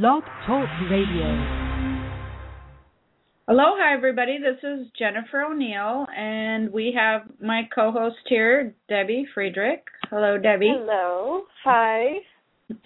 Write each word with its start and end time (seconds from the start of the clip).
Blog 0.00 0.22
Talk 0.46 0.66
Radio. 0.90 1.26
Aloha, 3.46 3.92
everybody. 3.92 4.38
This 4.38 4.56
is 4.64 4.86
Jennifer 4.98 5.42
O'Neill, 5.42 6.06
and 6.16 6.72
we 6.72 6.96
have 6.96 7.24
my 7.42 7.68
co 7.74 7.92
host 7.92 8.16
here, 8.26 8.74
Debbie 8.88 9.26
Friedrich. 9.34 9.84
Hello, 10.08 10.38
Debbie. 10.38 10.72
Hello. 10.74 11.42
Hi. 11.64 12.14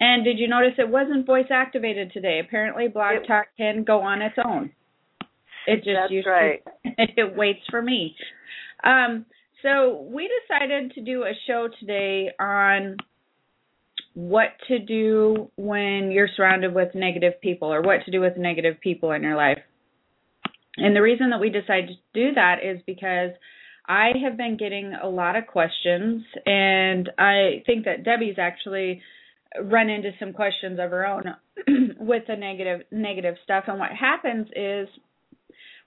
And 0.01 0.25
did 0.25 0.37
you 0.37 0.49
notice 0.49 0.73
it 0.77 0.89
wasn't 0.89 1.25
voice 1.25 1.45
activated 1.49 2.11
today? 2.11 2.41
Apparently, 2.45 2.89
Blog 2.89 3.23
It- 3.23 3.25
Talk 3.25 3.45
can 3.55 3.85
go 3.85 4.01
on 4.01 4.21
its 4.21 4.35
own. 4.43 4.71
It 5.65 5.77
just 5.77 5.91
That's 5.95 6.11
usually 6.11 6.33
right. 6.33 6.63
it 6.83 7.37
waits 7.37 7.63
for 7.69 7.81
me. 7.81 8.17
Um, 8.83 9.25
so 9.63 10.05
we 10.11 10.29
decided 10.45 10.91
to 10.95 11.01
do 11.01 11.23
a 11.23 11.31
show 11.47 11.69
today 11.79 12.31
on 12.37 12.97
what 14.17 14.47
to 14.67 14.79
do 14.79 15.51
when 15.57 16.09
you're 16.09 16.27
surrounded 16.35 16.73
with 16.73 16.95
negative 16.95 17.33
people 17.39 17.71
or 17.71 17.83
what 17.83 18.03
to 18.03 18.09
do 18.09 18.19
with 18.19 18.35
negative 18.35 18.77
people 18.81 19.11
in 19.11 19.21
your 19.21 19.37
life. 19.37 19.59
And 20.75 20.95
the 20.95 21.03
reason 21.03 21.29
that 21.29 21.39
we 21.39 21.51
decided 21.51 21.89
to 21.89 21.95
do 22.15 22.33
that 22.33 22.55
is 22.65 22.81
because 22.87 23.29
I 23.87 24.13
have 24.23 24.35
been 24.35 24.57
getting 24.57 24.95
a 24.95 25.07
lot 25.07 25.35
of 25.35 25.45
questions 25.45 26.23
and 26.47 27.11
I 27.19 27.61
think 27.67 27.85
that 27.85 28.03
Debbie's 28.03 28.39
actually 28.39 29.03
run 29.63 29.87
into 29.87 30.09
some 30.19 30.33
questions 30.33 30.79
of 30.79 30.89
her 30.89 31.05
own 31.05 31.35
with 31.99 32.23
the 32.27 32.35
negative 32.35 32.87
negative 32.91 33.35
stuff 33.43 33.65
and 33.67 33.77
what 33.77 33.91
happens 33.91 34.47
is 34.55 34.87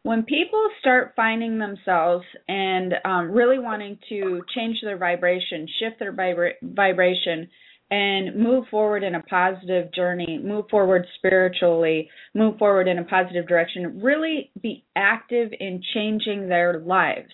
when 0.04 0.22
people 0.22 0.68
start 0.78 1.14
finding 1.16 1.58
themselves 1.58 2.24
and 2.48 2.94
um, 3.04 3.32
really 3.32 3.58
wanting 3.58 3.98
to 4.08 4.40
change 4.54 4.76
their 4.82 4.96
vibration, 4.96 5.66
shift 5.80 5.98
their 5.98 6.12
vibra- 6.12 6.52
vibration, 6.62 7.48
and 7.90 8.36
move 8.36 8.66
forward 8.70 9.02
in 9.02 9.16
a 9.16 9.22
positive 9.22 9.92
journey, 9.92 10.40
move 10.42 10.66
forward 10.70 11.06
spiritually, 11.16 12.08
move 12.34 12.56
forward 12.58 12.86
in 12.86 12.98
a 12.98 13.04
positive 13.04 13.48
direction, 13.48 14.00
really 14.00 14.50
be 14.62 14.84
active 14.94 15.50
in 15.58 15.82
changing 15.94 16.48
their 16.48 16.78
lives. 16.80 17.32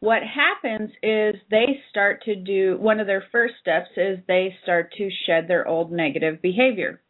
What 0.00 0.22
happens 0.22 0.90
is 1.02 1.34
they 1.50 1.80
start 1.90 2.24
to 2.24 2.34
do 2.34 2.78
one 2.80 3.00
of 3.00 3.06
their 3.06 3.24
first 3.30 3.54
steps 3.60 3.90
is 3.96 4.18
they 4.26 4.56
start 4.62 4.92
to 4.96 5.10
shed 5.26 5.46
their 5.46 5.68
old 5.68 5.92
negative 5.92 6.40
behavior 6.40 7.00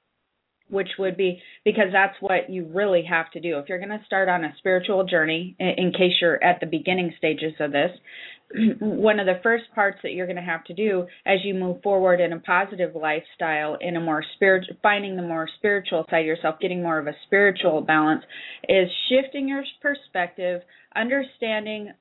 which 0.70 0.88
would 0.98 1.16
be 1.16 1.40
because 1.64 1.88
that's 1.92 2.16
what 2.20 2.48
you 2.48 2.66
really 2.72 3.04
have 3.08 3.30
to 3.32 3.40
do. 3.40 3.58
If 3.58 3.68
you're 3.68 3.78
going 3.78 3.90
to 3.90 4.04
start 4.06 4.28
on 4.28 4.44
a 4.44 4.54
spiritual 4.58 5.04
journey, 5.04 5.56
in, 5.58 5.92
case 5.92 6.14
you're 6.20 6.42
at 6.42 6.60
the 6.60 6.66
beginning 6.66 7.12
stages 7.18 7.52
of 7.60 7.72
this, 7.72 7.90
one 8.80 9.20
of 9.20 9.26
the 9.26 9.40
first 9.42 9.64
parts 9.74 9.98
that 10.02 10.12
you're 10.12 10.26
going 10.26 10.36
to 10.36 10.42
have 10.42 10.64
to 10.64 10.74
do 10.74 11.06
as 11.26 11.38
you 11.44 11.54
move 11.54 11.82
forward 11.82 12.20
in 12.20 12.32
a 12.32 12.40
positive 12.40 12.94
lifestyle, 12.94 13.76
in 13.80 13.96
a 13.96 14.00
more 14.00 14.24
spiritual, 14.34 14.76
finding 14.82 15.16
the 15.16 15.22
more 15.22 15.48
spiritual 15.58 16.04
side 16.10 16.20
of 16.20 16.26
yourself, 16.26 16.56
getting 16.60 16.82
more 16.82 16.98
of 16.98 17.06
a 17.06 17.14
spiritual 17.26 17.80
balance, 17.80 18.22
is 18.68 18.88
shifting 19.08 19.48
your 19.48 19.64
perspective, 19.80 20.62
understanding 20.94 21.92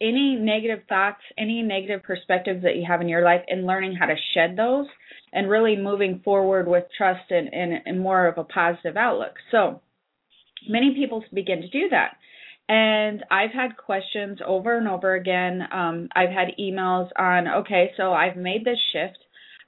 any 0.00 0.34
negative 0.36 0.80
thoughts, 0.88 1.20
any 1.36 1.62
negative 1.62 2.02
perspectives 2.02 2.62
that 2.62 2.76
you 2.76 2.84
have 2.88 3.00
in 3.00 3.08
your 3.08 3.22
life, 3.22 3.42
and 3.48 3.66
learning 3.66 3.94
how 3.94 4.06
to 4.06 4.14
shed 4.34 4.56
those 4.56 4.86
and 5.32 5.48
really 5.48 5.76
moving 5.76 6.20
forward 6.24 6.66
with 6.68 6.84
trust 6.96 7.30
and, 7.30 7.52
and, 7.52 7.72
and 7.86 8.00
more 8.00 8.26
of 8.26 8.38
a 8.38 8.44
positive 8.44 8.96
outlook. 8.96 9.34
So 9.50 9.80
many 10.68 10.94
people 10.94 11.24
begin 11.32 11.62
to 11.62 11.68
do 11.68 11.88
that. 11.90 12.16
And 12.68 13.24
I've 13.30 13.50
had 13.52 13.76
questions 13.76 14.38
over 14.46 14.78
and 14.78 14.86
over 14.86 15.14
again. 15.14 15.62
Um, 15.72 16.08
I've 16.14 16.30
had 16.30 16.48
emails 16.58 17.08
on, 17.18 17.48
okay, 17.62 17.90
so 17.96 18.12
I've 18.12 18.36
made 18.36 18.64
this 18.64 18.78
shift. 18.92 19.18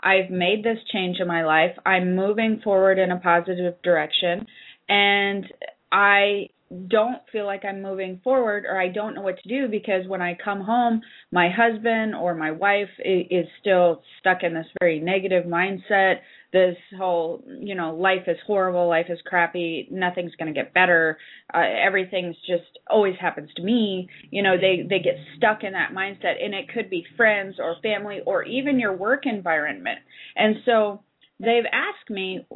I've 0.00 0.30
made 0.30 0.64
this 0.64 0.78
change 0.92 1.18
in 1.20 1.26
my 1.26 1.44
life. 1.44 1.76
I'm 1.84 2.14
moving 2.14 2.60
forward 2.62 2.98
in 2.98 3.10
a 3.10 3.18
positive 3.18 3.74
direction. 3.82 4.46
And 4.88 5.46
I 5.90 6.48
don't 6.88 7.18
feel 7.30 7.46
like 7.46 7.64
I'm 7.64 7.82
moving 7.82 8.20
forward 8.22 8.64
or 8.64 8.80
I 8.80 8.88
don't 8.88 9.14
know 9.14 9.22
what 9.22 9.38
to 9.42 9.48
do 9.48 9.68
because 9.68 10.06
when 10.06 10.22
I 10.22 10.36
come 10.42 10.60
home, 10.60 11.02
my 11.30 11.48
husband 11.50 12.14
or 12.14 12.34
my 12.34 12.50
wife 12.50 12.88
is 13.04 13.46
still 13.60 14.02
stuck 14.20 14.42
in 14.42 14.54
this 14.54 14.66
very 14.80 15.00
negative 15.00 15.44
mindset. 15.44 16.16
This 16.52 16.76
whole, 16.98 17.44
you 17.60 17.74
know, 17.74 17.94
life 17.94 18.24
is 18.26 18.36
horrible, 18.46 18.88
life 18.88 19.06
is 19.08 19.18
crappy, 19.24 19.88
nothing's 19.90 20.34
going 20.36 20.52
to 20.52 20.58
get 20.58 20.74
better. 20.74 21.18
Uh, 21.52 21.62
everything's 21.84 22.36
just 22.46 22.78
always 22.90 23.14
happens 23.20 23.50
to 23.56 23.62
me. 23.62 24.08
You 24.30 24.42
know, 24.42 24.56
they 24.56 24.86
they 24.88 24.98
get 24.98 25.16
stuck 25.36 25.64
in 25.64 25.72
that 25.72 25.92
mindset 25.92 26.42
and 26.44 26.54
it 26.54 26.68
could 26.72 26.90
be 26.90 27.04
friends 27.16 27.56
or 27.58 27.76
family 27.82 28.20
or 28.26 28.44
even 28.44 28.78
your 28.78 28.94
work 28.94 29.22
environment. 29.24 30.00
And 30.36 30.56
so 30.66 31.02
they've 31.42 31.64
asked 31.72 32.08
me 32.08 32.46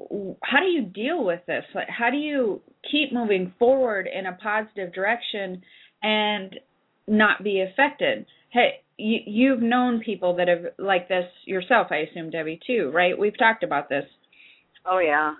how 0.42 0.60
do 0.60 0.66
you 0.66 0.82
deal 0.82 1.24
with 1.24 1.40
this? 1.46 1.64
Like 1.74 1.88
how 1.88 2.10
do 2.10 2.16
you 2.16 2.62
keep 2.90 3.12
moving 3.12 3.52
forward 3.58 4.08
in 4.12 4.26
a 4.26 4.32
positive 4.32 4.94
direction 4.94 5.62
and 6.02 6.56
not 7.06 7.42
be 7.42 7.60
affected? 7.60 8.26
Hey 8.50 8.80
you 8.96 9.18
you've 9.26 9.62
known 9.62 10.00
people 10.00 10.36
that 10.36 10.48
have 10.48 10.72
like 10.78 11.06
this 11.06 11.26
yourself 11.44 11.88
i 11.90 11.96
assume 11.96 12.30
debbie 12.30 12.58
too 12.66 12.90
right? 12.94 13.18
We've 13.18 13.36
talked 13.36 13.62
about 13.62 13.88
this. 13.88 14.04
Oh 14.86 14.98
yeah. 14.98 15.34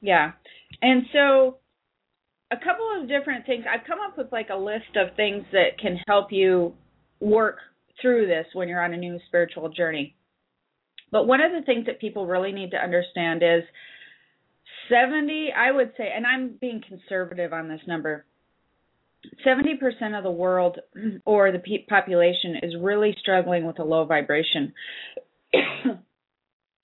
yeah. 0.00 0.32
And 0.80 1.02
so 1.12 1.58
a 2.52 2.56
couple 2.56 2.86
of 3.00 3.08
different 3.08 3.46
things. 3.46 3.64
I've 3.68 3.86
come 3.86 3.98
up 4.06 4.16
with 4.16 4.30
like 4.30 4.48
a 4.50 4.56
list 4.56 4.96
of 4.96 5.16
things 5.16 5.44
that 5.52 5.78
can 5.80 5.98
help 6.06 6.28
you 6.30 6.74
work 7.20 7.56
through 8.00 8.26
this 8.26 8.46
when 8.52 8.68
you're 8.68 8.82
on 8.82 8.94
a 8.94 8.96
new 8.96 9.18
spiritual 9.26 9.68
journey 9.68 10.14
but 11.12 11.26
one 11.26 11.40
of 11.40 11.52
the 11.52 11.64
things 11.64 11.86
that 11.86 12.00
people 12.00 12.26
really 12.26 12.52
need 12.52 12.70
to 12.72 12.78
understand 12.78 13.42
is 13.42 13.62
70, 14.90 15.50
I 15.56 15.70
would 15.70 15.92
say, 15.96 16.10
and 16.14 16.26
I'm 16.26 16.56
being 16.60 16.82
conservative 16.86 17.52
on 17.52 17.68
this 17.68 17.80
number, 17.86 18.24
70% 19.46 20.16
of 20.16 20.24
the 20.24 20.30
world 20.30 20.78
or 21.24 21.52
the 21.52 21.62
population 21.88 22.56
is 22.62 22.74
really 22.80 23.14
struggling 23.20 23.66
with 23.66 23.78
a 23.78 23.84
low 23.84 24.04
vibration. 24.04 24.72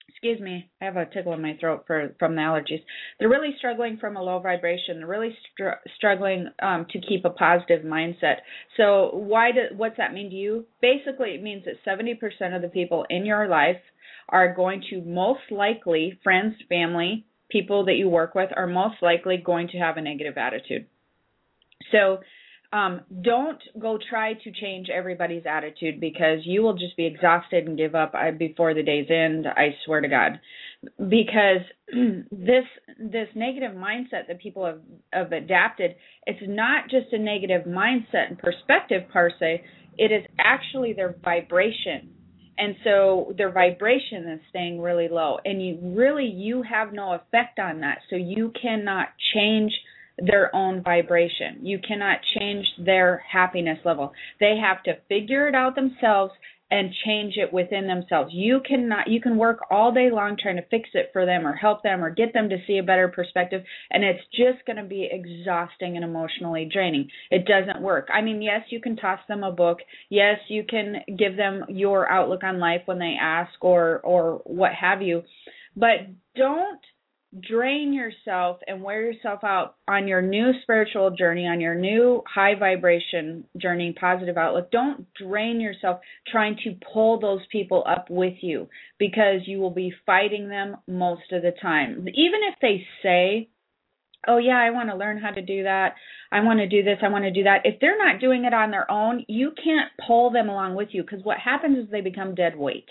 Excuse 0.09 0.41
me, 0.41 0.69
I 0.83 0.87
have 0.87 0.97
a 0.97 1.07
tickle 1.07 1.33
in 1.35 1.43
my 1.43 1.57
throat 1.61 1.85
for 1.87 2.13
from 2.19 2.35
the 2.35 2.41
allergies. 2.41 2.83
They're 3.19 3.29
really 3.29 3.55
struggling 3.57 3.99
from 3.99 4.17
a 4.17 4.23
low 4.23 4.41
vibration. 4.41 4.99
They're 4.99 5.07
really 5.07 5.37
str- 5.53 5.79
struggling 5.97 6.49
um, 6.61 6.87
to 6.91 7.01
keep 7.01 7.25
a 7.25 7.31
positive 7.31 7.85
mindset. 7.85 8.39
So, 8.77 9.11
why 9.13 9.53
do 9.53 9.77
what's 9.77 9.97
that 9.99 10.13
mean 10.13 10.31
to 10.31 10.35
you? 10.35 10.67
Basically, 10.83 11.31
it 11.37 11.43
means 11.43 11.65
that 11.67 11.75
70% 11.87 12.57
of 12.57 12.63
the 12.63 12.69
people 12.69 13.07
in 13.09 13.25
your 13.27 13.47
life 13.47 13.77
are 14.29 14.55
going 14.55 14.83
to 14.91 15.01
most 15.03 15.51
likely, 15.51 16.19
friends, 16.23 16.55
family, 16.69 17.25
people 17.51 17.87
that 17.87 17.95
you 17.95 18.09
work 18.09 18.35
with, 18.35 18.51
are 18.57 18.67
most 18.67 18.97
likely 19.03 19.37
going 19.37 19.69
to 19.69 19.79
have 19.79 19.97
a 19.97 20.03
negative 20.03 20.37
attitude. 20.37 20.87
So 21.93 22.19
um, 22.73 23.01
don't 23.23 23.63
go 23.79 23.99
try 24.11 24.35
to 24.35 24.53
change 24.53 24.89
everybody's 24.91 25.45
attitude 25.47 26.01
because 26.01 26.41
you 26.45 26.63
will 26.63 26.75
just 26.75 26.97
be 26.99 27.07
exhausted 27.07 27.67
and 27.67 27.79
give 27.79 27.95
up 27.95 28.13
uh, 28.15 28.31
before 28.33 28.75
the 28.75 28.83
day's 28.83 29.07
end. 29.09 29.47
I 29.47 29.75
swear 29.87 30.03
to 30.03 30.09
God, 30.09 30.39
because 30.99 31.63
this 32.31 32.65
this 32.99 33.29
negative 33.35 33.73
mindset 33.73 34.27
that 34.29 34.41
people 34.43 34.67
have, 34.67 34.81
have 35.13 35.33
adapted, 35.33 35.95
it's 36.27 36.43
not 36.43 36.91
just 36.91 37.13
a 37.13 37.19
negative 37.19 37.63
mindset 37.67 38.29
and 38.29 38.39
perspective 38.39 39.05
per 39.11 39.31
se. 39.39 39.65
It 39.97 40.13
is 40.13 40.25
actually 40.39 40.93
their 40.93 41.17
vibration 41.25 42.11
and 42.59 42.75
so 42.85 43.33
their 43.37 43.53
vibration 43.53 44.29
is 44.29 44.41
staying 44.51 44.81
really 44.81 45.09
low. 45.09 45.39
And 45.45 45.65
you 45.65 45.79
really 45.81 46.27
you 46.27 46.63
have 46.63 46.93
no 46.93 47.13
effect 47.13 47.59
on 47.59 47.81
that. 47.81 47.99
So 48.11 48.17
you 48.17 48.53
cannot 48.61 49.09
change 49.35 49.73
their 50.19 50.55
own 50.55 50.83
vibration. 50.83 51.59
You 51.63 51.79
cannot 51.79 52.19
change 52.39 52.67
their 52.85 53.23
happiness 53.31 53.79
level. 53.85 54.13
They 54.41 54.57
have 54.61 54.83
to 54.85 55.01
figure 55.09 55.49
it 55.49 55.55
out 55.55 55.77
themselves 55.77 56.33
and 56.71 56.93
change 57.05 57.35
it 57.37 57.53
within 57.53 57.87
themselves. 57.87 58.31
You 58.33 58.61
cannot 58.67 59.09
you 59.09 59.21
can 59.21 59.37
work 59.37 59.61
all 59.71 59.93
day 59.93 60.11
long 60.13 60.37
trying 60.41 60.57
to 60.57 60.67
fix 60.71 60.91
it 60.95 61.11
for 61.13 61.25
them 61.25 61.47
or 61.47 61.55
help 61.55 61.83
them 61.83 62.05
or 62.05 62.11
get 62.11 62.33
them 62.35 62.49
to 62.51 62.59
see 62.67 62.79
a 62.79 62.83
better 62.83 63.09
perspective 63.09 63.63
and 63.91 64.05
it's 64.05 64.25
just 64.33 64.65
going 64.67 64.77
to 64.77 64.85
be 64.85 65.09
exhausting 65.11 65.97
and 65.97 66.05
emotionally 66.05 66.69
draining. 66.71 67.09
It 67.31 67.47
doesn't 67.47 67.83
work. 67.83 68.09
I 68.13 68.21
mean 68.21 68.43
yes 68.43 68.63
you 68.71 68.81
can 68.81 68.97
toss 68.97 69.21
them 69.29 69.45
a 69.45 69.53
book. 69.53 69.79
Yes 70.11 70.39
you 70.49 70.65
can 70.69 70.97
give 71.19 71.37
them 71.37 71.65
your 71.69 72.11
outlook 72.11 72.45
on 72.45 72.59
life 72.59 72.83
when 72.85 72.99
they 72.99 73.17
ask 73.21 73.53
or 73.63 74.01
or 74.01 74.43
what 74.45 74.73
have 74.75 75.03
you. 75.03 75.23
But 75.77 76.09
don't 76.35 76.81
drain 77.49 77.93
yourself 77.93 78.59
and 78.67 78.83
wear 78.83 79.03
yourself 79.03 79.45
out 79.45 79.77
on 79.87 80.09
your 80.09 80.23
new 80.23 80.53
spiritual 80.63 81.11
journey, 81.11 81.47
on 81.47 81.61
your 81.61 81.75
new 81.75 82.23
high 82.33 82.55
vibration 82.59 83.45
journey, 83.61 83.95
positive 83.99 84.39
outlook. 84.39 84.71
Don't 84.71 85.07
drain 85.15 85.61
yourself 85.61 86.01
trying 86.27 86.57
to 86.65 86.75
pull 86.93 87.21
those 87.21 87.43
people 87.53 87.85
up 87.87 88.07
with 88.09 88.35
you 88.41 88.69
because 88.99 89.43
you 89.47 89.59
will 89.59 89.71
be 89.71 89.93
fighting 90.07 90.49
them 90.49 90.77
most 90.87 91.33
of 91.33 91.43
the 91.43 91.53
time. 91.61 92.07
Even 92.09 92.41
if 92.51 92.55
they 92.63 92.87
say, 93.03 93.49
Oh, 94.27 94.39
yeah, 94.39 94.59
I 94.59 94.71
want 94.71 94.89
to 94.91 94.97
learn 94.97 95.19
how 95.19 95.31
to 95.31 95.41
do 95.41 95.63
that. 95.63 95.95
I 96.33 96.41
want 96.41 96.59
to 96.59 96.69
do 96.69 96.83
this. 96.83 96.99
I 97.03 97.09
want 97.09 97.25
to 97.25 97.31
do 97.31 97.45
that. 97.45 97.61
If 97.65 97.79
they're 97.81 97.97
not 97.97 98.21
doing 98.21 98.45
it 98.45 98.53
on 98.53 98.73
their 98.73 98.91
own, 98.91 99.25
you 99.29 99.53
can't 99.63 99.91
pull 100.07 100.31
them 100.31 100.49
along 100.49 100.75
with 100.75 100.89
you 100.91 101.03
because 101.03 101.21
what 101.23 101.39
happens 101.39 101.79
is 101.79 101.91
they 101.91 102.01
become 102.01 102.35
dead 102.35 102.57
weight 102.57 102.89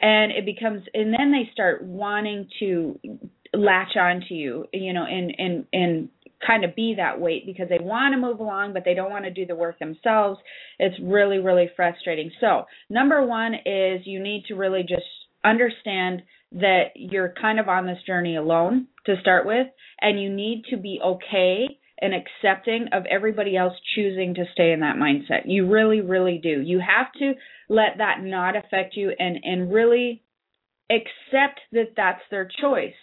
and 0.00 0.32
it 0.32 0.44
becomes 0.44 0.82
and 0.92 1.12
then 1.12 1.32
they 1.32 1.50
start 1.52 1.82
wanting 1.82 2.48
to 2.60 2.98
latch 3.56 3.96
onto 3.96 4.34
you, 4.34 4.66
you 4.72 4.92
know, 4.92 5.04
and 5.04 5.34
and 5.38 5.64
and 5.72 6.08
kind 6.46 6.64
of 6.64 6.74
be 6.74 6.94
that 6.96 7.20
weight 7.20 7.46
because 7.46 7.68
they 7.68 7.78
want 7.80 8.12
to 8.12 8.20
move 8.20 8.38
along 8.40 8.72
but 8.74 8.84
they 8.84 8.94
don't 8.94 9.10
want 9.10 9.24
to 9.24 9.30
do 9.30 9.46
the 9.46 9.54
work 9.54 9.78
themselves. 9.78 10.38
It's 10.78 10.96
really 11.02 11.38
really 11.38 11.70
frustrating. 11.76 12.30
So, 12.40 12.64
number 12.90 13.24
1 13.24 13.54
is 13.66 14.02
you 14.04 14.22
need 14.22 14.44
to 14.48 14.54
really 14.54 14.82
just 14.82 15.02
understand 15.44 16.22
that 16.52 16.88
you're 16.94 17.34
kind 17.40 17.58
of 17.58 17.68
on 17.68 17.86
this 17.86 17.98
journey 18.06 18.36
alone 18.36 18.86
to 19.06 19.16
start 19.20 19.46
with 19.46 19.66
and 20.00 20.20
you 20.20 20.30
need 20.30 20.64
to 20.70 20.76
be 20.76 21.00
okay 21.04 21.66
and 22.00 22.12
accepting 22.14 22.88
of 22.92 23.04
everybody 23.06 23.56
else 23.56 23.74
choosing 23.94 24.34
to 24.34 24.44
stay 24.52 24.72
in 24.72 24.80
that 24.80 24.96
mindset. 24.96 25.42
You 25.46 25.70
really 25.70 26.00
really 26.00 26.38
do. 26.42 26.60
You 26.60 26.80
have 26.80 27.12
to 27.18 27.34
let 27.68 27.98
that 27.98 28.22
not 28.22 28.56
affect 28.56 28.96
you 28.96 29.12
and 29.18 29.38
and 29.42 29.72
really 29.72 30.22
accept 30.90 31.60
that 31.72 31.94
that's 31.96 32.20
their 32.30 32.48
choice 32.60 32.94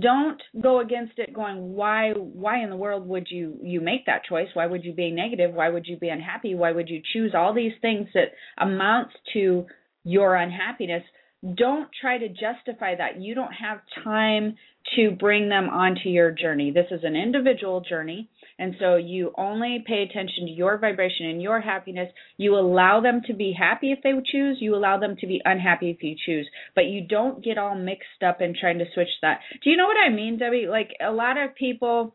don't 0.00 0.40
go 0.60 0.80
against 0.80 1.18
it 1.18 1.32
going 1.32 1.74
why 1.74 2.12
why 2.12 2.62
in 2.62 2.70
the 2.70 2.76
world 2.76 3.06
would 3.06 3.26
you 3.30 3.58
you 3.62 3.80
make 3.80 4.06
that 4.06 4.24
choice? 4.24 4.48
Why 4.54 4.66
would 4.66 4.84
you 4.84 4.92
be 4.92 5.10
negative? 5.10 5.54
Why 5.54 5.68
would 5.68 5.86
you 5.86 5.96
be 5.96 6.08
unhappy? 6.08 6.54
Why 6.54 6.72
would 6.72 6.88
you 6.88 7.00
choose 7.12 7.32
all 7.34 7.54
these 7.54 7.72
things 7.80 8.08
that 8.14 8.32
amounts 8.58 9.14
to 9.34 9.66
your 10.04 10.36
unhappiness 10.36 11.02
don't 11.42 11.88
try 12.00 12.18
to 12.18 12.28
justify 12.28 12.94
that 12.96 13.20
you 13.20 13.34
don't 13.34 13.52
have 13.52 13.78
time 14.02 14.56
to 14.94 15.10
bring 15.10 15.48
them 15.48 15.68
onto 15.68 16.08
your 16.08 16.30
journey 16.30 16.70
this 16.70 16.86
is 16.90 17.00
an 17.04 17.16
individual 17.16 17.80
journey 17.80 18.28
and 18.58 18.74
so 18.78 18.96
you 18.96 19.32
only 19.36 19.84
pay 19.86 20.02
attention 20.02 20.46
to 20.46 20.50
your 20.50 20.78
vibration 20.78 21.26
and 21.26 21.42
your 21.42 21.60
happiness. 21.60 22.08
You 22.38 22.56
allow 22.56 23.00
them 23.00 23.20
to 23.26 23.34
be 23.34 23.52
happy 23.52 23.92
if 23.92 23.98
they 24.02 24.12
choose. 24.24 24.58
You 24.60 24.74
allow 24.74 24.98
them 24.98 25.16
to 25.20 25.26
be 25.26 25.42
unhappy 25.44 25.90
if 25.90 26.02
you 26.02 26.16
choose. 26.24 26.48
But 26.74 26.86
you 26.86 27.06
don't 27.06 27.44
get 27.44 27.58
all 27.58 27.74
mixed 27.74 28.22
up 28.26 28.40
in 28.40 28.54
trying 28.58 28.78
to 28.78 28.86
switch 28.94 29.08
that. 29.22 29.40
Do 29.62 29.70
you 29.70 29.76
know 29.76 29.86
what 29.86 29.98
I 29.98 30.08
mean, 30.08 30.38
Debbie? 30.38 30.68
Like 30.68 30.90
a 31.06 31.12
lot 31.12 31.36
of 31.36 31.54
people 31.54 32.14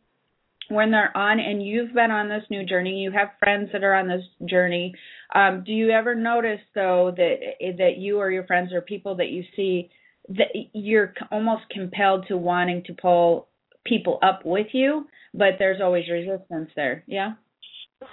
when 0.70 0.92
they're 0.92 1.16
on 1.16 1.40
and 1.40 1.66
you've 1.66 1.94
been 1.94 2.12
on 2.12 2.30
this 2.30 2.44
new 2.50 2.66
journey 2.66 3.00
you 3.00 3.12
have 3.12 3.30
friends 3.40 3.70
that 3.74 3.84
are 3.84 3.96
on 3.96 4.08
this 4.08 4.24
journey 4.50 4.94
um, 5.36 5.64
do 5.66 5.72
you 5.72 5.90
ever 5.90 6.16
notice 6.16 6.62
though 6.76 7.14
that 7.16 7.36
that 7.78 7.98
you 7.98 8.20
or 8.20 8.32
your 8.32 8.46
friends 8.46 8.72
or 8.74 8.82
people 8.82 9.16
that 9.16 9.30
you 9.30 9.44
see 9.56 9.90
that 10.30 10.48
you're 10.74 11.14
almost 11.32 11.64
compelled 11.72 12.26
to 12.28 12.38
wanting 12.38 12.84
to 12.86 12.94
pull 12.94 13.48
people 13.86 14.20
up 14.22 14.42
with 14.46 14.68
you 14.72 15.06
but 15.34 15.56
there's 15.60 15.82
always 15.82 16.10
resistance 16.10 16.70
there. 16.76 17.04
Yeah. 17.08 17.34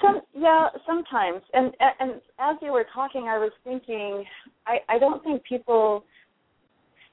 Some 0.03 0.21
yeah, 0.35 0.69
sometimes. 0.87 1.43
And 1.53 1.73
and 2.00 2.21
as 2.39 2.56
you 2.61 2.73
were 2.73 2.87
talking, 2.95 3.23
I 3.23 3.39
was 3.39 3.53
thinking, 3.65 4.25
I 4.67 4.79
I 4.89 4.99
don't 4.99 5.23
think 5.25 5.43
people 5.45 6.05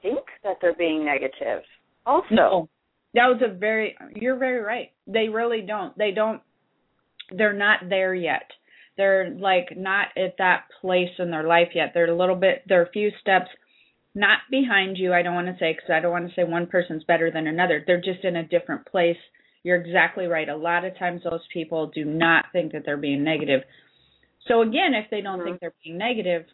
think 0.02 0.20
that 0.44 0.56
they're 0.60 0.74
being 0.74 1.04
negative. 1.04 1.62
Also, 2.04 2.26
no, 2.30 2.68
that 3.16 3.26
was 3.26 3.42
a 3.44 3.52
very. 3.52 3.96
You're 4.14 4.38
very 4.38 4.60
right. 4.60 4.92
They 5.06 5.28
really 5.28 5.62
don't. 5.62 5.96
They 5.98 6.12
don't. 6.12 6.40
They're 7.36 7.52
not 7.52 7.88
there 7.88 8.14
yet. 8.14 8.50
They're 8.96 9.30
like 9.30 9.76
not 9.76 10.08
at 10.16 10.36
that 10.38 10.66
place 10.80 11.10
in 11.18 11.30
their 11.30 11.46
life 11.46 11.70
yet. 11.74 11.90
They're 11.92 12.10
a 12.10 12.16
little 12.16 12.36
bit. 12.36 12.62
They're 12.68 12.84
a 12.86 12.90
few 12.90 13.10
steps 13.20 13.48
not 14.14 14.38
behind 14.50 14.96
you. 14.96 15.12
I 15.12 15.22
don't 15.22 15.34
want 15.34 15.48
to 15.48 15.56
say 15.58 15.72
because 15.72 15.90
I 15.90 16.00
don't 16.00 16.12
want 16.12 16.28
to 16.28 16.34
say 16.34 16.44
one 16.44 16.68
person's 16.68 17.04
better 17.04 17.30
than 17.30 17.48
another. 17.48 17.82
They're 17.84 18.00
just 18.00 18.24
in 18.24 18.36
a 18.36 18.46
different 18.46 18.86
place 18.86 19.18
you're 19.66 19.74
exactly 19.74 20.26
right. 20.26 20.48
A 20.48 20.54
lot 20.54 20.84
of 20.84 20.96
times 20.96 21.22
those 21.24 21.40
people 21.52 21.90
do 21.92 22.04
not 22.04 22.44
think 22.52 22.70
that 22.70 22.82
they're 22.86 22.96
being 22.96 23.24
negative. 23.24 23.62
So 24.46 24.62
again, 24.62 24.94
if 24.94 25.10
they 25.10 25.22
don't 25.22 25.40
mm-hmm. 25.40 25.48
think 25.48 25.60
they're 25.60 25.74
being 25.82 25.98
negative, 25.98 26.44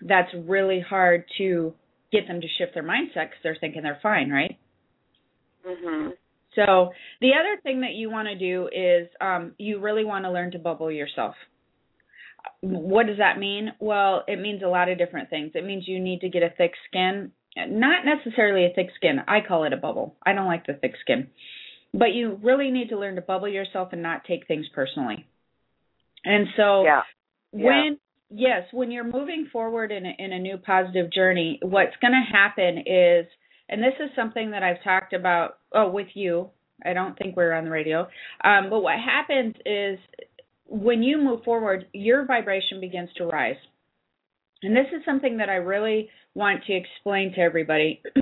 that's 0.00 0.28
really 0.34 0.80
hard 0.80 1.26
to 1.38 1.74
get 2.10 2.26
them 2.26 2.40
to 2.40 2.48
shift 2.58 2.74
their 2.74 2.82
mindset 2.82 3.30
because 3.30 3.38
they're 3.44 3.56
thinking 3.60 3.82
they're 3.82 4.00
fine, 4.02 4.30
right? 4.30 4.58
Mhm. 5.66 6.16
So 6.54 6.92
the 7.20 7.32
other 7.38 7.60
thing 7.62 7.82
that 7.82 7.92
you 7.92 8.10
want 8.10 8.28
to 8.28 8.34
do 8.34 8.68
is 8.72 9.08
um, 9.20 9.54
you 9.58 9.78
really 9.78 10.04
want 10.04 10.24
to 10.24 10.30
learn 10.30 10.50
to 10.52 10.58
bubble 10.58 10.90
yourself. 10.90 11.34
What 12.60 13.06
does 13.06 13.18
that 13.18 13.38
mean? 13.38 13.72
Well, 13.78 14.24
it 14.26 14.40
means 14.40 14.62
a 14.62 14.68
lot 14.68 14.88
of 14.88 14.98
different 14.98 15.30
things. 15.30 15.52
It 15.54 15.64
means 15.64 15.86
you 15.86 16.00
need 16.00 16.20
to 16.20 16.28
get 16.28 16.42
a 16.42 16.50
thick 16.56 16.72
skin, 16.88 17.32
not 17.56 18.04
necessarily 18.04 18.64
a 18.64 18.74
thick 18.74 18.88
skin. 18.96 19.20
I 19.28 19.40
call 19.46 19.64
it 19.64 19.72
a 19.72 19.76
bubble. 19.76 20.16
I 20.24 20.32
don't 20.32 20.46
like 20.46 20.66
the 20.66 20.74
thick 20.74 20.94
skin. 21.00 21.28
But 21.92 22.12
you 22.14 22.38
really 22.42 22.70
need 22.70 22.88
to 22.88 22.98
learn 22.98 23.16
to 23.16 23.22
bubble 23.22 23.48
yourself 23.48 23.90
and 23.92 24.02
not 24.02 24.24
take 24.24 24.46
things 24.46 24.66
personally. 24.74 25.26
And 26.24 26.48
so 26.56 26.84
yeah. 26.84 27.02
when 27.52 27.98
yes, 28.30 28.64
when 28.72 28.90
you're 28.90 29.04
moving 29.04 29.48
forward 29.52 29.92
in 29.92 30.04
a, 30.04 30.12
in 30.18 30.32
a 30.32 30.38
new 30.38 30.58
positive 30.58 31.12
journey, 31.12 31.58
what's 31.62 31.96
going 32.00 32.12
to 32.12 32.32
happen 32.32 32.78
is 32.86 33.26
and 33.68 33.82
this 33.82 33.94
is 34.00 34.10
something 34.16 34.50
that 34.52 34.62
I've 34.62 34.82
talked 34.82 35.12
about 35.12 35.58
oh 35.72 35.90
with 35.90 36.08
you. 36.14 36.50
I 36.84 36.92
don't 36.92 37.18
think 37.18 37.36
we're 37.36 37.52
on 37.52 37.64
the 37.64 37.70
radio. 37.70 38.06
Um, 38.44 38.70
but 38.70 38.80
what 38.80 38.96
happens 38.98 39.54
is 39.66 39.98
when 40.66 41.02
you 41.02 41.18
move 41.18 41.42
forward, 41.44 41.86
your 41.92 42.24
vibration 42.24 42.80
begins 42.80 43.10
to 43.16 43.26
rise. 43.26 43.56
And 44.62 44.76
this 44.76 44.86
is 44.92 45.04
something 45.04 45.38
that 45.38 45.48
I 45.48 45.56
really 45.56 46.08
want 46.34 46.64
to 46.66 46.74
explain 46.74 47.32
to 47.34 47.40
everybody 47.40 48.02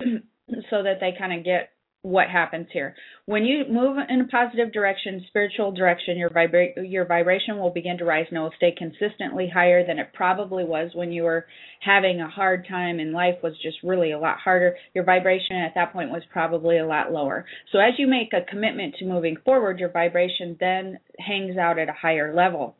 so 0.71 0.83
that 0.83 1.01
they 1.01 1.13
kind 1.19 1.39
of 1.39 1.45
get 1.45 1.71
what 2.03 2.29
happens 2.29 2.69
here. 2.73 2.95
When 3.25 3.45
you 3.45 3.65
move 3.69 3.99
in 4.09 4.21
a 4.21 4.29
positive 4.29 4.73
direction, 4.73 5.25
spiritual 5.29 5.73
direction, 5.73 6.17
your 6.17 6.31
vibra- 6.31 6.89
your 6.89 7.05
vibration 7.05 7.59
will 7.59 7.71
begin 7.71 7.99
to 7.99 8.05
rise 8.05 8.27
and 8.29 8.39
it 8.39 8.41
will 8.41 8.53
stay 8.57 8.73
consistently 8.77 9.51
higher 9.53 9.85
than 9.85 9.99
it 9.99 10.13
probably 10.15 10.63
was 10.63 10.93
when 10.95 11.11
you 11.11 11.25
were 11.25 11.47
having 11.81 12.21
a 12.21 12.29
hard 12.29 12.67
time 12.69 13.01
and 13.01 13.13
life 13.13 13.37
was 13.43 13.55
just 13.61 13.79
really 13.83 14.13
a 14.13 14.19
lot 14.19 14.39
harder. 14.39 14.77
Your 14.95 15.05
vibration 15.05 15.57
at 15.57 15.75
that 15.75 15.93
point 15.93 16.11
was 16.11 16.23
probably 16.33 16.79
a 16.79 16.87
lot 16.87 17.13
lower. 17.13 17.45
So 17.73 17.79
as 17.79 17.95
you 17.99 18.07
make 18.07 18.33
a 18.33 18.49
commitment 18.49 18.95
to 18.97 19.05
moving 19.05 19.37
forward, 19.45 19.81
your 19.81 19.91
vibration 19.91 20.57
then 20.61 20.99
hangs 21.19 21.57
out 21.57 21.79
at 21.79 21.89
a 21.89 21.93
higher 21.93 22.35
level. 22.35 22.77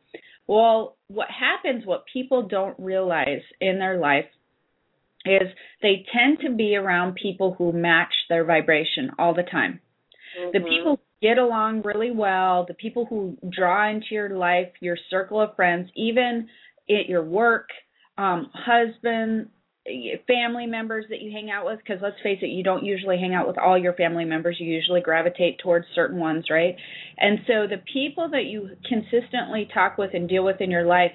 Well, 0.47 0.97
what 1.09 1.29
happens, 1.29 1.85
what 1.85 2.05
people 2.13 2.47
don't 2.47 2.79
realize 2.79 3.43
in 3.61 3.81
their 3.81 3.99
life 3.99 4.27
is 5.27 5.49
they 5.83 6.05
tend 6.13 6.39
to 6.41 6.55
be 6.55 6.77
around 6.77 7.15
people 7.15 7.55
who 7.57 7.73
match 7.73 8.13
their 8.29 8.45
vibration 8.45 9.11
all 9.19 9.35
the 9.35 9.43
time. 9.43 9.81
Mm-hmm. 10.39 10.51
The 10.53 10.69
people 10.69 10.97
who 10.97 11.27
get 11.27 11.39
along 11.39 11.83
really 11.83 12.11
well, 12.11 12.65
the 12.67 12.75
people 12.75 13.07
who 13.07 13.37
draw 13.51 13.89
into 13.91 14.07
your 14.11 14.31
life, 14.31 14.69
your 14.81 14.97
circle 15.11 15.41
of 15.41 15.57
friends, 15.57 15.91
even 15.97 16.49
at 16.89 17.09
your 17.09 17.23
work, 17.23 17.69
um, 18.19 18.51
husband, 18.55 19.49
family 20.27 20.67
members 20.67 21.05
that 21.11 21.21
you 21.21 21.31
hang 21.31 21.51
out 21.51 21.65
with 21.65 21.79
because 21.79 21.99
let's 22.03 22.17
face 22.23 22.39
it 22.43 22.47
you 22.47 22.65
don't 22.65 22.85
usually 22.85 23.19
hang 23.19 23.35
out 23.35 23.47
with 23.47 23.57
all 23.57 23.79
your 23.79 23.93
family 23.93 24.25
members 24.25 24.57
you 24.59 24.67
usually 24.67 25.01
gravitate 25.01 25.59
towards 25.61 25.87
certain 25.95 26.19
ones 26.19 26.47
right 26.51 26.75
and 27.19 27.39
so 27.47 27.67
the 27.69 27.81
people 27.93 28.29
that 28.31 28.47
you 28.47 28.71
consistently 28.89 29.69
talk 29.73 29.97
with 29.97 30.11
and 30.13 30.29
deal 30.29 30.45
with 30.45 30.61
in 30.61 30.71
your 30.71 30.85
life 30.85 31.13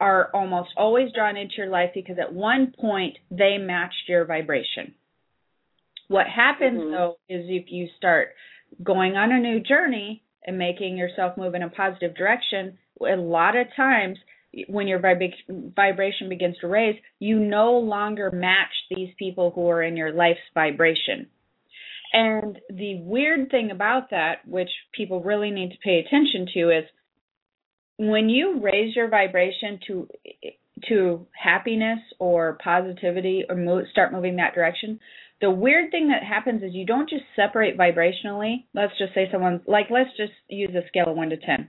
are 0.00 0.30
almost 0.34 0.70
always 0.76 1.12
drawn 1.14 1.36
into 1.36 1.54
your 1.58 1.68
life 1.68 1.90
because 1.94 2.16
at 2.18 2.32
one 2.32 2.72
point 2.78 3.18
they 3.30 3.58
matched 3.58 4.08
your 4.08 4.24
vibration. 4.24 4.94
What 6.08 6.26
happens 6.26 6.80
mm-hmm. 6.80 6.92
though 6.92 7.16
is 7.28 7.44
if 7.48 7.66
you 7.68 7.88
start 7.96 8.30
going 8.82 9.16
on 9.16 9.30
a 9.30 9.38
new 9.38 9.60
journey 9.60 10.22
and 10.44 10.58
making 10.58 10.96
yourself 10.96 11.36
move 11.36 11.54
in 11.54 11.62
a 11.62 11.68
positive 11.68 12.16
direction, 12.16 12.78
a 13.00 13.16
lot 13.16 13.56
of 13.56 13.66
times 13.76 14.18
when 14.68 14.88
your 14.88 14.98
vib- 14.98 15.74
vibration 15.76 16.28
begins 16.28 16.56
to 16.60 16.66
raise, 16.66 16.96
you 17.18 17.38
no 17.38 17.74
longer 17.74 18.30
match 18.32 18.72
these 18.90 19.10
people 19.18 19.52
who 19.54 19.68
are 19.68 19.82
in 19.82 19.96
your 19.96 20.12
life's 20.12 20.40
vibration. 20.54 21.28
And 22.12 22.58
the 22.68 23.00
weird 23.02 23.50
thing 23.50 23.70
about 23.70 24.10
that, 24.10 24.46
which 24.46 24.70
people 24.92 25.22
really 25.22 25.50
need 25.50 25.70
to 25.70 25.78
pay 25.84 26.00
attention 26.00 26.46
to, 26.54 26.70
is 26.70 26.84
when 28.00 28.30
you 28.30 28.60
raise 28.62 28.96
your 28.96 29.08
vibration 29.08 29.78
to 29.86 30.08
to 30.88 31.26
happiness 31.32 31.98
or 32.18 32.56
positivity 32.64 33.44
or 33.50 33.84
start 33.92 34.14
moving 34.14 34.36
that 34.36 34.54
direction, 34.54 34.98
the 35.42 35.50
weird 35.50 35.90
thing 35.90 36.08
that 36.08 36.22
happens 36.22 36.62
is 36.62 36.70
you 36.72 36.86
don't 36.86 37.10
just 37.10 37.24
separate 37.36 37.76
vibrationally. 37.76 38.64
Let's 38.72 38.96
just 38.96 39.12
say 39.12 39.28
someone 39.30 39.60
like 39.66 39.88
let's 39.90 40.08
just 40.16 40.32
use 40.48 40.70
a 40.70 40.88
scale 40.88 41.10
of 41.10 41.16
one 41.16 41.28
to 41.28 41.36
ten. 41.36 41.68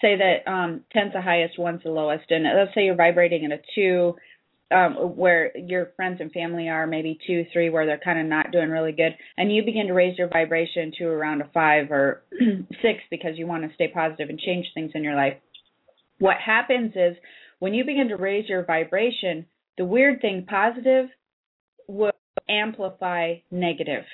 Say 0.00 0.16
that 0.16 0.48
um, 0.48 0.82
ten's 0.92 1.12
the 1.12 1.20
highest, 1.20 1.58
one's 1.58 1.82
the 1.82 1.90
lowest, 1.90 2.30
and 2.30 2.44
let's 2.44 2.72
say 2.72 2.84
you're 2.84 2.94
vibrating 2.94 3.44
at 3.44 3.58
a 3.58 3.62
two, 3.74 4.14
um, 4.70 4.94
where 5.16 5.56
your 5.56 5.90
friends 5.96 6.20
and 6.20 6.30
family 6.30 6.68
are 6.68 6.86
maybe 6.86 7.18
two, 7.26 7.46
three, 7.52 7.70
where 7.70 7.86
they're 7.86 7.98
kind 7.98 8.20
of 8.20 8.26
not 8.26 8.52
doing 8.52 8.70
really 8.70 8.92
good, 8.92 9.16
and 9.36 9.52
you 9.52 9.64
begin 9.64 9.88
to 9.88 9.92
raise 9.92 10.18
your 10.18 10.28
vibration 10.28 10.92
to 10.98 11.06
around 11.06 11.40
a 11.40 11.50
five 11.52 11.90
or 11.90 12.22
six 12.82 13.00
because 13.10 13.32
you 13.36 13.48
want 13.48 13.64
to 13.64 13.74
stay 13.74 13.88
positive 13.88 14.28
and 14.28 14.38
change 14.38 14.66
things 14.74 14.92
in 14.94 15.02
your 15.02 15.16
life 15.16 15.34
what 16.24 16.38
happens 16.38 16.92
is 16.96 17.18
when 17.58 17.74
you 17.74 17.84
begin 17.84 18.08
to 18.08 18.16
raise 18.16 18.48
your 18.48 18.64
vibration, 18.64 19.44
the 19.76 19.84
weird 19.84 20.22
thing, 20.22 20.46
positive 20.48 21.10
will 21.86 22.12
amplify 22.48 23.34
negative. 23.50 24.04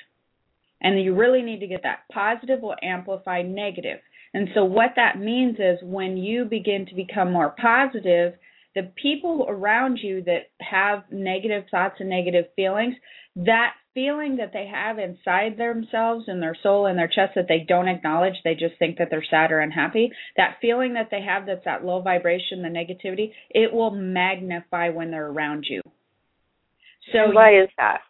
And 0.81 1.01
you 1.01 1.15
really 1.15 1.41
need 1.41 1.61
to 1.61 1.67
get 1.67 1.83
that. 1.83 1.99
Positive 2.11 2.59
will 2.59 2.75
amplify 2.83 3.43
negative. 3.43 3.99
And 4.33 4.49
so 4.53 4.65
what 4.65 4.91
that 4.97 5.19
means 5.19 5.55
is 5.57 5.77
when 5.83 6.17
you 6.17 6.43
begin 6.43 6.85
to 6.87 6.95
become 6.95 7.31
more 7.31 7.55
positive, 7.61 8.33
the 8.75 8.91
people 9.01 9.45
around 9.47 9.97
you 10.03 10.21
that 10.23 10.49
have 10.59 11.03
negative 11.13 11.63
thoughts 11.71 11.95
and 11.99 12.09
negative 12.09 12.47
feelings, 12.57 12.95
that 13.35 13.73
feeling 13.93 14.37
that 14.37 14.51
they 14.53 14.69
have 14.71 14.99
inside 14.99 15.57
themselves 15.57 16.25
and 16.27 16.41
their 16.41 16.55
soul 16.61 16.85
and 16.85 16.97
their 16.97 17.07
chest 17.07 17.33
that 17.35 17.47
they 17.47 17.65
don't 17.67 17.87
acknowledge, 17.87 18.35
they 18.43 18.53
just 18.53 18.77
think 18.79 18.97
that 18.97 19.07
they're 19.09 19.25
sad 19.29 19.51
or 19.51 19.59
unhappy, 19.59 20.11
that 20.37 20.57
feeling 20.61 20.93
that 20.93 21.09
they 21.11 21.21
have 21.21 21.45
that's 21.45 21.65
that 21.65 21.83
low 21.83 22.01
vibration, 22.01 22.61
the 22.61 22.69
negativity, 22.69 23.31
it 23.49 23.73
will 23.73 23.91
magnify 23.91 24.89
when 24.89 25.11
they're 25.11 25.27
around 25.27 25.65
you. 25.69 25.81
So 27.11 27.31
why 27.33 27.61
is 27.61 27.69
that? 27.77 28.01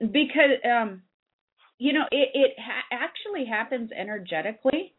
Because 0.00 0.60
um 0.64 1.02
you 1.78 1.92
know, 1.92 2.04
it 2.12 2.28
it 2.34 2.52
ha- 2.58 2.86
actually 2.92 3.44
happens 3.44 3.90
energetically. 3.98 4.94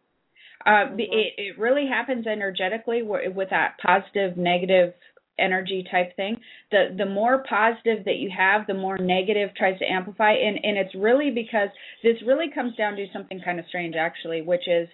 Uh, 0.66 0.70
mm-hmm. 0.70 1.00
it 1.00 1.34
it 1.38 1.60
really 1.60 1.88
happens 1.88 2.28
energetically 2.28 3.02
with 3.04 3.50
that 3.50 3.76
positive 3.82 4.38
negative 4.38 4.94
energy 5.40 5.86
type 5.90 6.16
thing 6.16 6.38
the 6.72 6.96
the 6.98 7.06
more 7.06 7.44
positive 7.50 8.06
that 8.06 8.18
you 8.18 8.30
have 8.36 8.68
the 8.68 8.74
more 8.74 8.98
negative 8.98 9.50
tries 9.56 9.78
to 9.80 9.86
amplify. 9.86 10.32
And 10.34 10.60
and 10.64 10.78
it's 10.78 10.94
really 10.96 11.32
because 11.32 11.70
this 12.04 12.18
really 12.26 12.52
comes 12.54 12.76
down 12.76 12.96
to 12.96 13.06
something 13.12 13.42
kind 13.44 13.60
of 13.60 13.66
strange 13.68 13.96
actually 13.96 14.42
which 14.42 14.68
is 14.68 14.88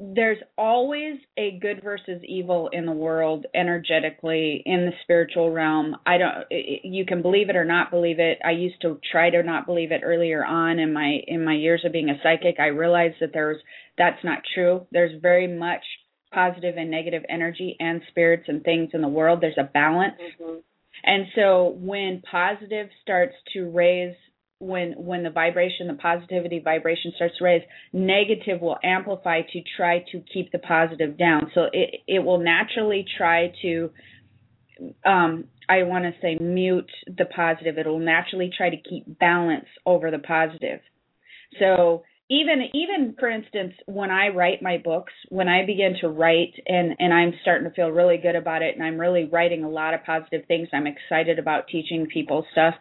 there's 0.00 0.38
always 0.58 1.18
a 1.38 1.58
good 1.60 1.80
versus 1.82 2.20
evil 2.24 2.68
in 2.72 2.84
the 2.84 2.92
world 2.92 3.46
energetically 3.54 4.60
in 4.66 4.86
the 4.86 4.92
spiritual 5.02 5.52
realm. 5.52 5.96
I 6.04 6.18
don't 6.18 6.44
you 6.50 7.06
can 7.06 7.22
believe 7.22 7.48
it 7.48 7.56
or 7.56 7.64
not 7.64 7.90
believe 7.90 8.18
it. 8.18 8.38
I 8.44 8.50
used 8.50 8.80
to 8.82 8.98
try 9.12 9.30
to 9.30 9.42
not 9.42 9.66
believe 9.66 9.92
it 9.92 10.00
earlier 10.04 10.44
on 10.44 10.78
in 10.80 10.92
my 10.92 11.20
in 11.28 11.44
my 11.44 11.54
years 11.54 11.82
of 11.84 11.92
being 11.92 12.10
a 12.10 12.18
psychic. 12.22 12.58
I 12.58 12.66
realized 12.66 13.16
that 13.20 13.30
there's 13.32 13.60
that's 13.96 14.22
not 14.24 14.40
true. 14.54 14.86
There's 14.90 15.20
very 15.22 15.46
much 15.46 15.84
positive 16.34 16.74
and 16.76 16.90
negative 16.90 17.22
energy 17.28 17.76
and 17.78 18.02
spirits 18.08 18.44
and 18.48 18.62
things 18.64 18.90
in 18.92 19.00
the 19.00 19.08
world 19.08 19.40
there's 19.40 19.58
a 19.58 19.64
balance. 19.64 20.14
Mm-hmm. 20.42 20.58
and 21.04 21.26
so 21.34 21.76
when 21.78 22.22
positive 22.30 22.88
starts 23.02 23.34
to 23.52 23.70
raise 23.70 24.16
when 24.64 24.92
when 24.92 25.22
the 25.22 25.30
vibration 25.30 25.88
the 25.88 25.94
positivity 25.94 26.58
vibration 26.58 27.12
starts 27.16 27.36
to 27.38 27.44
raise 27.44 27.62
negative 27.92 28.60
will 28.60 28.78
amplify 28.82 29.42
to 29.42 29.60
try 29.76 29.98
to 30.12 30.22
keep 30.32 30.50
the 30.52 30.58
positive 30.58 31.18
down. 31.18 31.50
So 31.54 31.66
it 31.72 32.02
it 32.06 32.20
will 32.20 32.38
naturally 32.38 33.04
try 33.18 33.52
to 33.62 33.90
um 35.04 35.44
i 35.68 35.82
want 35.82 36.04
to 36.04 36.12
say 36.20 36.36
mute 36.40 36.90
the 37.06 37.26
positive. 37.26 37.78
It 37.78 37.86
will 37.86 37.98
naturally 37.98 38.50
try 38.56 38.70
to 38.70 38.76
keep 38.76 39.18
balance 39.18 39.66
over 39.84 40.10
the 40.10 40.18
positive. 40.18 40.80
So 41.58 42.04
even 42.30 42.62
even 42.72 43.14
for 43.18 43.28
instance 43.28 43.74
when 43.86 44.10
i 44.10 44.28
write 44.28 44.62
my 44.62 44.78
books 44.78 45.12
when 45.28 45.48
i 45.48 45.64
begin 45.64 45.94
to 46.00 46.08
write 46.08 46.54
and 46.66 46.94
and 46.98 47.12
i'm 47.12 47.32
starting 47.42 47.68
to 47.68 47.74
feel 47.74 47.90
really 47.90 48.16
good 48.16 48.34
about 48.34 48.62
it 48.62 48.74
and 48.74 48.84
i'm 48.84 48.98
really 48.98 49.24
writing 49.24 49.62
a 49.62 49.68
lot 49.68 49.94
of 49.94 50.04
positive 50.04 50.42
things 50.46 50.68
i'm 50.72 50.86
excited 50.86 51.38
about 51.38 51.68
teaching 51.68 52.06
people 52.06 52.46
stuff 52.52 52.74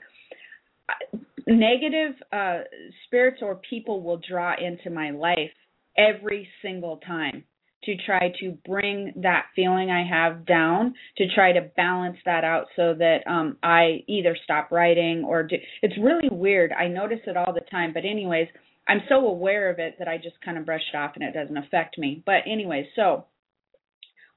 negative 1.48 2.16
uh, 2.32 2.60
spirits 3.06 3.40
or 3.42 3.60
people 3.70 4.02
will 4.02 4.20
draw 4.28 4.54
into 4.58 4.90
my 4.90 5.12
life 5.12 5.52
every 5.98 6.48
single 6.62 6.98
time 7.06 7.44
to 7.84 7.96
try 8.06 8.32
to 8.40 8.58
bring 8.66 9.12
that 9.18 9.46
feeling 9.56 9.92
I 9.92 10.08
have 10.08 10.46
down 10.46 10.94
to 11.18 11.26
try 11.36 11.52
to 11.52 11.70
balance 11.76 12.18
that 12.26 12.46
out 12.46 12.68
so 12.78 12.94
that 12.98 13.28
um 13.28 13.58
I 13.62 14.04
either 14.08 14.38
stop 14.42 14.72
writing 14.72 15.26
or 15.28 15.44
do 15.44 15.58
it's 15.82 15.98
really 16.02 16.30
weird. 16.32 16.72
I 16.72 16.88
notice 16.88 17.20
it 17.28 17.36
all 17.36 17.54
the 17.54 17.66
time, 17.70 17.92
but 17.94 18.06
anyways, 18.06 18.48
I'm 18.88 19.02
so 19.08 19.28
aware 19.28 19.70
of 19.70 19.80
it 19.80 19.96
that 20.00 20.08
I 20.08 20.18
just 20.18 20.42
kind 20.44 20.58
of 20.58 20.66
brush 20.66 20.82
it 20.94 20.98
off 20.98 21.12
and 21.16 21.24
it 21.24 21.34
doesn't 21.34 21.58
affect 21.58 21.98
me. 21.98 22.22
But 22.26 22.42
anyway, 22.46 22.90
so 22.96 23.26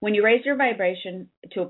when 0.00 0.15
you 0.15 0.25
raise 0.25 0.45
your 0.45 0.57
vibration 0.57 1.29
to 1.53 1.62
a 1.62 1.69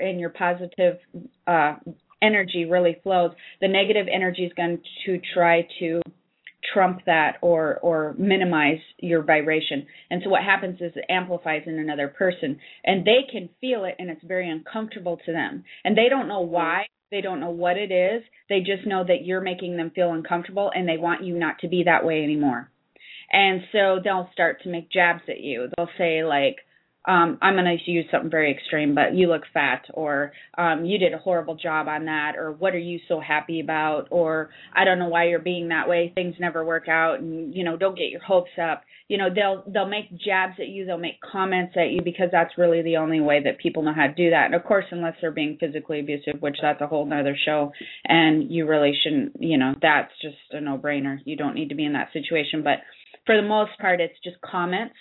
and 0.00 0.20
your 0.20 0.30
positive 0.30 0.98
uh 1.46 1.76
energy 2.20 2.64
really 2.64 2.96
flows, 3.02 3.32
the 3.60 3.68
negative 3.68 4.06
energy 4.12 4.44
is 4.44 4.52
going 4.54 4.80
to 5.06 5.20
try 5.34 5.66
to 5.78 6.00
trump 6.72 7.00
that 7.06 7.36
or 7.40 7.78
or 7.78 8.14
minimize 8.18 8.80
your 8.98 9.22
vibration. 9.22 9.86
And 10.10 10.22
so 10.22 10.30
what 10.30 10.42
happens 10.42 10.80
is 10.80 10.92
it 10.96 11.04
amplifies 11.08 11.62
in 11.66 11.78
another 11.78 12.08
person 12.08 12.58
and 12.84 13.04
they 13.04 13.20
can 13.30 13.48
feel 13.60 13.84
it 13.84 13.96
and 13.98 14.10
it's 14.10 14.24
very 14.24 14.50
uncomfortable 14.50 15.18
to 15.26 15.32
them. 15.32 15.64
And 15.84 15.96
they 15.96 16.08
don't 16.08 16.28
know 16.28 16.40
why, 16.40 16.86
they 17.10 17.20
don't 17.20 17.40
know 17.40 17.50
what 17.50 17.76
it 17.76 17.90
is. 17.90 18.22
They 18.48 18.60
just 18.60 18.86
know 18.86 19.04
that 19.04 19.24
you're 19.24 19.40
making 19.40 19.76
them 19.76 19.90
feel 19.94 20.12
uncomfortable 20.12 20.70
and 20.74 20.88
they 20.88 20.98
want 20.98 21.24
you 21.24 21.38
not 21.38 21.58
to 21.60 21.68
be 21.68 21.84
that 21.84 22.04
way 22.04 22.22
anymore. 22.22 22.70
And 23.30 23.62
so 23.72 24.00
they'll 24.02 24.30
start 24.32 24.62
to 24.62 24.68
make 24.68 24.90
jabs 24.90 25.22
at 25.28 25.40
you. 25.40 25.68
They'll 25.76 25.88
say 25.98 26.24
like 26.24 26.56
um, 27.06 27.38
I'm 27.40 27.54
going 27.54 27.64
to 27.64 27.90
use 27.90 28.04
something 28.10 28.30
very 28.30 28.52
extreme, 28.52 28.94
but 28.94 29.14
you 29.14 29.28
look 29.28 29.42
fat, 29.54 29.86
or 29.94 30.32
um, 30.58 30.84
you 30.84 30.98
did 30.98 31.14
a 31.14 31.18
horrible 31.18 31.54
job 31.54 31.88
on 31.88 32.04
that, 32.06 32.32
or 32.36 32.52
what 32.52 32.74
are 32.74 32.78
you 32.78 32.98
so 33.08 33.20
happy 33.20 33.60
about, 33.60 34.08
or 34.10 34.50
I 34.74 34.84
don't 34.84 34.98
know 34.98 35.08
why 35.08 35.28
you're 35.28 35.38
being 35.38 35.68
that 35.68 35.88
way. 35.88 36.12
Things 36.14 36.34
never 36.38 36.64
work 36.64 36.88
out, 36.88 37.20
and 37.20 37.54
you 37.54 37.64
know, 37.64 37.76
don't 37.76 37.96
get 37.96 38.10
your 38.10 38.22
hopes 38.22 38.50
up. 38.60 38.82
You 39.08 39.16
know, 39.16 39.28
they'll 39.34 39.62
they'll 39.72 39.88
make 39.88 40.10
jabs 40.10 40.54
at 40.58 40.68
you, 40.68 40.84
they'll 40.84 40.98
make 40.98 41.20
comments 41.20 41.74
at 41.76 41.90
you 41.90 42.02
because 42.02 42.28
that's 42.30 42.58
really 42.58 42.82
the 42.82 42.98
only 42.98 43.20
way 43.20 43.42
that 43.42 43.58
people 43.58 43.82
know 43.82 43.94
how 43.94 44.08
to 44.08 44.14
do 44.14 44.30
that. 44.30 44.46
And 44.46 44.54
of 44.54 44.64
course, 44.64 44.84
unless 44.90 45.14
they're 45.20 45.30
being 45.30 45.56
physically 45.58 46.00
abusive, 46.00 46.42
which 46.42 46.56
that's 46.60 46.82
a 46.82 46.86
whole 46.86 47.06
nother 47.06 47.36
show, 47.42 47.72
and 48.04 48.50
you 48.50 48.66
really 48.66 48.92
shouldn't. 49.02 49.36
You 49.40 49.56
know, 49.56 49.74
that's 49.80 50.12
just 50.20 50.36
a 50.50 50.60
no 50.60 50.76
brainer. 50.76 51.18
You 51.24 51.36
don't 51.36 51.54
need 51.54 51.70
to 51.70 51.74
be 51.74 51.86
in 51.86 51.94
that 51.94 52.12
situation, 52.12 52.62
but 52.62 52.80
for 53.24 53.36
the 53.36 53.46
most 53.46 53.72
part, 53.78 54.00
it's 54.00 54.18
just 54.24 54.36
comments 54.40 54.94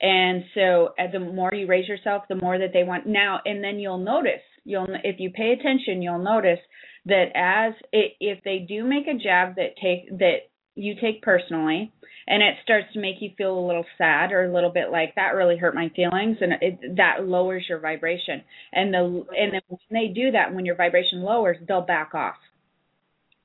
and 0.00 0.44
so 0.54 0.94
uh, 0.98 1.10
the 1.10 1.20
more 1.20 1.54
you 1.54 1.66
raise 1.66 1.88
yourself, 1.88 2.24
the 2.28 2.34
more 2.34 2.58
that 2.58 2.72
they 2.72 2.84
want 2.84 3.06
now. 3.06 3.40
And 3.44 3.64
then 3.64 3.78
you'll 3.78 3.98
notice, 3.98 4.42
you'll 4.64 4.86
if 5.04 5.20
you 5.20 5.30
pay 5.30 5.52
attention, 5.52 6.02
you'll 6.02 6.22
notice 6.22 6.58
that 7.06 7.26
as 7.34 7.74
it, 7.92 8.12
if 8.20 8.44
they 8.44 8.66
do 8.68 8.84
make 8.84 9.06
a 9.06 9.18
jab 9.18 9.56
that 9.56 9.76
take 9.80 10.18
that 10.18 10.48
you 10.74 10.94
take 11.00 11.22
personally, 11.22 11.92
and 12.26 12.42
it 12.42 12.56
starts 12.62 12.92
to 12.92 13.00
make 13.00 13.16
you 13.20 13.30
feel 13.38 13.58
a 13.58 13.66
little 13.66 13.86
sad 13.96 14.32
or 14.32 14.44
a 14.44 14.52
little 14.52 14.70
bit 14.70 14.90
like 14.90 15.14
that 15.14 15.34
really 15.34 15.56
hurt 15.56 15.74
my 15.74 15.90
feelings, 15.96 16.36
and 16.40 16.52
it, 16.60 16.96
that 16.96 17.26
lowers 17.26 17.64
your 17.66 17.78
vibration. 17.78 18.42
And 18.72 18.92
the 18.92 18.98
and 19.00 19.54
then 19.54 19.62
when 19.68 19.78
they 19.90 20.12
do 20.12 20.32
that, 20.32 20.54
when 20.54 20.66
your 20.66 20.76
vibration 20.76 21.22
lowers, 21.22 21.56
they'll 21.66 21.80
back 21.80 22.14
off 22.14 22.36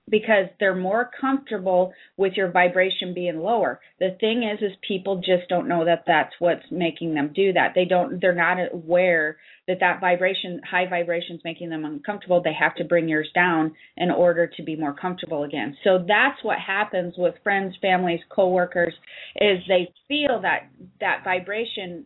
because 0.10 0.48
they're 0.60 0.76
more 0.76 1.10
comfortable 1.20 1.94
with 2.18 2.34
your 2.34 2.52
vibration 2.52 3.14
being 3.14 3.40
lower. 3.40 3.80
The 4.00 4.18
thing 4.20 4.44
is 4.44 4.62
is 4.62 4.76
people 4.86 5.18
just 5.18 5.48
don't 5.48 5.68
know 5.68 5.86
that 5.86 6.04
that's 6.06 6.34
what's 6.40 6.66
making 6.72 7.14
them 7.14 7.32
do 7.34 7.54
that. 7.54 7.74
They 7.76 7.86
don't 7.86 8.20
they're 8.20 8.36
not 8.36 8.58
aware 8.74 9.38
that 9.68 9.80
that 9.80 10.02
vibration 10.02 10.62
high 10.70 10.88
vibration 10.90 11.38
is 11.38 11.42
making 11.46 11.70
them 11.70 11.86
uncomfortable. 11.86 12.42
They 12.42 12.54
have 12.54 12.76
to 12.76 12.84
bring 12.84 13.08
yours 13.08 13.30
down 13.34 13.74
in 13.96 14.12
order 14.12 14.48
to 14.48 14.64
be 14.64 14.76
more 14.76 14.94
comfortable 14.94 15.44
again. 15.44 15.78
So 15.84 16.04
that's 16.06 16.44
what 16.44 16.58
happens 16.60 17.14
with 17.18 17.36
friends, 17.44 17.76
families, 17.82 18.22
coworkers 18.30 18.94
is 19.36 19.60
they 19.68 19.94
feel 20.08 20.42
that 20.42 20.70
that 21.00 21.24
vibration 21.24 22.06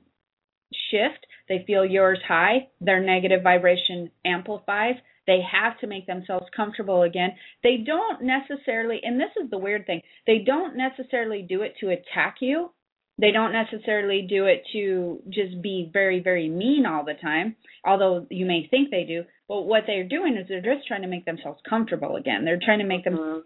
shift. 0.92 1.26
They 1.48 1.64
feel 1.66 1.86
yours 1.86 2.20
high, 2.28 2.68
their 2.82 3.00
negative 3.00 3.44
vibration 3.44 4.12
amplifies 4.26 4.96
they 5.28 5.40
have 5.52 5.80
to 5.80 5.88
make 5.88 6.08
themselves 6.08 6.46
comfortable 6.56 7.04
again. 7.04 7.32
They 7.64 7.78
don't 7.86 8.24
necessarily, 8.24 9.00
and 9.04 9.20
this 9.20 9.32
is 9.42 9.50
the 9.50 9.58
weird 9.58 9.86
thing, 9.86 10.02
they 10.28 10.40
don't 10.46 10.78
necessarily 10.78 11.42
do 11.42 11.62
it 11.62 11.76
to 11.82 11.90
attack 11.90 12.38
you. 12.40 12.72
They 13.18 13.32
don't 13.32 13.54
necessarily 13.54 14.28
do 14.30 14.46
it 14.46 14.64
to 14.74 15.22
just 15.30 15.62
be 15.62 15.90
very, 15.92 16.20
very 16.20 16.50
mean 16.50 16.86
all 16.86 17.06
the 17.06 17.14
time, 17.14 17.56
although 17.86 18.28
you 18.30 18.46
may 18.46 18.68
think 18.70 18.92
they 18.92 19.06
do. 19.06 19.24
But 19.48 19.62
what 19.62 19.84
they're 19.88 20.08
doing 20.08 20.36
is 20.36 20.48
they're 20.50 20.76
just 20.76 20.86
trying 20.86 21.04
to 21.04 21.08
make 21.08 21.24
themselves 21.24 21.62
comfortable 21.68 22.18
again. 22.18 22.44
They're 22.44 22.60
trying 22.64 22.80
to 22.80 22.86
make 22.86 23.06
them 23.06 23.16
mm-hmm. 23.16 23.40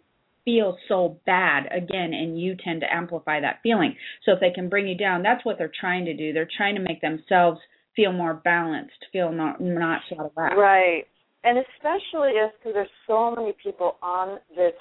feel 0.43 0.75
so 0.87 1.19
bad 1.27 1.67
again, 1.71 2.13
and 2.13 2.41
you 2.41 2.55
tend 2.55 2.81
to 2.81 2.91
amplify 2.91 3.41
that 3.41 3.59
feeling. 3.61 3.95
So 4.25 4.31
if 4.31 4.39
they 4.39 4.49
can 4.49 4.69
bring 4.69 4.87
you 4.87 4.97
down, 4.97 5.21
that's 5.21 5.45
what 5.45 5.59
they're 5.59 5.71
trying 5.79 6.05
to 6.05 6.17
do. 6.17 6.33
They're 6.33 6.49
trying 6.57 6.73
to 6.73 6.81
make 6.81 7.01
themselves 7.01 7.59
feel 7.95 8.11
more 8.11 8.33
balanced, 8.33 9.05
feel 9.13 9.31
not 9.31 9.61
not 9.61 10.01
out 10.17 10.25
of 10.25 10.31
whack. 10.35 10.57
Right 10.57 11.05
and 11.43 11.57
especially 11.57 12.35
if 12.35 12.51
because 12.59 12.73
there's 12.73 12.95
so 13.07 13.33
many 13.35 13.53
people 13.63 13.97
on 14.01 14.39
this 14.55 14.73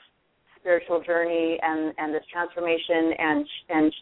spiritual 0.61 1.03
journey 1.03 1.59
and 1.62 1.95
and 1.99 2.15
this 2.15 2.25
transformation 2.33 3.12
and 3.19 3.47
and 3.69 3.95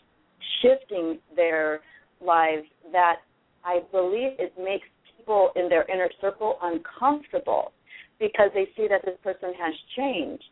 shifting 0.63 1.19
their 1.35 1.81
lives 2.21 2.67
that 2.93 3.17
I 3.65 3.81
believe 3.91 4.39
it 4.39 4.55
makes 4.59 4.87
people 5.17 5.51
in 5.57 5.69
their 5.69 5.85
inner 5.91 6.09
circle 6.21 6.59
uncomfortable 6.63 7.73
because 8.19 8.51
they 8.55 8.67
see 8.77 8.87
that 8.89 9.03
this 9.05 9.17
person 9.23 9.53
has 9.59 9.75
changed, 9.97 10.45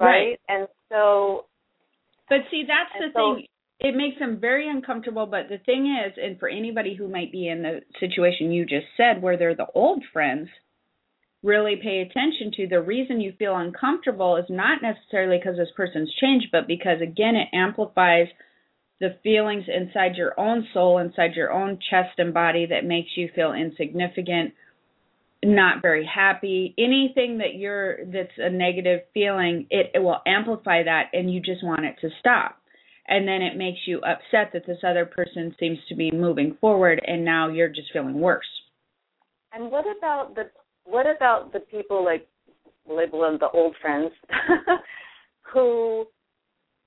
right? 0.00 0.06
right. 0.08 0.40
And 0.48 0.66
so 0.88 1.44
But 2.28 2.38
see 2.50 2.64
that's 2.66 2.90
the 2.98 3.18
so, 3.18 3.34
thing 3.36 3.46
it 3.80 3.94
makes 3.94 4.18
them 4.18 4.38
very 4.40 4.68
uncomfortable 4.68 5.26
but 5.26 5.48
the 5.48 5.58
thing 5.58 5.94
is 6.06 6.12
and 6.16 6.38
for 6.38 6.48
anybody 6.48 6.94
who 6.94 7.08
might 7.08 7.32
be 7.32 7.48
in 7.48 7.62
the 7.62 7.80
situation 8.00 8.52
you 8.52 8.64
just 8.64 8.86
said 8.96 9.20
where 9.20 9.36
they're 9.36 9.56
the 9.56 9.66
old 9.74 10.02
friends 10.12 10.48
really 11.44 11.76
pay 11.80 12.00
attention 12.00 12.50
to, 12.56 12.66
the 12.66 12.80
reason 12.82 13.20
you 13.20 13.34
feel 13.38 13.54
uncomfortable 13.54 14.36
is 14.36 14.46
not 14.48 14.82
necessarily 14.82 15.38
because 15.38 15.56
this 15.56 15.68
person's 15.76 16.12
changed, 16.20 16.46
but 16.50 16.66
because, 16.66 17.00
again, 17.02 17.36
it 17.36 17.54
amplifies 17.54 18.28
the 19.00 19.16
feelings 19.22 19.64
inside 19.68 20.16
your 20.16 20.38
own 20.40 20.66
soul, 20.72 20.98
inside 20.98 21.34
your 21.36 21.52
own 21.52 21.78
chest 21.90 22.18
and 22.18 22.32
body 22.32 22.66
that 22.66 22.84
makes 22.84 23.10
you 23.16 23.28
feel 23.34 23.52
insignificant 23.52 24.54
not 25.44 25.82
very 25.82 26.06
happy. 26.06 26.74
Anything 26.78 27.38
that 27.38 27.54
you're 27.54 28.04
that's 28.06 28.32
a 28.38 28.50
negative 28.50 29.00
feeling 29.12 29.66
it, 29.70 29.90
it 29.94 29.98
will 29.98 30.20
amplify 30.26 30.82
that 30.82 31.10
and 31.12 31.32
you 31.32 31.40
just 31.40 31.62
want 31.62 31.84
it 31.84 31.96
to 32.00 32.08
stop. 32.18 32.56
And 33.06 33.28
then 33.28 33.42
it 33.42 33.56
makes 33.56 33.80
you 33.86 33.98
upset 33.98 34.52
that 34.54 34.66
this 34.66 34.78
other 34.86 35.04
person 35.04 35.54
seems 35.60 35.78
to 35.90 35.94
be 35.94 36.10
moving 36.10 36.56
forward 36.60 37.02
and 37.06 37.24
now 37.24 37.48
you're 37.48 37.68
just 37.68 37.92
feeling 37.92 38.18
worse. 38.18 38.46
And 39.52 39.70
what 39.70 39.84
about 39.98 40.34
the 40.34 40.44
what 40.84 41.06
about 41.06 41.52
the 41.52 41.60
people 41.60 42.04
like 42.04 42.26
label 42.88 43.22
them 43.22 43.38
the 43.40 43.48
old 43.50 43.74
friends 43.80 44.12
who 45.52 46.04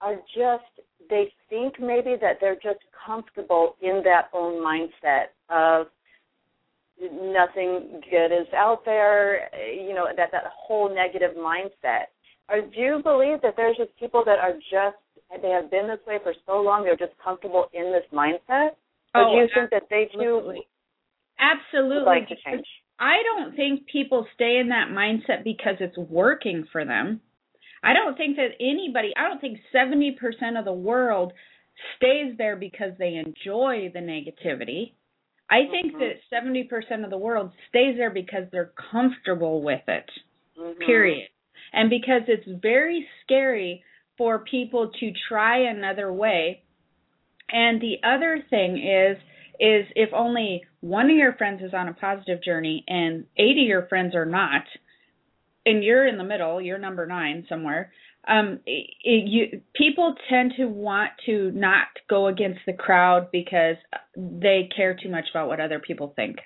are 0.02 0.16
just 0.36 0.88
they 1.10 1.32
think 1.50 1.76
maybe 1.80 2.16
that 2.20 2.38
they're 2.42 2.56
just 2.56 2.80
comfortable 3.06 3.76
in 3.82 4.02
that 4.04 4.30
own 4.34 4.64
mindset 4.64 5.28
of 5.50 5.88
nothing 7.00 8.02
good 8.10 8.28
is 8.28 8.48
out 8.56 8.84
there, 8.84 9.50
you 9.74 9.94
know, 9.94 10.08
that 10.16 10.30
that 10.32 10.44
whole 10.56 10.94
negative 10.94 11.36
mindset. 11.38 12.10
Or 12.50 12.62
do 12.62 12.80
you 12.80 13.02
believe 13.04 13.42
that 13.42 13.54
there's 13.56 13.78
just 13.78 13.96
people 14.00 14.24
that 14.26 14.40
are 14.40 14.54
just 14.54 14.98
they 15.42 15.50
have 15.50 15.70
been 15.70 15.88
this 15.88 16.00
way 16.08 16.20
for 16.24 16.34
so 16.46 16.62
long 16.62 16.84
they're 16.84 16.96
just 16.96 17.18
comfortable 17.24 17.68
in 17.74 17.92
this 17.92 18.06
mindset? 18.14 18.72
Or 19.14 19.24
oh, 19.24 19.32
do 19.32 19.42
you 19.42 19.48
think 19.54 19.70
that 19.72 19.84
they 19.90 20.10
too 20.14 20.62
absolutely 21.40 22.06
like 22.06 22.28
to 22.30 22.36
change? 22.46 22.66
I 23.00 23.18
don't 23.24 23.56
think 23.56 23.88
people 23.92 24.26
stay 24.36 24.58
in 24.58 24.70
that 24.70 24.90
mindset 24.90 25.44
because 25.44 25.76
it's 25.80 25.98
working 25.98 26.66
for 26.72 26.84
them. 26.84 27.22
I 27.84 27.94
don't 27.94 28.18
think 28.18 28.38
that 28.38 28.58
anybody, 28.60 29.14
I 29.16 29.28
don't 29.28 29.40
think 29.40 29.60
70% 29.74 30.58
of 30.58 30.66
the 30.66 30.74
world 30.74 31.34
stays 31.96 32.36
there 32.38 32.56
because 32.56 32.94
they 32.98 33.16
enjoy 33.16 33.92
the 33.94 34.00
negativity. 34.00 34.94
I 35.50 35.70
think 35.70 35.94
mm-hmm. 35.94 36.00
that 36.00 36.70
70% 36.92 37.04
of 37.04 37.10
the 37.10 37.18
world 37.18 37.52
stays 37.70 37.96
there 37.98 38.10
because 38.10 38.44
they're 38.52 38.74
comfortable 38.92 39.62
with 39.62 39.82
it. 39.88 40.10
Mm-hmm. 40.60 40.80
Period. 40.86 41.30
And 41.74 41.90
because 41.90 42.24
it's 42.28 42.62
very 42.62 43.06
scary 43.24 43.84
for 44.18 44.40
people 44.40 44.92
to 45.00 45.12
try 45.30 45.70
another 45.70 46.12
way. 46.12 46.64
And 47.50 47.80
the 47.80 47.98
other 48.04 48.44
thing 48.50 48.78
is 48.78 49.18
is 49.60 49.86
if 49.96 50.10
only 50.14 50.64
one 50.82 51.10
of 51.10 51.16
your 51.16 51.34
friends 51.34 51.62
is 51.64 51.74
on 51.74 51.88
a 51.88 51.94
positive 51.94 52.44
journey 52.44 52.84
and 52.88 53.26
80 53.38 53.64
of 53.64 53.68
your 53.68 53.88
friends 53.88 54.16
are 54.16 54.26
not, 54.26 54.64
and 55.66 55.84
you're 55.84 56.08
in 56.08 56.18
the 56.18 56.24
middle, 56.24 56.62
you're 56.62 56.78
number 56.78 57.06
nine 57.06 57.46
somewhere. 57.50 57.92
Um, 58.28 58.60
it, 58.66 58.90
you 59.04 59.62
people 59.74 60.16
tend 60.30 60.54
to 60.58 60.66
want 60.66 61.12
to 61.26 61.52
not 61.52 61.88
go 62.10 62.28
against 62.28 62.60
the 62.66 62.74
crowd 62.74 63.30
because 63.32 63.78
they 64.16 64.70
care 64.76 64.98
too 65.02 65.10
much 65.10 65.26
about 65.32 65.48
what 65.48 65.62
other 65.62 65.80
people 65.80 66.12
think, 66.14 66.38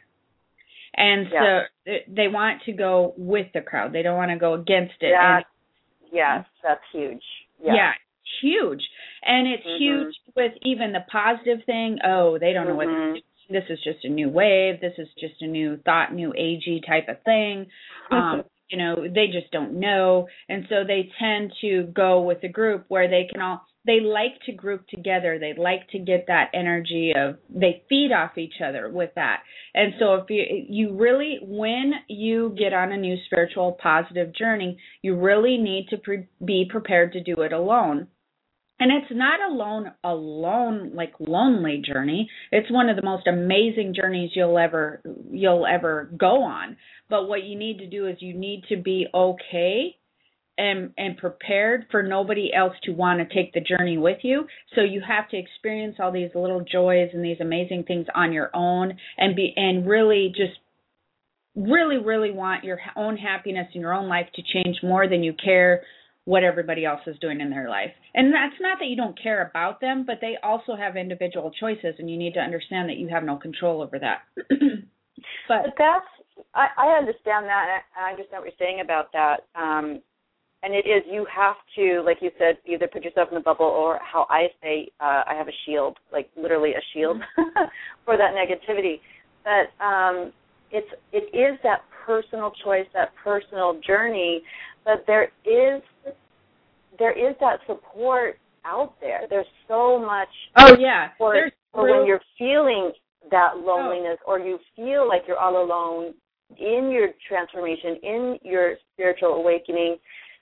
and 0.96 1.26
yeah. 1.32 1.62
so 1.86 1.92
they 2.08 2.28
want 2.28 2.62
to 2.68 2.74
go 2.74 3.16
with 3.18 3.48
the 3.56 3.62
crowd. 3.62 3.94
They 3.94 4.04
don't 4.04 4.18
want 4.18 4.30
to 4.30 4.38
go 4.38 4.54
against 4.54 4.94
it. 5.02 5.10
Yeah, 5.10 5.38
and, 5.38 5.46
yes, 6.12 6.46
that's 6.62 6.82
huge. 6.94 7.24
Yeah. 7.60 7.74
yeah 7.74 7.92
huge, 8.42 8.82
and 9.24 9.48
it's 9.48 9.66
mm-hmm. 9.66 9.84
huge 9.84 10.16
with 10.36 10.54
even 10.64 10.94
the 10.94 11.06
positive 11.12 11.66
thing. 11.66 12.00
Oh, 12.06 12.38
they 12.40 12.54
don't 12.54 12.68
know 12.68 12.76
mm-hmm. 12.78 13.14
what 13.14 13.24
this 13.50 13.64
is 13.70 13.80
just 13.84 14.06
a 14.06 14.10
new 14.10 14.30
wave. 14.30 14.80
This 14.82 14.94
is 14.98 15.08
just 15.20 15.42
a 15.42 15.48
new 15.48 15.78
thought, 15.84 16.14
new 16.14 16.34
agey 16.34 16.86
type 16.86 17.10
of 17.10 17.22
thing. 17.24 17.68
Um, 18.10 18.44
you 18.72 18.78
know 18.78 18.96
they 18.96 19.28
just 19.28 19.52
don't 19.52 19.80
know 19.80 20.28
and 20.48 20.66
so 20.70 20.86
they 20.88 21.10
tend 21.20 21.52
to 21.60 21.84
go 21.94 22.22
with 22.22 22.42
a 22.44 22.48
group 22.48 22.86
where 22.88 23.10
they 23.10 23.28
can 23.30 23.42
all 23.42 23.62
they 23.86 24.00
like 24.00 24.40
to 24.46 24.52
group 24.52 24.88
together. 24.88 25.40
They 25.40 25.54
like 25.60 25.88
to 25.90 26.00
get 26.00 26.26
that 26.28 26.52
energy 26.54 27.14
of 27.16 27.38
they 27.50 27.84
feed 27.90 28.12
off 28.12 28.38
each 28.38 28.62
other 28.64 28.90
with 28.90 29.12
that. 29.16 29.42
And 29.74 29.94
so 30.00 30.16
if 30.16 30.30
you 30.30 30.44
you 30.70 30.98
really 30.98 31.40
when 31.42 31.94
you 32.08 32.56
get 32.58 32.74
on 32.74 32.92
a 32.92 32.98
new 32.98 33.18
spiritual 33.26 33.78
positive 33.82 34.36
journey 34.36 34.78
you 35.02 35.20
really 35.20 35.58
need 35.58 35.88
to 35.90 35.98
pre- 35.98 36.28
be 36.44 36.68
prepared 36.70 37.14
to 37.14 37.24
do 37.24 37.42
it 37.42 37.54
alone. 37.54 38.08
And 38.80 38.92
it's 38.92 39.12
not 39.12 39.40
a 39.42 39.54
lone 39.54 39.92
alone 40.04 40.92
like 40.96 41.14
lonely 41.20 41.84
journey. 41.86 42.30
It's 42.52 42.72
one 42.72 42.90
of 42.90 42.96
the 42.96 43.04
most 43.04 43.28
amazing 43.28 43.94
journeys 43.96 44.32
you'll 44.34 44.58
ever 44.58 45.02
you'll 45.32 45.66
ever 45.68 46.10
go 46.18 46.44
on. 46.44 46.78
But 47.10 47.28
what 47.28 47.44
you 47.44 47.58
need 47.58 47.80
to 47.80 47.88
do 47.88 48.08
is 48.08 48.18
you 48.20 48.38
need 48.38 48.64
to 48.70 48.78
be 48.78 49.08
okay 49.14 49.98
and 50.58 50.92
and 50.98 51.18
prepared 51.18 51.86
for 51.92 52.04
nobody 52.04 52.52
else 52.54 52.74
to 52.84 52.92
want 52.92 53.20
to 53.20 53.36
take 53.36 53.54
the 53.54 53.62
journey 53.62 53.98
with 53.98 54.20
you 54.24 54.46
so 54.76 54.82
you 54.82 55.02
have 55.06 55.30
to 55.30 55.38
experience 55.38 55.96
all 56.00 56.12
these 56.12 56.30
little 56.36 56.62
joys 56.62 57.10
and 57.14 57.24
these 57.24 57.40
amazing 57.40 57.84
things 57.88 58.06
on 58.14 58.34
your 58.34 58.50
own 58.54 58.94
and 59.18 59.36
be 59.36 59.54
and 59.56 59.88
really 59.88 60.34
just 60.36 60.60
really 61.56 61.98
really 61.98 62.32
want 62.32 62.64
your 62.64 62.80
own 62.96 63.18
happiness 63.18 63.68
and 63.74 63.82
your 63.82 63.94
own 63.94 64.08
life 64.08 64.28
to 64.36 64.42
change 64.54 64.78
more 64.84 65.08
than 65.08 65.24
you 65.24 65.34
care 65.44 65.82
what 66.26 66.44
everybody 66.44 66.86
else 66.86 67.02
is 67.08 67.18
doing 67.20 67.42
in 67.42 67.50
their 67.50 67.68
life. 67.70 67.92
And 68.14 68.34
that's 68.34 68.60
not 68.62 68.78
that 68.80 68.86
you 68.86 68.96
don't 68.96 69.22
care 69.22 69.48
about 69.48 69.82
them, 69.82 70.04
but 70.06 70.20
they 70.22 70.36
also 70.44 70.76
have 70.76 70.96
individual 70.96 71.52
choices 71.60 71.96
and 71.98 72.10
you 72.10 72.18
need 72.18 72.34
to 72.36 72.40
understand 72.40 72.90
that 72.90 72.98
you 72.98 73.08
have 73.10 73.24
no 73.24 73.38
control 73.38 73.82
over 73.82 73.98
that. 74.00 74.22
but, 75.48 75.64
but 75.66 75.74
that's 75.78 76.06
I, 76.54 76.68
I 76.78 76.88
understand 76.98 77.46
that 77.46 77.82
and 77.96 78.06
I 78.06 78.12
understand 78.12 78.44
what 78.44 78.52
you're 78.52 78.68
saying 78.68 78.82
about 78.82 79.12
that. 79.14 79.48
Um 79.56 80.02
and 80.64 80.74
it 80.74 80.86
is 80.88 81.04
you 81.10 81.26
have 81.34 81.56
to, 81.76 82.02
like 82.06 82.18
you 82.22 82.30
said, 82.38 82.58
either 82.66 82.88
put 82.88 83.04
yourself 83.04 83.30
in 83.32 83.36
the 83.36 83.42
bubble 83.42 83.66
or 83.66 84.00
how 84.02 84.28
I 84.30 84.48
say, 84.62 84.90
uh, 85.00 85.24
I 85.28 85.34
have 85.36 85.48
a 85.48 85.58
shield, 85.66 85.98
like 86.12 86.30
literally 86.36 86.72
a 86.72 86.82
shield 86.94 87.18
mm-hmm. 87.18 87.64
for 88.06 88.18
that 88.18 88.34
negativity. 88.34 89.00
But 89.44 89.84
um 89.84 90.32
it's 90.72 90.88
it 91.12 91.36
is 91.36 91.60
that 91.64 91.82
personal 92.06 92.52
choice, 92.64 92.86
that 92.94 93.12
personal 93.24 93.80
journey, 93.86 94.42
but 94.86 95.04
there 95.08 95.32
is 95.46 95.82
there 97.00 97.12
is 97.12 97.36
that 97.40 97.60
support 97.68 98.38
out 98.64 98.94
there. 99.02 99.22
There's 99.30 99.48
so 99.68 100.00
much 100.00 100.30
oh 100.58 100.76
yeah 100.80 101.10
There's 101.20 101.52
for 101.74 102.00
when 102.00 102.06
you're 102.06 102.22
feeling 102.38 102.92
that 103.32 103.58
loneliness 103.58 104.18
oh. 104.28 104.34
or 104.34 104.40
you 104.40 104.60
feel 104.76 105.08
like 105.08 105.24
you're 105.28 105.40
all 105.40 105.64
alone 105.64 106.14
in 106.58 106.90
your 106.92 107.10
transformation, 107.28 107.98
in 108.04 108.38
your 108.44 108.76
spiritual 108.94 109.34
awakening. 109.36 109.98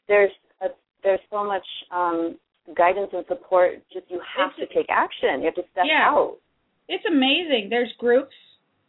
There's 0.10 0.32
a, 0.62 0.68
there's 1.04 1.22
so 1.32 1.46
much 1.46 1.66
um, 1.92 2.36
guidance 2.76 3.12
and 3.14 3.24
support. 3.30 3.82
Just 3.94 4.08
you 4.10 4.20
have 4.38 4.52
it's, 4.58 4.70
to 4.70 4.76
take 4.76 4.88
action. 4.90 5.40
You 5.40 5.46
have 5.46 5.56
to 5.56 5.64
step 5.72 5.86
yeah. 5.88 6.10
out. 6.10 6.36
It's 6.90 7.06
amazing. 7.06 7.70
There's 7.70 7.94
groups 7.98 8.34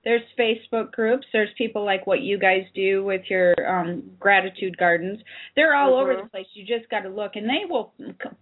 there's 0.02 0.22
Facebook 0.38 0.92
groups. 0.92 1.26
There's 1.32 1.50
people 1.58 1.84
like 1.84 2.06
what 2.06 2.20
you 2.20 2.38
guys 2.38 2.62
do 2.74 3.04
with 3.04 3.20
your 3.28 3.54
um, 3.68 4.02
gratitude 4.18 4.78
gardens. 4.78 5.18
They're 5.56 5.74
all 5.74 5.92
mm-hmm. 5.92 6.10
over 6.10 6.22
the 6.22 6.28
place. 6.28 6.46
You 6.54 6.64
just 6.64 6.90
got 6.90 7.00
to 7.00 7.10
look, 7.10 7.32
and 7.34 7.46
they 7.46 7.68
will 7.68 7.92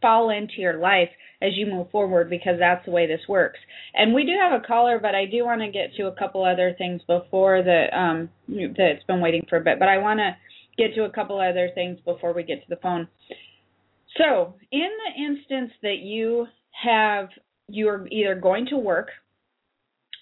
fall 0.01 0.31
into 0.31 0.55
your 0.59 0.79
life 0.79 1.09
as 1.43 1.51
you 1.57 1.67
move 1.67 1.91
forward 1.91 2.31
because 2.31 2.57
that's 2.61 2.85
the 2.85 2.93
way 2.93 3.07
this 3.07 3.21
works. 3.29 3.59
And 3.95 4.14
we 4.14 4.25
do 4.25 4.33
have 4.41 4.53
a 4.53 4.64
caller, 4.64 5.01
but 5.01 5.17
I 5.17 5.25
do 5.27 5.45
want 5.45 5.61
to 5.62 5.71
get 5.71 5.95
to 5.97 6.07
a 6.07 6.12
couple 6.12 6.45
other 6.45 6.75
things 6.79 7.01
before 7.09 7.62
the 7.62 7.87
um, 7.97 8.29
that's 8.49 9.05
been 9.09 9.21
waiting 9.21 9.45
for 9.49 9.57
a 9.59 9.64
bit. 9.64 9.81
But 9.81 9.88
I 9.88 9.99
want 9.99 10.21
to 10.21 10.37
get 10.79 10.95
to 10.95 11.05
a 11.05 11.11
couple 11.11 11.41
other 11.41 11.71
things 11.75 11.99
before 12.05 12.33
we 12.33 12.43
get 12.43 12.62
to 12.62 12.69
the 12.69 12.77
phone. 12.77 13.09
So, 14.17 14.55
in 14.73 14.88
the 15.07 15.23
instance 15.23 15.73
that 15.83 15.99
you 15.99 16.47
have 16.83 17.29
you're 17.69 18.07
either 18.11 18.35
going 18.35 18.67
to 18.67 18.77
work 18.77 19.09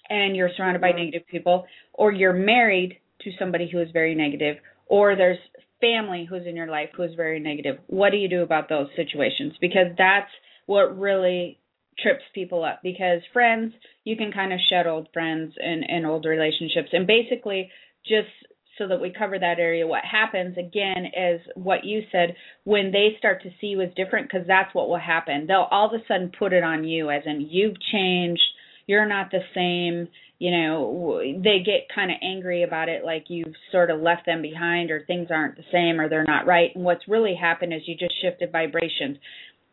and 0.09 0.35
you're 0.35 0.49
surrounded 0.55 0.81
by 0.81 0.91
negative 0.91 1.23
people, 1.27 1.65
or 1.93 2.11
you're 2.11 2.33
married 2.33 2.99
to 3.21 3.31
somebody 3.37 3.69
who 3.69 3.81
is 3.81 3.89
very 3.91 4.15
negative, 4.15 4.57
or 4.85 5.15
there's 5.15 5.39
family 5.81 6.25
who's 6.29 6.45
in 6.45 6.55
your 6.55 6.67
life 6.67 6.89
who 6.95 7.03
is 7.03 7.11
very 7.15 7.39
negative. 7.39 7.77
What 7.87 8.11
do 8.11 8.17
you 8.17 8.29
do 8.29 8.41
about 8.41 8.69
those 8.69 8.87
situations? 8.95 9.53
Because 9.59 9.87
that's 9.97 10.29
what 10.65 10.97
really 10.97 11.59
trips 11.99 12.23
people 12.35 12.63
up 12.63 12.79
because 12.83 13.21
friends 13.33 13.73
you 14.03 14.15
can 14.15 14.31
kind 14.31 14.53
of 14.53 14.59
shed 14.69 14.85
old 14.85 15.07
friends 15.11 15.55
and, 15.57 15.83
and 15.89 16.05
old 16.05 16.25
relationships 16.25 16.89
and 16.93 17.07
basically 17.07 17.71
just 18.05 18.29
so 18.77 18.87
that 18.87 19.01
we 19.01 19.13
cover 19.17 19.37
that 19.39 19.59
area. 19.59 19.87
What 19.87 20.03
happens 20.03 20.57
again 20.57 21.05
is 21.15 21.41
what 21.55 21.83
you 21.83 22.01
said 22.11 22.35
when 22.63 22.91
they 22.91 23.15
start 23.17 23.43
to 23.43 23.49
see 23.59 23.67
you 23.67 23.81
as 23.81 23.89
different 23.95 24.29
because 24.29 24.47
that's 24.47 24.73
what 24.73 24.89
will 24.89 24.99
happen. 24.99 25.45
They'll 25.47 25.67
all 25.69 25.87
of 25.87 25.99
a 25.99 26.03
sudden 26.07 26.31
put 26.37 26.53
it 26.53 26.63
on 26.63 26.83
you 26.83 27.09
as 27.09 27.23
in 27.25 27.47
you've 27.49 27.77
changed. 27.91 28.41
You're 28.85 29.07
not 29.07 29.31
the 29.31 29.41
same. 29.53 30.07
You 30.39 30.51
know 30.51 31.19
they 31.19 31.63
get 31.65 31.89
kind 31.93 32.11
of 32.11 32.17
angry 32.21 32.61
about 32.63 32.89
it 32.89 33.03
like 33.03 33.25
you've 33.27 33.55
sort 33.71 33.89
of 33.89 33.99
left 34.01 34.27
them 34.27 34.43
behind 34.43 34.91
or 34.91 35.03
things 35.03 35.29
aren't 35.31 35.57
the 35.57 35.63
same 35.71 35.99
or 35.99 36.09
they're 36.09 36.23
not 36.23 36.45
right. 36.45 36.69
And 36.75 36.83
what's 36.83 37.07
really 37.07 37.35
happened 37.35 37.73
is 37.73 37.81
you 37.85 37.95
just 37.95 38.21
shifted 38.21 38.51
vibrations. 38.51 39.17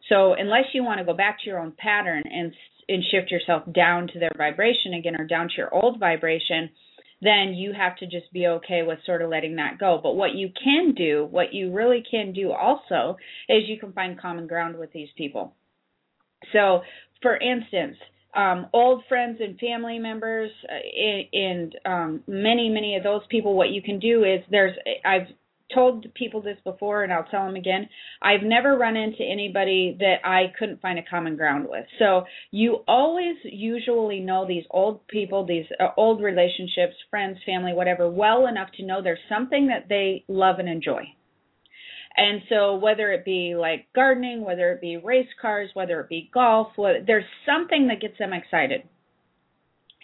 So 0.09 0.35
unless 0.35 0.65
you 0.73 0.83
want 0.83 0.99
to 0.99 1.05
go 1.05 1.15
back 1.15 1.39
to 1.41 1.51
your 1.51 1.59
own 1.59 1.73
pattern 1.77 2.23
and 2.25 2.53
and 2.89 3.03
shift 3.11 3.31
yourself 3.31 3.63
down 3.73 4.09
to 4.09 4.19
their 4.19 4.33
vibration 4.37 4.95
again 4.95 5.17
or 5.19 5.27
down 5.27 5.49
to 5.49 5.55
your 5.57 5.75
old 5.75 5.99
vibration 5.99 6.71
then 7.25 7.55
you 7.55 7.73
have 7.73 7.97
to 7.97 8.07
just 8.07 8.33
be 8.33 8.47
okay 8.47 8.83
with 8.87 8.99
sort 9.07 9.23
of 9.23 9.31
letting 9.31 9.57
that 9.57 9.79
go. 9.79 9.99
But 10.03 10.15
what 10.15 10.35
you 10.35 10.51
can 10.63 10.95
do, 10.95 11.27
what 11.31 11.53
you 11.55 11.73
really 11.73 12.05
can 12.09 12.33
do 12.33 12.53
also, 12.53 13.17
is 13.49 13.69
you 13.69 13.79
can 13.79 13.93
find 13.93 14.21
common 14.21 14.47
ground 14.47 14.79
with 14.79 14.93
these 14.93 15.09
people. 15.17 15.55
So, 16.53 16.83
for 17.23 17.37
instance, 17.37 17.97
um, 18.37 18.67
old 18.73 19.05
friends 19.09 19.39
and 19.41 19.59
family 19.59 19.99
members, 19.99 20.51
uh, 20.69 21.37
and 21.37 21.75
um, 21.87 22.23
many, 22.27 22.69
many 22.69 22.97
of 22.97 23.03
those 23.03 23.23
people. 23.31 23.55
What 23.55 23.71
you 23.71 23.81
can 23.81 23.99
do 23.99 24.25
is 24.25 24.41
there's 24.51 24.77
I've 25.05 25.29
told 25.73 26.07
people 26.15 26.43
this 26.43 26.59
before 26.65 27.05
and 27.05 27.13
I'll 27.13 27.25
tell 27.25 27.47
them 27.47 27.57
again. 27.57 27.89
I've 28.21 28.43
never 28.43 28.77
run 28.77 28.97
into 28.97 29.23
anybody 29.23 29.97
that 29.99 30.17
I 30.25 30.53
couldn't 30.59 30.81
find 30.81 30.99
a 30.99 31.03
common 31.03 31.37
ground 31.37 31.67
with. 31.69 31.87
So 31.99 32.25
you 32.51 32.85
always 32.87 33.37
usually 33.45 34.21
know 34.21 34.47
these 34.47 34.65
old 34.71 35.07
people, 35.09 35.47
these 35.47 35.67
uh, 35.81 35.89
old 35.97 36.23
relationships, 36.23 36.95
friends, 37.11 37.39
family, 37.47 37.73
whatever, 37.73 38.11
well 38.11 38.47
enough 38.47 38.69
to 38.77 38.85
know 38.85 39.03
there's 39.03 39.19
something 39.29 39.69
that 39.69 39.89
they 39.89 40.25
love 40.29 40.59
and 40.59 40.69
enjoy. 40.69 41.05
And 42.17 42.43
so 42.49 42.77
whether 42.77 43.11
it 43.13 43.25
be 43.25 43.57
like 43.59 43.87
gardening, 43.95 44.45
whether 44.45 44.73
it 44.73 44.81
be 44.81 44.97
race 44.97 45.29
cars, 45.41 45.71
whether 45.75 46.01
it 46.01 46.09
be 46.09 46.31
golf, 46.33 46.69
there's 46.77 47.25
something 47.45 47.89
that 47.89 48.01
gets 48.01 48.19
them 48.19 48.33
excited. 48.33 48.83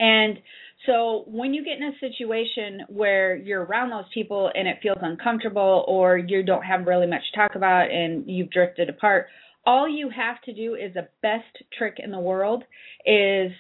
And 0.00 0.38
so 0.86 1.24
when 1.26 1.52
you 1.52 1.64
get 1.64 1.76
in 1.76 1.84
a 1.84 1.98
situation 1.98 2.86
where 2.88 3.36
you're 3.36 3.64
around 3.64 3.90
those 3.90 4.06
people 4.14 4.50
and 4.54 4.66
it 4.66 4.78
feels 4.82 4.98
uncomfortable 5.02 5.84
or 5.86 6.16
you 6.16 6.42
don't 6.42 6.62
have 6.62 6.86
really 6.86 7.06
much 7.06 7.22
to 7.32 7.38
talk 7.38 7.54
about 7.54 7.90
and 7.90 8.24
you've 8.26 8.50
drifted 8.50 8.88
apart, 8.88 9.26
all 9.66 9.88
you 9.88 10.08
have 10.08 10.40
to 10.42 10.54
do 10.54 10.74
is 10.74 10.94
the 10.94 11.08
best 11.22 11.64
trick 11.76 11.96
in 11.98 12.10
the 12.10 12.18
world 12.18 12.64
is 13.04 13.52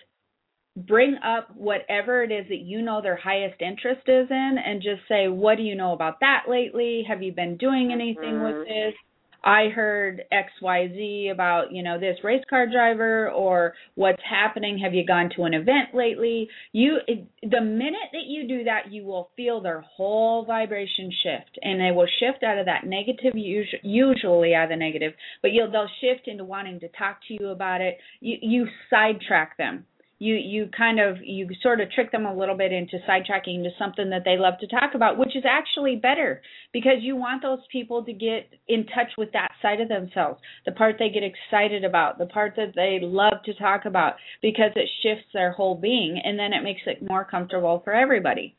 bring 0.76 1.16
up 1.24 1.54
whatever 1.56 2.22
it 2.22 2.32
is 2.32 2.46
that 2.48 2.60
you 2.60 2.80
know 2.80 3.02
their 3.02 3.16
highest 3.16 3.60
interest 3.60 4.02
is 4.06 4.28
in 4.30 4.56
and 4.64 4.80
just 4.82 5.02
say, 5.08 5.28
What 5.28 5.56
do 5.56 5.62
you 5.62 5.74
know 5.74 5.92
about 5.92 6.20
that 6.20 6.44
lately? 6.48 7.04
Have 7.06 7.22
you 7.22 7.32
been 7.32 7.58
doing 7.58 7.90
anything 7.92 8.34
mm-hmm. 8.34 8.58
with 8.58 8.66
this? 8.66 8.94
I 9.42 9.68
heard 9.68 10.22
XYZ 10.32 11.32
about, 11.32 11.72
you 11.72 11.82
know, 11.82 11.98
this 11.98 12.18
race 12.22 12.44
car 12.48 12.66
driver 12.70 13.30
or 13.30 13.74
what's 13.94 14.22
happening. 14.28 14.78
Have 14.78 14.94
you 14.94 15.06
gone 15.06 15.30
to 15.36 15.44
an 15.44 15.54
event 15.54 15.94
lately? 15.94 16.48
You 16.72 16.98
the 17.42 17.60
minute 17.60 18.10
that 18.12 18.26
you 18.26 18.46
do 18.46 18.64
that, 18.64 18.92
you 18.92 19.04
will 19.04 19.30
feel 19.36 19.60
their 19.60 19.80
whole 19.80 20.44
vibration 20.44 21.10
shift 21.22 21.58
and 21.62 21.80
they 21.80 21.90
will 21.90 22.08
shift 22.18 22.42
out 22.42 22.58
of 22.58 22.66
that 22.66 22.84
negative 22.84 23.32
usually 23.34 24.54
out 24.54 24.64
of 24.64 24.70
the 24.70 24.76
negative, 24.76 25.12
but 25.42 25.52
you'll 25.52 25.70
they'll 25.70 25.88
shift 26.00 26.28
into 26.28 26.44
wanting 26.44 26.80
to 26.80 26.88
talk 26.88 27.18
to 27.28 27.34
you 27.34 27.48
about 27.48 27.80
it. 27.80 27.98
You 28.20 28.36
you 28.40 28.66
sidetrack 28.90 29.56
them 29.56 29.86
you 30.20 30.34
you 30.34 30.68
kind 30.76 31.00
of 31.00 31.16
you 31.24 31.48
sort 31.62 31.80
of 31.80 31.90
trick 31.90 32.12
them 32.12 32.26
a 32.26 32.36
little 32.36 32.56
bit 32.56 32.72
into 32.72 32.98
sidetracking 33.08 33.56
into 33.56 33.70
something 33.78 34.10
that 34.10 34.22
they 34.24 34.36
love 34.36 34.54
to 34.60 34.68
talk 34.68 34.94
about 34.94 35.18
which 35.18 35.34
is 35.34 35.44
actually 35.48 35.96
better 35.96 36.40
because 36.72 36.98
you 37.00 37.16
want 37.16 37.42
those 37.42 37.58
people 37.72 38.04
to 38.04 38.12
get 38.12 38.48
in 38.68 38.84
touch 38.86 39.10
with 39.18 39.32
that 39.32 39.50
side 39.60 39.80
of 39.80 39.88
themselves 39.88 40.38
the 40.66 40.72
part 40.72 40.96
they 40.98 41.08
get 41.08 41.24
excited 41.24 41.84
about 41.84 42.18
the 42.18 42.26
part 42.26 42.52
that 42.54 42.72
they 42.76 42.98
love 43.02 43.42
to 43.44 43.54
talk 43.54 43.86
about 43.86 44.14
because 44.42 44.70
it 44.76 44.88
shifts 45.02 45.26
their 45.32 45.52
whole 45.52 45.74
being 45.74 46.20
and 46.22 46.38
then 46.38 46.52
it 46.52 46.62
makes 46.62 46.82
it 46.86 47.02
more 47.08 47.24
comfortable 47.24 47.80
for 47.82 47.92
everybody 47.94 48.54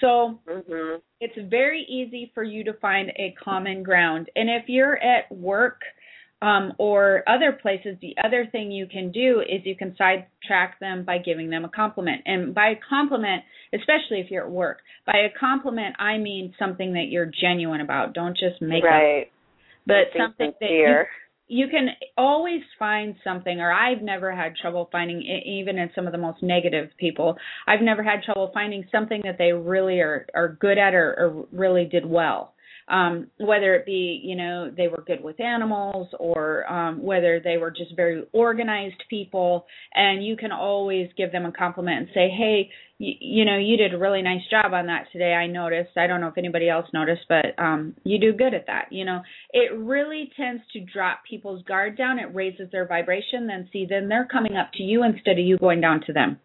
so 0.00 0.38
mm-hmm. 0.46 0.96
it's 1.20 1.50
very 1.50 1.86
easy 1.88 2.30
for 2.34 2.44
you 2.44 2.62
to 2.64 2.74
find 2.74 3.08
a 3.16 3.34
common 3.42 3.82
ground 3.82 4.28
and 4.36 4.50
if 4.50 4.64
you're 4.68 5.02
at 5.02 5.32
work 5.34 5.80
um, 6.46 6.74
or 6.78 7.24
other 7.28 7.58
places, 7.60 7.96
the 8.00 8.14
other 8.24 8.46
thing 8.50 8.70
you 8.70 8.86
can 8.86 9.10
do 9.10 9.40
is 9.40 9.62
you 9.64 9.74
can 9.74 9.96
sidetrack 9.98 10.78
them 10.78 11.04
by 11.04 11.18
giving 11.18 11.50
them 11.50 11.64
a 11.64 11.68
compliment. 11.68 12.22
And 12.24 12.54
by 12.54 12.68
a 12.68 12.80
compliment, 12.88 13.42
especially 13.74 14.20
if 14.20 14.30
you're 14.30 14.44
at 14.44 14.50
work, 14.50 14.78
by 15.06 15.14
a 15.14 15.38
compliment, 15.40 15.96
I 15.98 16.18
mean 16.18 16.54
something 16.56 16.92
that 16.92 17.06
you're 17.10 17.26
genuine 17.40 17.80
about. 17.80 18.14
Don't 18.14 18.36
just 18.36 18.62
make 18.62 18.84
right. 18.84 19.22
up. 19.22 19.28
But 19.86 20.16
something 20.16 20.52
that 20.60 20.70
you, 20.70 21.04
you 21.48 21.66
can 21.68 21.88
always 22.16 22.62
find 22.78 23.16
something, 23.24 23.60
or 23.60 23.72
I've 23.72 24.02
never 24.02 24.34
had 24.34 24.54
trouble 24.54 24.88
finding, 24.92 25.22
even 25.22 25.78
in 25.78 25.90
some 25.96 26.06
of 26.06 26.12
the 26.12 26.18
most 26.18 26.44
negative 26.44 26.90
people, 26.96 27.36
I've 27.66 27.82
never 27.82 28.04
had 28.04 28.22
trouble 28.22 28.52
finding 28.54 28.84
something 28.92 29.22
that 29.24 29.36
they 29.38 29.52
really 29.52 29.98
are, 29.98 30.26
are 30.32 30.56
good 30.60 30.78
at 30.78 30.94
or, 30.94 31.14
or 31.18 31.46
really 31.50 31.86
did 31.86 32.06
well 32.06 32.52
um, 32.88 33.26
whether 33.38 33.74
it 33.74 33.84
be 33.84 34.20
you 34.22 34.36
know 34.36 34.70
they 34.74 34.88
were 34.88 35.02
good 35.06 35.22
with 35.22 35.40
animals 35.40 36.08
or 36.18 36.70
um, 36.72 37.02
whether 37.02 37.40
they 37.40 37.56
were 37.56 37.70
just 37.70 37.94
very 37.96 38.24
organized 38.32 39.02
people 39.10 39.66
and 39.94 40.24
you 40.24 40.36
can 40.36 40.52
always 40.52 41.08
give 41.16 41.32
them 41.32 41.46
a 41.46 41.52
compliment 41.52 41.98
and 41.98 42.08
say 42.14 42.28
hey 42.28 42.70
you, 42.98 43.12
you 43.20 43.44
know 43.44 43.58
you 43.58 43.76
did 43.76 43.92
a 43.92 43.98
really 43.98 44.22
nice 44.22 44.42
job 44.50 44.72
on 44.72 44.86
that 44.86 45.06
today. 45.12 45.32
I 45.32 45.46
noticed. 45.46 45.96
I 45.96 46.06
don't 46.06 46.20
know 46.20 46.28
if 46.28 46.38
anybody 46.38 46.68
else 46.68 46.86
noticed 46.94 47.22
but 47.28 47.58
um 47.58 47.94
you 48.04 48.20
do 48.20 48.32
good 48.32 48.54
at 48.54 48.66
that 48.66 48.86
you 48.90 49.04
know? 49.04 49.22
It 49.50 49.76
really 49.76 50.30
tends 50.36 50.62
to 50.72 50.80
drop 50.80 51.20
people's 51.28 51.62
guard 51.64 51.98
down. 51.98 52.18
It 52.18 52.34
raises 52.34 52.70
their 52.70 52.86
vibration 52.86 53.46
then 53.46 53.68
see 53.72 53.86
then 53.88 54.08
they're 54.08 54.28
coming 54.30 54.56
up 54.56 54.70
to 54.74 54.82
you 54.82 55.02
instead 55.04 55.38
of 55.38 55.44
you 55.44 55.58
going 55.58 55.80
down 55.80 56.02
to 56.06 56.12
them. 56.12 56.38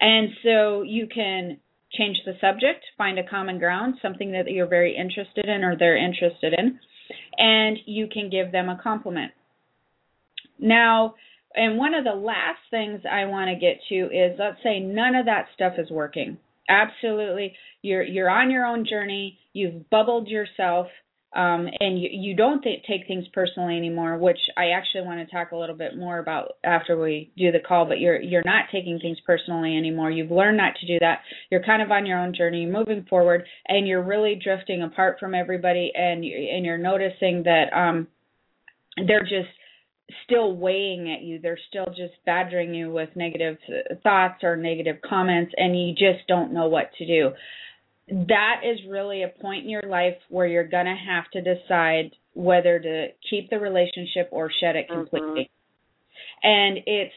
And 0.00 0.28
so 0.42 0.82
you 0.82 1.06
can 1.06 1.58
change 1.92 2.18
the 2.24 2.34
subject, 2.40 2.84
find 2.98 3.18
a 3.18 3.28
common 3.28 3.58
ground, 3.58 3.96
something 4.02 4.32
that 4.32 4.50
you're 4.50 4.66
very 4.66 4.96
interested 4.96 5.46
in 5.46 5.64
or 5.64 5.76
they're 5.76 5.96
interested 5.96 6.54
in, 6.56 6.78
and 7.38 7.78
you 7.86 8.08
can 8.12 8.30
give 8.30 8.52
them 8.52 8.68
a 8.68 8.80
compliment. 8.82 9.32
Now, 10.58 11.14
and 11.54 11.78
one 11.78 11.94
of 11.94 12.04
the 12.04 12.10
last 12.10 12.60
things 12.70 13.02
I 13.10 13.26
want 13.26 13.48
to 13.48 13.54
get 13.58 13.80
to 13.88 13.94
is 14.14 14.38
let's 14.38 14.62
say 14.62 14.80
none 14.80 15.14
of 15.14 15.26
that 15.26 15.46
stuff 15.54 15.74
is 15.78 15.90
working. 15.90 16.38
Absolutely. 16.68 17.54
You're 17.82 18.02
you're 18.02 18.30
on 18.30 18.50
your 18.50 18.66
own 18.66 18.86
journey, 18.88 19.38
you've 19.52 19.88
bubbled 19.88 20.28
yourself, 20.28 20.88
um, 21.34 21.68
and 21.80 22.00
you, 22.00 22.08
you 22.12 22.36
don't 22.36 22.62
th- 22.62 22.84
take 22.88 23.06
things 23.06 23.26
personally 23.32 23.76
anymore, 23.76 24.16
which 24.16 24.38
I 24.56 24.70
actually 24.70 25.02
want 25.02 25.20
to 25.20 25.34
talk 25.34 25.50
a 25.50 25.56
little 25.56 25.74
bit 25.76 25.96
more 25.96 26.18
about 26.18 26.52
after 26.64 26.98
we 26.98 27.32
do 27.36 27.52
the 27.52 27.58
call. 27.58 27.84
But 27.84 28.00
you're 28.00 28.20
you're 28.20 28.44
not 28.44 28.66
taking 28.72 28.98
things 29.00 29.18
personally 29.26 29.76
anymore. 29.76 30.10
You've 30.10 30.30
learned 30.30 30.56
not 30.56 30.74
to 30.80 30.86
do 30.86 30.98
that. 31.00 31.20
You're 31.50 31.64
kind 31.64 31.82
of 31.82 31.90
on 31.90 32.06
your 32.06 32.18
own 32.18 32.34
journey, 32.34 32.64
moving 32.64 33.04
forward, 33.10 33.44
and 33.66 33.86
you're 33.86 34.02
really 34.02 34.40
drifting 34.42 34.82
apart 34.82 35.18
from 35.18 35.34
everybody, 35.34 35.92
and 35.94 36.24
you, 36.24 36.34
and 36.36 36.64
you're 36.64 36.78
noticing 36.78 37.42
that 37.42 37.66
um, 37.74 38.06
they're 39.06 39.22
just 39.22 39.50
still 40.24 40.56
weighing 40.56 41.12
at 41.12 41.22
you. 41.22 41.40
They're 41.42 41.58
still 41.68 41.86
just 41.88 42.14
badgering 42.24 42.72
you 42.72 42.92
with 42.92 43.10
negative 43.16 43.58
thoughts 44.02 44.42
or 44.42 44.56
negative 44.56 44.96
comments, 45.06 45.52
and 45.56 45.78
you 45.78 45.92
just 45.92 46.26
don't 46.28 46.54
know 46.54 46.68
what 46.68 46.92
to 46.98 47.06
do 47.06 47.32
that 48.08 48.60
is 48.64 48.78
really 48.88 49.22
a 49.22 49.28
point 49.28 49.64
in 49.64 49.70
your 49.70 49.82
life 49.82 50.16
where 50.28 50.46
you're 50.46 50.68
going 50.68 50.86
to 50.86 50.94
have 50.94 51.24
to 51.32 51.40
decide 51.42 52.12
whether 52.34 52.78
to 52.78 53.08
keep 53.28 53.50
the 53.50 53.58
relationship 53.58 54.28
or 54.30 54.50
shed 54.60 54.76
it 54.76 54.88
completely. 54.88 55.50
Mm-hmm. 55.50 56.48
And 56.48 56.78
it's 56.86 57.14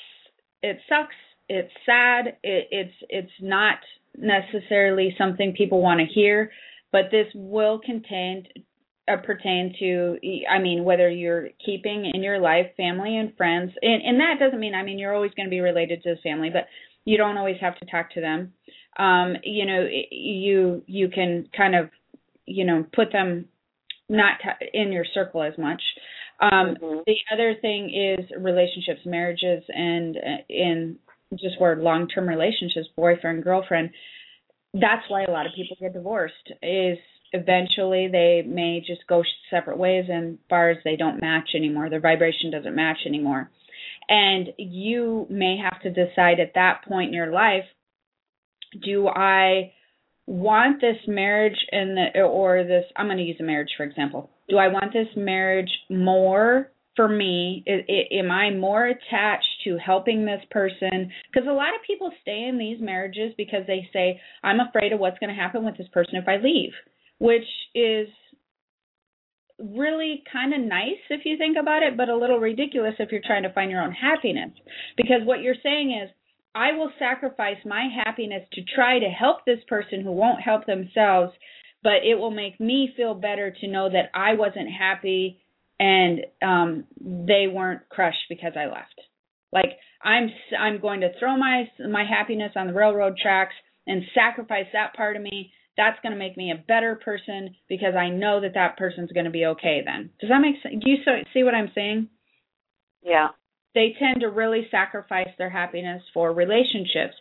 it 0.61 0.79
sucks, 0.89 1.15
it's 1.47 1.71
sad, 1.85 2.37
it, 2.43 2.67
it's 2.71 2.93
it's 3.09 3.31
not 3.41 3.77
necessarily 4.17 5.13
something 5.17 5.53
people 5.55 5.81
want 5.81 5.99
to 5.99 6.05
hear, 6.05 6.51
but 6.91 7.11
this 7.11 7.27
will 7.35 7.79
contain 7.79 8.47
uh, 9.07 9.17
pertain 9.17 9.75
to 9.79 10.17
I 10.49 10.59
mean 10.59 10.83
whether 10.83 11.09
you're 11.09 11.49
keeping 11.63 12.09
in 12.13 12.23
your 12.23 12.39
life 12.39 12.67
family 12.77 13.17
and 13.17 13.35
friends 13.37 13.71
and 13.81 14.01
and 14.01 14.19
that 14.19 14.35
doesn't 14.39 14.59
mean 14.59 14.73
I 14.73 14.83
mean 14.83 14.97
you're 14.97 15.13
always 15.13 15.33
going 15.35 15.47
to 15.47 15.51
be 15.51 15.59
related 15.59 16.01
to 16.03 16.15
the 16.15 16.21
family, 16.21 16.49
but 16.49 16.65
you 17.09 17.17
don't 17.17 17.37
always 17.37 17.57
have 17.59 17.77
to 17.79 17.85
talk 17.85 18.11
to 18.13 18.21
them 18.21 18.53
um, 18.99 19.37
you 19.43 19.65
know, 19.65 19.87
you 20.11 20.83
you 20.85 21.09
can 21.09 21.47
kind 21.55 21.73
of, 21.73 21.89
you 22.45 22.65
know, 22.65 22.85
put 22.93 23.11
them 23.13 23.45
not 24.09 24.33
in 24.73 24.91
your 24.91 25.05
circle 25.13 25.41
as 25.41 25.57
much. 25.57 25.81
Um, 26.41 26.75
mm-hmm. 26.75 26.99
The 27.05 27.15
other 27.33 27.55
thing 27.61 28.17
is 28.19 28.25
relationships, 28.37 29.01
marriages, 29.05 29.63
and 29.69 30.17
uh, 30.17 30.43
in 30.49 30.97
just 31.31 31.59
where 31.59 31.75
long-term 31.77 32.27
relationships, 32.27 32.87
boyfriend, 32.97 33.43
girlfriend. 33.43 33.91
That's 34.73 35.03
why 35.07 35.23
a 35.23 35.31
lot 35.31 35.45
of 35.45 35.53
people 35.55 35.77
get 35.79 35.93
divorced. 35.93 36.33
Is 36.61 36.97
eventually 37.31 38.09
they 38.11 38.43
may 38.45 38.83
just 38.85 39.07
go 39.07 39.23
separate 39.49 39.77
ways, 39.77 40.05
and 40.09 40.39
far 40.49 40.71
as 40.71 40.77
they 40.83 40.97
don't 40.97 41.21
match 41.21 41.49
anymore, 41.55 41.89
their 41.89 42.01
vibration 42.01 42.51
doesn't 42.51 42.75
match 42.75 42.97
anymore, 43.05 43.49
and 44.07 44.49
you 44.57 45.27
may 45.29 45.57
have 45.61 45.81
to 45.81 45.89
decide 45.89 46.39
at 46.39 46.53
that 46.55 46.81
point 46.87 47.09
in 47.09 47.13
your 47.13 47.31
life 47.31 47.65
do 48.83 49.07
I 49.07 49.73
want 50.27 50.79
this 50.79 50.97
marriage 51.07 51.57
and 51.71 51.97
the 51.97 52.21
or 52.21 52.63
this 52.63 52.85
I'm 52.95 53.07
going 53.07 53.17
to 53.17 53.23
use 53.23 53.37
a 53.39 53.43
marriage 53.43 53.69
for 53.75 53.83
example. 53.83 54.29
Do 54.47 54.57
I 54.57 54.67
want 54.67 54.93
this 54.93 55.07
marriage 55.15 55.71
more 55.89 56.71
for 56.95 57.07
me? 57.07 57.63
Am 57.67 58.29
I 58.29 58.51
more 58.51 58.87
attached 58.87 59.47
to 59.63 59.77
helping 59.77 60.25
this 60.25 60.41
person? 60.51 61.11
Because 61.31 61.47
a 61.47 61.53
lot 61.53 61.73
of 61.73 61.81
people 61.85 62.11
stay 62.21 62.45
in 62.47 62.57
these 62.57 62.79
marriages 62.79 63.33
because 63.37 63.63
they 63.67 63.89
say 63.91 64.19
I'm 64.43 64.59
afraid 64.59 64.93
of 64.93 64.99
what's 64.99 65.17
going 65.19 65.33
to 65.33 65.41
happen 65.41 65.65
with 65.65 65.77
this 65.77 65.87
person 65.91 66.15
if 66.15 66.27
I 66.27 66.37
leave, 66.37 66.73
which 67.17 67.47
is 67.73 68.07
really 69.59 70.23
kind 70.31 70.53
of 70.53 70.61
nice 70.61 71.01
if 71.09 71.21
you 71.25 71.37
think 71.37 71.57
about 71.59 71.83
it, 71.83 71.97
but 71.97 72.09
a 72.09 72.15
little 72.15 72.39
ridiculous 72.39 72.95
if 72.99 73.11
you're 73.11 73.21
trying 73.25 73.43
to 73.43 73.53
find 73.53 73.71
your 73.71 73.81
own 73.81 73.91
happiness. 73.91 74.51
Because 74.95 75.21
what 75.23 75.41
you're 75.41 75.55
saying 75.61 75.99
is, 76.03 76.09
I 76.55 76.73
will 76.73 76.91
sacrifice 76.97 77.57
my 77.65 77.87
happiness 78.03 78.43
to 78.53 78.61
try 78.75 78.99
to 78.99 79.05
help 79.05 79.45
this 79.45 79.59
person 79.67 80.01
who 80.01 80.11
won't 80.11 80.41
help 80.41 80.65
themselves, 80.65 81.33
but 81.83 82.03
it 82.03 82.15
will 82.15 82.31
make 82.31 82.59
me 82.59 82.91
feel 82.97 83.13
better 83.13 83.53
to 83.61 83.67
know 83.67 83.89
that 83.89 84.09
I 84.13 84.33
wasn't 84.33 84.69
happy 84.71 85.41
and 85.79 86.25
um 86.41 86.83
they 86.99 87.45
weren't 87.51 87.87
crushed 87.89 88.25
because 88.29 88.53
I 88.57 88.65
left. 88.65 88.99
Like 89.53 89.77
I'm 90.03 90.29
I'm 90.59 90.81
going 90.81 91.01
to 91.01 91.11
throw 91.19 91.37
my 91.37 91.65
my 91.89 92.03
happiness 92.03 92.53
on 92.55 92.67
the 92.67 92.73
railroad 92.73 93.17
tracks 93.21 93.53
and 93.87 94.03
sacrifice 94.13 94.65
that 94.73 94.93
part 94.95 95.15
of 95.15 95.21
me. 95.21 95.51
That's 95.79 95.97
going 96.03 96.11
to 96.11 96.19
make 96.19 96.35
me 96.35 96.51
a 96.51 96.61
better 96.67 96.99
person 97.03 97.55
because 97.69 97.95
I 97.95 98.09
know 98.09 98.41
that 98.41 98.55
that 98.55 98.77
person's 98.77 99.13
going 99.13 99.27
to 99.27 99.31
be 99.31 99.45
okay 99.45 99.81
then. 99.85 100.09
Does 100.19 100.29
that 100.29 100.41
make 100.41 100.55
sense? 100.61 100.83
Do 100.83 100.91
you 100.91 100.97
see 101.33 101.43
what 101.43 101.55
I'm 101.55 101.71
saying? 101.73 102.09
Yeah. 103.01 103.29
They 103.73 103.95
tend 103.97 104.19
to 104.19 104.27
really 104.27 104.67
sacrifice 104.69 105.29
their 105.37 105.49
happiness 105.49 106.03
for 106.13 106.33
relationships. 106.33 107.15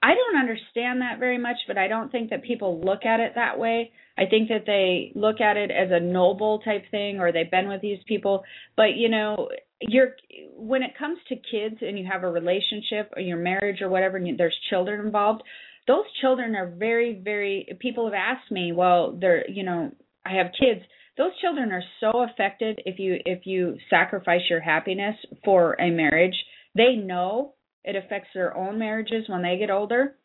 I 0.00 0.14
don't 0.14 0.38
understand 0.38 1.00
that 1.00 1.18
very 1.18 1.38
much, 1.38 1.56
but 1.66 1.76
I 1.76 1.88
don't 1.88 2.12
think 2.12 2.30
that 2.30 2.44
people 2.44 2.80
look 2.80 3.04
at 3.04 3.18
it 3.18 3.32
that 3.34 3.58
way. 3.58 3.90
I 4.16 4.26
think 4.30 4.50
that 4.50 4.66
they 4.66 5.10
look 5.18 5.40
at 5.40 5.56
it 5.56 5.72
as 5.72 5.88
a 5.90 5.98
noble 5.98 6.60
type 6.60 6.84
thing 6.92 7.18
or 7.18 7.32
they've 7.32 7.50
been 7.50 7.68
with 7.68 7.80
these 7.80 7.98
people. 8.06 8.44
But 8.76 8.96
you 8.96 9.08
know, 9.08 9.48
you're 9.80 10.14
when 10.56 10.82
it 10.82 10.96
comes 10.96 11.18
to 11.28 11.34
kids 11.34 11.76
and 11.80 11.98
you 11.98 12.06
have 12.08 12.22
a 12.22 12.30
relationship 12.30 13.12
or 13.16 13.22
your 13.22 13.38
marriage 13.38 13.80
or 13.80 13.88
whatever 13.88 14.18
and 14.18 14.38
there's 14.38 14.56
children 14.70 15.04
involved, 15.04 15.42
those 15.86 16.04
children 16.20 16.54
are 16.54 16.68
very 16.68 17.20
very 17.22 17.76
people 17.80 18.04
have 18.06 18.14
asked 18.14 18.50
me, 18.50 18.72
well, 18.72 19.16
they're, 19.20 19.48
you 19.48 19.62
know, 19.62 19.92
I 20.24 20.34
have 20.34 20.46
kids. 20.58 20.80
Those 21.16 21.30
children 21.40 21.70
are 21.70 21.82
so 22.00 22.24
affected 22.24 22.80
if 22.86 22.98
you 22.98 23.18
if 23.24 23.46
you 23.46 23.76
sacrifice 23.90 24.42
your 24.48 24.60
happiness 24.60 25.16
for 25.44 25.74
a 25.80 25.90
marriage. 25.90 26.34
They 26.74 26.96
know 26.96 27.54
it 27.84 27.96
affects 27.96 28.30
their 28.34 28.56
own 28.56 28.78
marriages 28.78 29.28
when 29.28 29.42
they 29.42 29.58
get 29.58 29.70
older. 29.70 30.16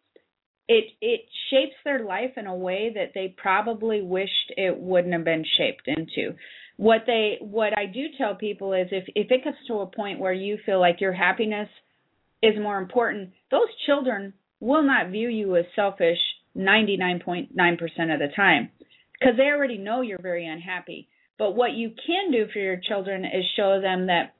It 0.67 0.85
it 1.01 1.21
shapes 1.51 1.75
their 1.83 2.03
life 2.03 2.31
in 2.37 2.47
a 2.47 2.55
way 2.55 2.91
that 2.95 3.11
they 3.13 3.35
probably 3.37 4.01
wished 4.01 4.53
it 4.55 4.79
wouldn't 4.79 5.13
have 5.13 5.25
been 5.25 5.45
shaped 5.57 5.87
into. 5.87 6.35
What 6.77 7.01
they 7.05 7.37
what 7.41 7.77
I 7.77 7.85
do 7.85 8.05
tell 8.17 8.35
people 8.35 8.73
is 8.73 8.87
if 8.91 9.03
if 9.13 9.29
it 9.29 9.43
gets 9.43 9.57
to 9.67 9.79
a 9.79 9.87
point 9.87 10.19
where 10.19 10.33
you 10.33 10.57
feel 10.65 10.79
like 10.79 11.01
your 11.01 11.13
happiness 11.13 11.69
is 12.41 12.57
more 12.57 12.77
important, 12.77 13.31
those 13.51 13.67
children 13.85 14.33
will 14.59 14.83
not 14.83 15.09
view 15.09 15.29
you 15.29 15.55
as 15.55 15.65
selfish 15.75 16.19
99.9% 16.57 17.49
of 18.13 18.19
the 18.19 18.27
time 18.35 18.69
because 19.13 19.35
they 19.37 19.45
already 19.45 19.77
know 19.77 20.01
you're 20.01 20.21
very 20.21 20.47
unhappy. 20.47 21.07
But 21.37 21.55
what 21.55 21.71
you 21.71 21.91
can 22.05 22.31
do 22.31 22.47
for 22.51 22.59
your 22.59 22.77
children 22.77 23.25
is 23.25 23.45
show 23.55 23.79
them 23.81 24.07
that 24.07 24.33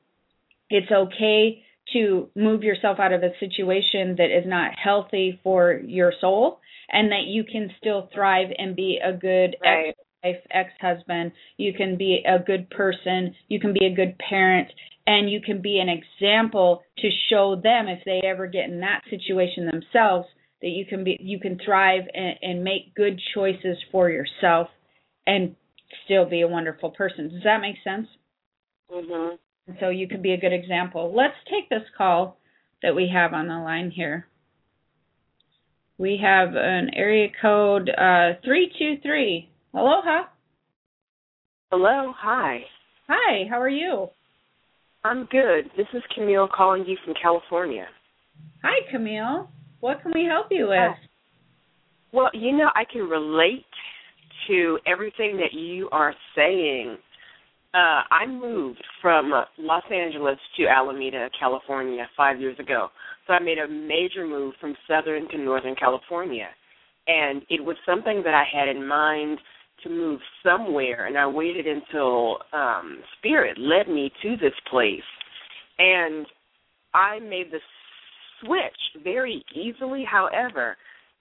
it's 0.69 0.91
okay 0.91 1.63
to 1.93 2.29
move 2.36 2.63
yourself 2.63 2.99
out 2.99 3.13
of 3.13 3.23
a 3.23 3.32
situation 3.39 4.15
that 4.17 4.36
is 4.36 4.45
not 4.45 4.71
healthy 4.77 5.39
for 5.43 5.82
your 5.86 6.13
soul 6.19 6.60
and 6.91 7.12
that 7.12 7.25
you 7.27 7.43
can 7.43 7.71
still 7.79 8.10
thrive 8.13 8.49
and 8.58 8.75
be 8.75 8.99
a 9.03 9.13
good 9.13 9.55
right. 9.63 9.95
ex-wife, 10.23 10.43
ex-husband, 10.51 11.32
you 11.58 11.73
can 11.73 11.97
be 11.97 12.23
a 12.27 12.43
good 12.43 12.69
person, 12.69 13.34
you 13.47 13.60
can 13.60 13.73
be 13.73 13.86
a 13.86 13.95
good 13.95 14.17
parent 14.17 14.69
and 15.09 15.27
you 15.27 15.41
can 15.41 15.59
be 15.59 15.79
an 15.79 15.89
example 15.89 16.83
to 16.99 17.09
show 17.31 17.55
them 17.55 17.87
if 17.87 17.99
they 18.05 18.21
ever 18.23 18.45
get 18.45 18.69
in 18.69 18.81
that 18.81 19.01
situation 19.09 19.65
themselves 19.65 20.27
that 20.61 20.67
you 20.67 20.85
can 20.85 21.03
be 21.03 21.17
you 21.19 21.39
can 21.39 21.57
thrive 21.65 22.03
and, 22.13 22.35
and 22.43 22.63
make 22.63 22.93
good 22.93 23.19
choices 23.33 23.77
for 23.91 24.09
yourself 24.11 24.67
and 25.25 25.55
still 26.05 26.29
be 26.29 26.41
a 26.41 26.47
wonderful 26.47 26.91
person. 26.91 27.29
Does 27.29 27.43
that 27.43 27.59
make 27.59 27.77
sense? 27.83 28.07
Mhm. 28.91 29.39
So 29.79 29.89
you 29.89 30.07
can 30.07 30.21
be 30.21 30.33
a 30.33 30.37
good 30.37 30.53
example. 30.53 31.11
Let's 31.11 31.37
take 31.49 31.69
this 31.69 31.89
call 31.97 32.37
that 32.83 32.95
we 32.95 33.07
have 33.11 33.33
on 33.33 33.47
the 33.47 33.57
line 33.57 33.89
here. 33.89 34.27
We 35.97 36.17
have 36.17 36.49
an 36.55 36.91
area 36.93 37.29
code 37.41 37.89
uh, 37.89 38.39
323. 38.43 39.49
Aloha. 39.73 40.25
Hello, 41.71 42.13
hi. 42.15 42.65
Hi, 43.07 43.47
how 43.49 43.59
are 43.59 43.69
you? 43.69 44.09
I'm 45.03 45.25
good. 45.31 45.69
This 45.77 45.88
is 45.93 46.03
Camille 46.13 46.49
calling 46.53 46.85
you 46.85 46.97
from 47.05 47.13
California. 47.21 47.88
Hi, 48.63 48.79
Camille. 48.91 49.49
What 49.79 50.01
can 50.01 50.12
we 50.13 50.25
help 50.25 50.47
you 50.51 50.67
with? 50.67 50.77
Hi. 50.77 50.95
Well, 52.12 52.29
you 52.33 52.57
know, 52.57 52.69
I 52.75 52.83
can 52.91 53.03
relate 53.03 53.65
to 54.47 54.79
everything 54.85 55.38
that 55.38 55.57
you 55.57 55.89
are 55.91 56.13
saying 56.35 56.97
uh, 57.73 58.01
I 58.09 58.25
moved 58.27 58.83
from 59.01 59.31
Los 59.57 59.83
Angeles 59.93 60.38
to 60.57 60.67
Alameda, 60.67 61.29
California, 61.39 62.07
five 62.17 62.39
years 62.39 62.57
ago. 62.59 62.89
So 63.27 63.33
I 63.33 63.39
made 63.39 63.59
a 63.59 63.67
major 63.67 64.25
move 64.25 64.55
from 64.59 64.75
Southern 64.88 65.29
to 65.29 65.38
Northern 65.38 65.75
California. 65.75 66.47
And 67.07 67.43
it 67.49 67.63
was 67.63 67.77
something 67.85 68.23
that 68.25 68.33
I 68.33 68.43
had 68.51 68.67
in 68.67 68.85
mind 68.88 69.38
to 69.83 69.89
move 69.89 70.19
somewhere, 70.43 71.07
and 71.07 71.17
I 71.17 71.27
waited 71.27 71.65
until 71.67 72.37
um, 72.53 72.99
Spirit 73.17 73.57
led 73.57 73.87
me 73.87 74.11
to 74.23 74.37
this 74.37 74.53
place. 74.69 75.01
And 75.77 76.25
I 76.93 77.19
made 77.19 77.51
the 77.51 77.59
switch 78.41 79.03
very 79.03 79.43
easily. 79.55 80.03
However, 80.09 80.75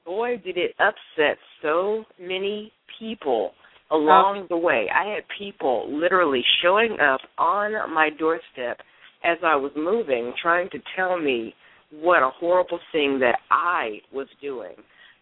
boy, 0.05 0.41
did 0.45 0.57
it 0.57 0.75
upset 0.79 1.39
so 1.63 2.05
many 2.21 2.73
people 2.99 3.53
along 3.91 4.47
the 4.49 4.57
way. 4.57 4.87
I 4.95 5.15
had 5.15 5.25
people 5.39 5.87
literally 5.91 6.43
showing 6.63 6.97
up 7.01 7.21
on 7.39 7.73
my 7.95 8.11
doorstep 8.19 8.79
as 9.25 9.39
I 9.45 9.57
was 9.57 9.73
moving, 9.77 10.33
trying 10.41 10.69
to 10.71 10.79
tell 10.97 11.19
me 11.19 11.55
what 11.91 12.23
a 12.23 12.31
horrible 12.39 12.81
thing 12.93 13.19
that 13.21 13.39
I 13.51 13.99
was 14.13 14.27
doing, 14.43 14.75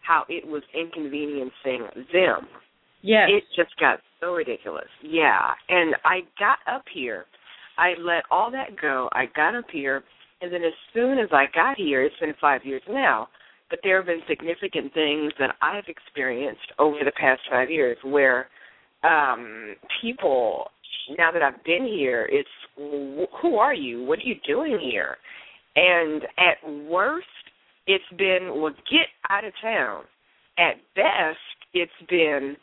how 0.05 0.23
it 0.29 0.45
was 0.45 0.63
inconveniencing 0.73 1.87
them. 2.13 2.47
Yes. 3.07 3.29
It 3.31 3.43
just 3.55 3.73
got 3.79 3.99
so 4.19 4.33
ridiculous. 4.33 4.89
Yeah. 5.01 5.51
And 5.69 5.95
I 6.03 6.19
got 6.37 6.57
up 6.67 6.83
here. 6.93 7.25
I 7.77 7.93
let 7.99 8.23
all 8.29 8.51
that 8.51 8.79
go. 8.81 9.07
I 9.13 9.25
got 9.33 9.55
up 9.55 9.65
here, 9.71 10.03
and 10.41 10.51
then 10.51 10.63
as 10.63 10.73
soon 10.93 11.17
as 11.19 11.29
I 11.31 11.45
got 11.53 11.77
here, 11.77 12.03
it's 12.03 12.19
been 12.19 12.33
five 12.41 12.65
years 12.65 12.81
now, 12.89 13.29
but 13.69 13.79
there 13.83 13.97
have 13.97 14.07
been 14.07 14.21
significant 14.27 14.93
things 14.93 15.31
that 15.39 15.55
I've 15.61 15.85
experienced 15.87 16.71
over 16.79 16.97
the 17.05 17.11
past 17.11 17.41
five 17.49 17.69
years 17.69 17.97
where 18.03 18.47
um 19.03 19.75
people 20.01 20.65
now 21.17 21.31
that 21.31 21.41
I've 21.41 21.63
been 21.63 21.85
here, 21.85 22.27
it's 22.29 22.49
who 23.41 23.55
are 23.57 23.73
you? 23.73 24.03
What 24.03 24.19
are 24.19 24.23
you 24.23 24.35
doing 24.45 24.79
here? 24.81 25.17
And 25.75 26.23
at 26.37 26.89
worst, 26.89 27.27
it's 27.85 28.03
been 28.17 28.53
well, 28.55 28.73
get 28.91 29.07
out 29.29 29.45
of 29.45 29.53
town. 29.61 30.03
At 30.57 30.75
best, 30.95 31.37
it's 31.73 31.91
been 32.09 32.57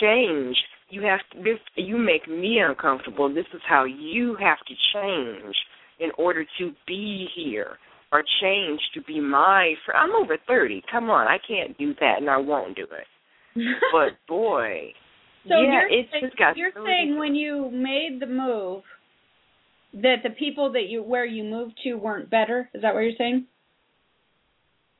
change. 0.00 0.56
You 0.90 1.02
have 1.02 1.20
to, 1.32 1.42
this. 1.42 1.58
You 1.76 1.98
make 1.98 2.26
me 2.28 2.60
uncomfortable. 2.66 3.28
This 3.32 3.46
is 3.54 3.60
how 3.68 3.84
you 3.84 4.36
have 4.40 4.58
to 4.66 4.74
change 4.94 5.54
in 6.00 6.10
order 6.16 6.44
to 6.58 6.72
be 6.86 7.26
here 7.36 7.76
or 8.12 8.22
change 8.40 8.80
to 8.94 9.02
be 9.02 9.20
my. 9.20 9.74
friend. 9.84 10.00
I'm 10.02 10.22
over 10.22 10.36
thirty. 10.46 10.82
Come 10.90 11.10
on, 11.10 11.26
I 11.26 11.36
can't 11.46 11.76
do 11.78 11.94
that, 12.00 12.16
and 12.20 12.30
I 12.30 12.38
won't 12.38 12.74
do 12.76 12.84
it. 12.84 13.06
but 13.92 14.12
boy, 14.28 14.92
So 15.48 15.60
yeah, 15.60 15.72
you're 15.72 15.88
it's 16.00 16.10
saying, 16.12 16.24
just 16.26 16.38
got 16.38 16.56
you're 16.56 16.70
so 16.74 16.84
saying 16.86 17.16
ridiculous. 17.16 17.18
when 17.20 17.34
you 17.34 17.70
made 17.72 18.18
the 18.20 18.26
move 18.26 18.82
that 19.94 20.16
the 20.22 20.30
people 20.30 20.72
that 20.72 20.84
you 20.88 21.02
where 21.02 21.24
you 21.26 21.44
moved 21.44 21.74
to 21.84 21.94
weren't 21.94 22.30
better. 22.30 22.70
Is 22.74 22.82
that 22.82 22.94
what 22.94 23.00
you're 23.00 23.12
saying? 23.18 23.46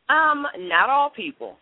Um, 0.08 0.46
not 0.58 0.88
all 0.90 1.10
people. 1.10 1.56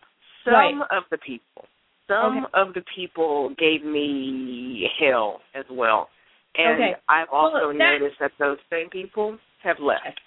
Some 0.45 0.53
Right. 0.53 0.73
of 0.91 1.03
the 1.11 1.17
people. 1.17 1.65
Some 2.07 2.37
Okay. 2.37 2.45
of 2.53 2.73
the 2.73 2.83
people 2.95 3.49
gave 3.57 3.83
me 3.83 4.89
hell 4.99 5.41
as 5.53 5.65
well. 5.69 6.09
And 6.55 6.81
Okay. 6.81 6.95
I've 7.09 7.29
also 7.29 7.57
Well, 7.57 7.73
noticed 7.73 8.19
that 8.19 8.31
those 8.39 8.57
same 8.69 8.89
people 8.89 9.37
have 9.63 9.79
left. 9.79 10.19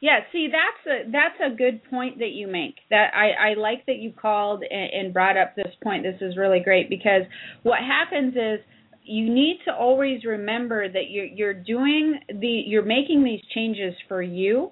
Yeah, 0.00 0.20
see 0.30 0.48
that's 0.48 0.86
a 0.86 1.10
that's 1.10 1.40
a 1.40 1.56
good 1.56 1.82
point 1.84 2.18
that 2.18 2.32
you 2.32 2.46
make. 2.46 2.76
That 2.90 3.14
I 3.14 3.30
I 3.52 3.54
like 3.54 3.86
that 3.86 3.96
you 3.96 4.12
called 4.12 4.62
and, 4.62 4.90
and 4.92 5.14
brought 5.14 5.38
up 5.38 5.54
this 5.56 5.74
point. 5.82 6.02
This 6.02 6.20
is 6.20 6.36
really 6.36 6.60
great 6.60 6.90
because 6.90 7.22
what 7.62 7.78
happens 7.80 8.34
is 8.36 8.60
you 9.02 9.32
need 9.32 9.60
to 9.64 9.74
always 9.74 10.24
remember 10.24 10.86
that 10.88 11.10
you're 11.10 11.24
you're 11.24 11.54
doing 11.54 12.20
the 12.28 12.46
you're 12.66 12.84
making 12.84 13.24
these 13.24 13.40
changes 13.54 13.94
for 14.06 14.20
you 14.20 14.70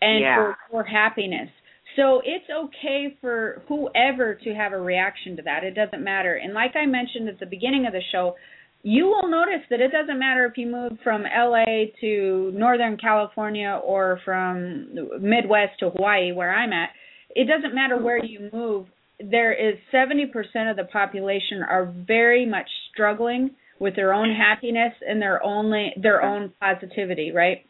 and 0.00 0.22
Yeah. 0.22 0.34
for 0.36 0.56
for 0.70 0.84
happiness. 0.84 1.50
So 1.98 2.22
it's 2.24 2.44
okay 2.48 3.16
for 3.20 3.62
whoever 3.66 4.36
to 4.44 4.54
have 4.54 4.72
a 4.72 4.78
reaction 4.78 5.34
to 5.36 5.42
that. 5.42 5.64
It 5.64 5.74
doesn't 5.74 6.02
matter. 6.02 6.36
And 6.36 6.54
like 6.54 6.76
I 6.76 6.86
mentioned 6.86 7.28
at 7.28 7.40
the 7.40 7.46
beginning 7.46 7.86
of 7.86 7.92
the 7.92 8.02
show, 8.12 8.36
you 8.84 9.06
will 9.06 9.28
notice 9.28 9.66
that 9.70 9.80
it 9.80 9.90
doesn't 9.90 10.18
matter 10.18 10.46
if 10.46 10.56
you 10.56 10.68
move 10.68 10.92
from 11.02 11.24
LA 11.24 11.86
to 12.00 12.52
Northern 12.54 12.98
California 12.98 13.80
or 13.84 14.20
from 14.24 14.94
Midwest 15.20 15.80
to 15.80 15.90
Hawaii 15.90 16.30
where 16.30 16.54
I'm 16.54 16.72
at. 16.72 16.90
It 17.30 17.48
doesn't 17.48 17.74
matter 17.74 18.00
where 18.00 18.24
you 18.24 18.48
move. 18.52 18.86
There 19.18 19.52
is 19.52 19.74
70% 19.92 20.30
of 20.70 20.76
the 20.76 20.84
population 20.92 21.64
are 21.68 21.92
very 22.06 22.46
much 22.46 22.68
struggling 22.92 23.50
with 23.80 23.96
their 23.96 24.14
own 24.14 24.32
happiness 24.32 24.92
and 25.06 25.20
their 25.20 25.42
only 25.42 25.92
their 26.00 26.22
own 26.22 26.52
positivity, 26.60 27.32
right? 27.32 27.64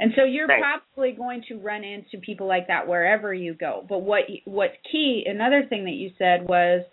And 0.00 0.12
so 0.14 0.24
you're 0.24 0.46
Right. 0.46 0.62
probably 0.62 1.12
going 1.12 1.42
to 1.48 1.56
run 1.58 1.82
into 1.82 2.18
people 2.18 2.46
like 2.46 2.68
that 2.68 2.86
wherever 2.86 3.34
you 3.34 3.54
go. 3.54 3.84
But 3.88 3.98
what 3.98 4.24
what's 4.44 4.76
key, 4.90 5.24
another 5.26 5.64
thing 5.68 5.84
that 5.84 5.92
you 5.92 6.12
said 6.18 6.48
was 6.48 6.84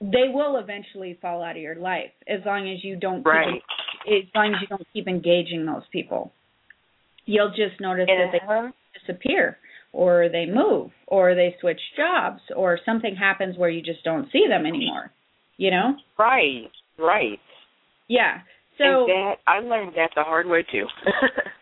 they 0.00 0.28
will 0.28 0.58
eventually 0.58 1.14
fall 1.20 1.42
out 1.42 1.56
of 1.56 1.62
your 1.62 1.74
life 1.74 2.12
as 2.28 2.40
long 2.44 2.68
as 2.70 2.84
you 2.84 2.96
don't 2.96 3.22
Right. 3.24 3.62
keep, 4.04 4.22
as 4.28 4.34
long 4.34 4.54
as 4.54 4.60
you 4.60 4.66
don't 4.68 4.86
keep 4.92 5.08
engaging 5.08 5.66
those 5.66 5.82
people. 5.90 6.32
you'll 7.26 7.50
just 7.50 7.80
notice 7.80 8.06
and, 8.08 8.20
that 8.20 8.32
they 8.32 8.38
uh-huh. 8.46 8.70
disappear 8.98 9.58
or 9.92 10.28
they 10.30 10.46
move 10.46 10.90
or 11.06 11.34
they 11.34 11.54
switch 11.60 11.80
jobs 11.96 12.40
or 12.56 12.78
something 12.86 13.16
happens 13.16 13.56
where 13.58 13.68
you 13.70 13.82
just 13.82 14.02
don't 14.04 14.30
see 14.32 14.46
them 14.48 14.64
anymore. 14.66 15.10
You 15.56 15.70
know? 15.70 15.96
Right, 16.18 16.70
right. 16.98 17.40
Yeah. 18.08 18.38
So 18.78 18.84
and 18.84 19.08
that 19.08 19.34
I 19.46 19.58
learned 19.60 19.94
that 19.96 20.10
the 20.14 20.22
hard 20.22 20.46
way 20.46 20.62
too. 20.70 20.86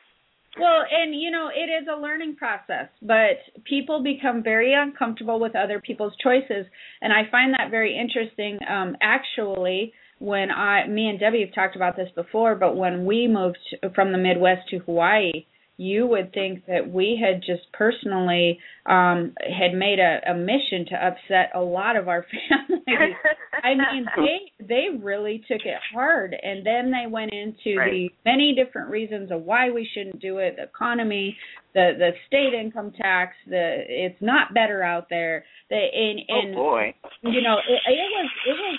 Well, 0.58 0.84
and 0.90 1.14
you 1.14 1.30
know, 1.30 1.50
it 1.54 1.68
is 1.70 1.86
a 1.86 2.00
learning 2.00 2.36
process, 2.36 2.88
but 3.02 3.36
people 3.64 4.02
become 4.02 4.42
very 4.42 4.72
uncomfortable 4.74 5.38
with 5.38 5.54
other 5.54 5.80
people's 5.80 6.14
choices, 6.22 6.66
and 7.02 7.12
I 7.12 7.30
find 7.30 7.52
that 7.52 7.70
very 7.70 7.98
interesting. 7.98 8.58
Um, 8.68 8.96
actually, 9.02 9.92
when 10.18 10.50
I, 10.50 10.86
me 10.86 11.08
and 11.08 11.20
Debbie 11.20 11.44
have 11.44 11.54
talked 11.54 11.76
about 11.76 11.96
this 11.96 12.08
before, 12.14 12.54
but 12.54 12.74
when 12.74 13.04
we 13.04 13.28
moved 13.28 13.58
from 13.94 14.12
the 14.12 14.18
Midwest 14.18 14.68
to 14.70 14.78
Hawaii, 14.78 15.44
you 15.78 16.06
would 16.06 16.32
think 16.32 16.64
that 16.66 16.90
we 16.90 17.20
had 17.22 17.40
just 17.42 17.70
personally 17.72 18.58
um 18.86 19.34
had 19.40 19.74
made 19.74 19.98
a, 19.98 20.20
a 20.30 20.34
mission 20.34 20.86
to 20.88 20.94
upset 20.94 21.50
a 21.54 21.60
lot 21.60 21.96
of 21.96 22.08
our 22.08 22.24
families. 22.48 23.14
I 23.62 23.74
mean, 23.74 24.06
they 24.16 24.64
they 24.66 24.84
really 25.02 25.38
took 25.48 25.60
it 25.64 25.78
hard 25.92 26.34
and 26.42 26.64
then 26.64 26.90
they 26.90 27.06
went 27.10 27.32
into 27.32 27.76
Right. 27.78 27.90
the 27.92 28.10
many 28.24 28.54
different 28.54 28.90
reasons 28.90 29.30
of 29.30 29.42
why 29.42 29.70
we 29.70 29.88
shouldn't 29.92 30.20
do 30.20 30.38
it, 30.38 30.56
the 30.56 30.62
economy, 30.64 31.36
the 31.74 31.92
the 31.98 32.10
state 32.26 32.54
income 32.58 32.92
tax, 32.92 33.34
the 33.48 33.84
it's 33.88 34.20
not 34.22 34.54
better 34.54 34.82
out 34.82 35.08
there. 35.10 35.44
The 35.68 35.76
and 35.76 36.20
and 36.28 36.54
oh 36.54 36.58
boy. 36.58 36.94
you 37.22 37.42
know 37.42 37.56
it, 37.58 37.80
it 37.90 38.10
was 38.16 38.30
it 38.46 38.52
was 38.52 38.78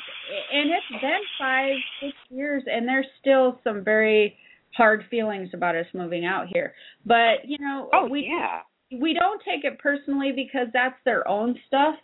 and 0.53 0.71
it's 0.71 1.01
been 1.01 1.21
five 1.39 1.75
six 2.01 2.13
years 2.29 2.63
and 2.65 2.87
there's 2.87 3.05
still 3.19 3.59
some 3.63 3.83
very 3.83 4.35
hard 4.77 5.03
feelings 5.09 5.49
about 5.53 5.75
us 5.75 5.87
moving 5.93 6.25
out 6.25 6.45
here 6.53 6.73
but 7.05 7.43
you 7.45 7.57
know 7.59 7.89
Oh 7.93 8.07
we 8.07 8.29
yeah. 8.31 8.61
we 9.01 9.13
don't 9.13 9.41
take 9.43 9.63
it 9.65 9.79
personally 9.79 10.31
because 10.35 10.67
that's 10.73 10.95
their 11.03 11.27
own 11.27 11.55
stuff 11.67 11.95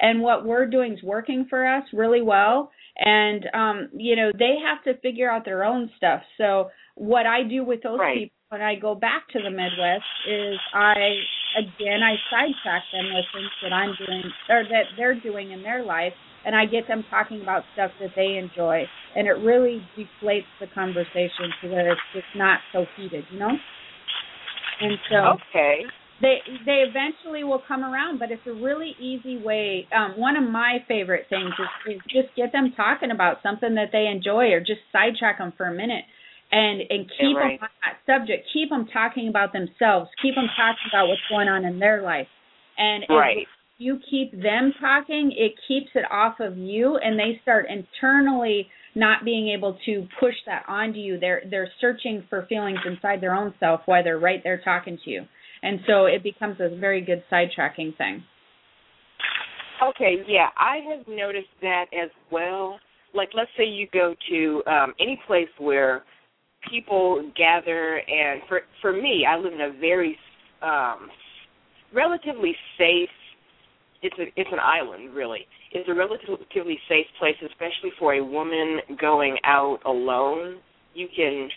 and 0.00 0.20
what 0.20 0.44
we're 0.44 0.66
doing 0.66 0.92
is 0.94 1.02
working 1.02 1.46
for 1.48 1.66
us 1.66 1.84
really 1.92 2.22
well 2.22 2.70
and 2.98 3.46
um 3.54 3.88
you 3.96 4.16
know 4.16 4.30
they 4.38 4.56
have 4.66 4.82
to 4.84 5.00
figure 5.00 5.30
out 5.30 5.44
their 5.44 5.64
own 5.64 5.90
stuff 5.96 6.22
so 6.36 6.68
what 6.96 7.26
i 7.26 7.42
do 7.42 7.64
with 7.64 7.82
those 7.82 7.98
Right. 7.98 8.18
people 8.24 8.36
when 8.50 8.62
i 8.62 8.74
go 8.74 8.94
back 8.94 9.28
to 9.32 9.38
the 9.42 9.50
midwest 9.50 10.04
is 10.28 10.56
i 10.74 10.94
again 11.58 12.00
i 12.02 12.14
sidetrack 12.30 12.82
them 12.92 13.06
with 13.14 13.24
things 13.32 13.50
that 13.62 13.72
i'm 13.72 13.94
doing 14.04 14.22
or 14.48 14.64
that 14.64 14.84
they're 14.96 15.18
doing 15.20 15.52
in 15.52 15.62
their 15.62 15.84
life 15.84 16.12
and 16.46 16.54
i 16.56 16.64
get 16.64 16.86
them 16.88 17.04
talking 17.10 17.42
about 17.42 17.64
stuff 17.74 17.90
that 18.00 18.10
they 18.16 18.38
enjoy 18.40 18.82
and 19.14 19.26
it 19.26 19.36
really 19.44 19.82
deflates 19.98 20.48
the 20.60 20.66
conversation 20.68 21.50
to 21.60 21.68
where 21.68 21.92
it's 21.92 22.00
just 22.14 22.26
not 22.36 22.60
so 22.72 22.86
heated 22.96 23.24
you 23.32 23.38
know 23.38 23.52
and 24.80 24.98
so 25.10 25.36
Okay. 25.36 25.82
they 26.22 26.38
they 26.64 26.84
eventually 26.88 27.44
will 27.44 27.62
come 27.66 27.84
around 27.84 28.18
but 28.18 28.30
it's 28.30 28.46
a 28.46 28.52
really 28.52 28.94
easy 29.00 29.38
way 29.42 29.86
um 29.94 30.14
one 30.16 30.36
of 30.36 30.48
my 30.48 30.78
favorite 30.88 31.26
things 31.28 31.50
is, 31.86 31.96
is 31.96 32.02
just 32.04 32.34
get 32.36 32.52
them 32.52 32.72
talking 32.76 33.10
about 33.10 33.38
something 33.42 33.74
that 33.74 33.88
they 33.92 34.06
enjoy 34.06 34.52
or 34.52 34.60
just 34.60 34.80
sidetrack 34.92 35.38
them 35.38 35.52
for 35.56 35.66
a 35.66 35.74
minute 35.74 36.04
and 36.52 36.80
and 36.88 37.10
keep 37.10 37.36
Yeah, 37.36 37.40
right. 37.40 37.60
them 37.60 37.68
on 37.68 37.74
that 37.82 37.98
subject 38.06 38.48
keep 38.52 38.70
them 38.70 38.86
talking 38.92 39.28
about 39.28 39.52
themselves 39.52 40.08
keep 40.22 40.34
them 40.34 40.48
talking 40.56 40.86
about 40.88 41.08
what's 41.08 41.20
going 41.28 41.48
on 41.48 41.64
in 41.64 41.78
their 41.78 42.02
life 42.02 42.28
and 42.78 43.04
Right. 43.08 43.46
You 43.78 43.98
keep 44.10 44.32
them 44.32 44.72
talking 44.80 45.32
it 45.36 45.52
keeps 45.68 45.90
it 45.94 46.04
off 46.10 46.36
of 46.40 46.56
you 46.56 46.98
and 47.02 47.18
they 47.18 47.38
start 47.42 47.66
internally 47.68 48.66
not 48.94 49.24
being 49.24 49.48
able 49.48 49.78
to 49.84 50.06
push 50.18 50.34
that 50.46 50.62
onto 50.68 50.98
you 50.98 51.18
they're 51.18 51.42
they're 51.50 51.70
searching 51.80 52.24
for 52.28 52.46
feelings 52.48 52.78
inside 52.86 53.20
their 53.20 53.34
own 53.34 53.52
self 53.60 53.80
while 53.86 54.02
they're 54.02 54.18
right 54.18 54.40
there 54.44 54.60
talking 54.64 54.98
to 55.04 55.10
you 55.10 55.22
and 55.62 55.80
so 55.86 56.06
it 56.06 56.22
becomes 56.22 56.56
a 56.60 56.76
very 56.78 57.00
good 57.00 57.24
sidetracking 57.30 57.96
thing. 57.96 58.22
Okay, 59.82 60.16
yeah, 60.26 60.48
I 60.56 60.78
have 60.88 61.06
noticed 61.08 61.48
that 61.60 61.86
as 61.92 62.10
well. 62.30 62.78
Like, 63.14 63.30
let's 63.34 63.50
say 63.56 63.64
you 63.64 63.88
go 63.92 64.14
to 64.30 64.62
um, 64.66 64.94
any 65.00 65.20
place 65.26 65.48
where 65.58 66.02
people 66.70 67.30
gather, 67.36 68.00
and 68.06 68.42
for 68.48 68.60
for 68.80 68.92
me, 68.92 69.26
I 69.28 69.36
live 69.36 69.52
in 69.52 69.60
a 69.60 69.78
very 69.78 70.16
um, 70.62 71.08
relatively 71.94 72.54
safe. 72.78 73.08
It's 74.02 74.16
a 74.18 74.24
it's 74.36 74.50
an 74.52 74.60
island, 74.60 75.14
really. 75.14 75.46
It's 75.72 75.88
a 75.88 75.94
relatively 75.94 76.78
safe 76.88 77.06
place, 77.18 77.36
especially 77.44 77.92
for 77.98 78.14
a 78.14 78.24
woman 78.24 78.80
going 79.00 79.38
out 79.44 79.78
alone. 79.84 80.58
You 80.94 81.08
can. 81.14 81.48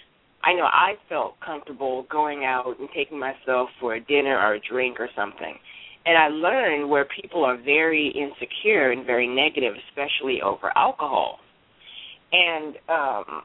I 0.41 0.53
know 0.53 0.63
I 0.63 0.93
felt 1.09 1.35
comfortable 1.45 2.05
going 2.09 2.45
out 2.45 2.75
and 2.79 2.87
taking 2.95 3.19
myself 3.19 3.69
for 3.79 3.95
a 3.95 3.99
dinner 3.99 4.37
or 4.39 4.55
a 4.55 4.59
drink 4.59 4.99
or 4.99 5.09
something 5.15 5.55
and 6.05 6.17
I 6.17 6.29
learned 6.29 6.89
where 6.89 7.05
people 7.05 7.43
are 7.43 7.57
very 7.57 8.07
insecure 8.07 8.91
and 8.91 9.05
very 9.05 9.27
negative, 9.27 9.73
especially 9.89 10.41
over 10.41 10.75
alcohol. 10.75 11.39
And 12.31 12.75
um, 12.87 13.43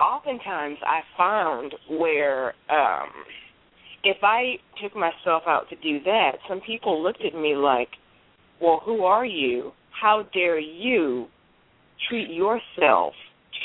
oftentimes 0.00 0.78
I 0.86 1.00
found 1.16 1.74
where 1.90 2.54
um, 2.70 3.08
if 4.04 4.18
I 4.22 4.56
took 4.82 4.94
myself 4.94 5.44
out 5.46 5.68
to 5.70 5.76
do 5.76 6.02
that, 6.04 6.32
some 6.48 6.60
people 6.60 7.02
looked 7.02 7.24
at 7.24 7.34
me 7.34 7.56
like, 7.56 7.88
"Well, 8.60 8.80
who 8.84 9.04
are 9.04 9.24
you? 9.24 9.72
How 9.90 10.22
dare 10.32 10.58
you 10.58 11.26
treat 12.08 12.30
yourself 12.30 13.14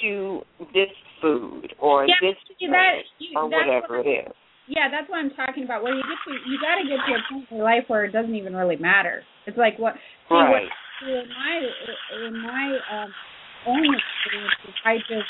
to 0.01 0.41
this 0.73 0.89
food 1.21 1.73
or 1.79 2.05
Yeah, 2.07 2.15
this 2.21 2.35
that- 2.47 2.59
drink 2.59 3.05
you- 3.19 3.37
or 3.37 3.47
whatever 3.47 3.97
what- 3.97 4.07
it 4.07 4.27
is?" 4.27 4.33
Yeah, 4.67 4.89
that's 4.89 5.07
what 5.09 5.19
I'm 5.19 5.29
talking 5.31 5.63
about. 5.63 5.83
Where 5.83 5.93
you 5.93 6.01
get 6.01 6.17
to, 6.25 6.49
you 6.49 6.59
got 6.59 6.75
to 6.81 6.87
get 6.87 6.97
to 7.05 7.13
a 7.13 7.21
point 7.29 7.51
in 7.51 7.57
your 7.57 7.65
life 7.65 7.87
where 7.87 8.03
it 8.03 8.11
doesn't 8.11 8.33
even 8.33 8.55
really 8.55 8.77
matter. 8.77 9.23
It's 9.45 9.57
like 9.57 9.77
what 9.77 9.95
see 9.95 10.33
Right. 10.33 10.69
what 11.01 11.09
in 11.09 11.29
my 11.29 11.71
in 12.25 12.37
my 12.41 12.79
um, 12.89 13.13
own 13.67 13.95
experience, 13.95 14.53
I 14.83 14.97
just 14.99 15.29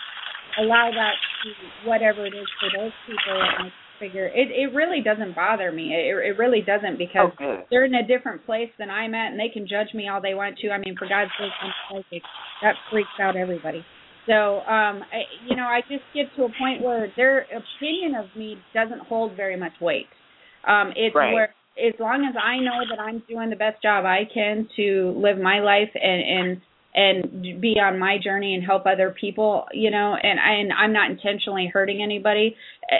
allow 0.58 0.89
that 0.91 1.15
to 1.43 1.54
whatever 1.84 2.25
it 2.25 2.34
is 2.34 2.47
for 2.60 2.69
those 2.78 2.93
people, 3.06 3.41
and 3.41 3.67
I 3.67 3.71
figure 3.99 4.27
it 4.27 4.49
it 4.51 4.73
really 4.75 5.01
doesn't 5.01 5.36
bother 5.36 5.71
me. 5.71 5.93
It 5.93 6.15
it 6.15 6.38
really 6.38 6.62
doesn't 6.62 6.97
because 6.97 7.31
Oh, 7.39 7.62
they're 7.69 7.86
in 7.86 7.95
a 7.95 8.05
different 8.05 8.45
place 8.45 8.69
than 8.77 8.89
I'm 8.89 9.13
at, 9.15 9.31
and 9.31 9.39
they 9.39 9.49
can 9.51 9.67
judge 9.67 9.93
me 9.93 10.08
all 10.08 10.21
they 10.21 10.34
want 10.34 10.58
to. 10.60 10.69
I 10.69 10.77
mean, 10.77 10.95
for 10.97 11.08
God's 11.08 11.31
sake, 11.39 11.51
I'm 11.62 11.73
psychic. 11.89 12.23
That 12.62 12.75
freaks 12.91 13.10
out 13.19 13.36
everybody. 13.36 13.84
So, 14.27 14.60
um, 14.62 15.03
I, 15.05 15.25
you 15.47 15.55
know, 15.55 15.63
I 15.63 15.81
just 15.81 16.03
get 16.13 16.25
to 16.36 16.43
a 16.43 16.49
point 16.60 16.81
where 16.81 17.12
their 17.15 17.41
opinion 17.41 18.15
of 18.15 18.25
me 18.38 18.58
doesn't 18.73 19.01
hold 19.08 19.36
very 19.36 19.58
much 19.58 19.73
weight. 19.81 20.08
Um, 20.67 20.93
it's 20.95 21.15
Right. 21.15 21.34
where 21.34 21.55
as 21.77 21.93
long 21.99 22.25
as 22.29 22.36
I 22.41 22.58
know 22.60 22.81
that 22.89 22.99
I'm 23.01 23.21
doing 23.27 23.49
the 23.49 23.55
best 23.55 23.81
job 23.81 24.05
I 24.05 24.23
can 24.31 24.67
to 24.77 25.13
live 25.17 25.38
my 25.38 25.60
life 25.60 25.91
and 25.93 26.21
and 26.21 26.62
and 26.95 27.62
be 27.62 27.75
on 27.79 27.99
my 27.99 28.17
journey 28.23 28.55
and 28.55 28.63
help 28.63 28.86
other 28.86 29.13
people, 29.19 29.65
you 29.73 29.91
know, 29.91 30.15
and 30.15 30.39
I, 30.39 30.53
and 30.53 30.71
I'm 30.71 30.93
not 30.93 31.12
intentionally 31.12 31.69
hurting 31.71 32.01
anybody. 32.01 32.55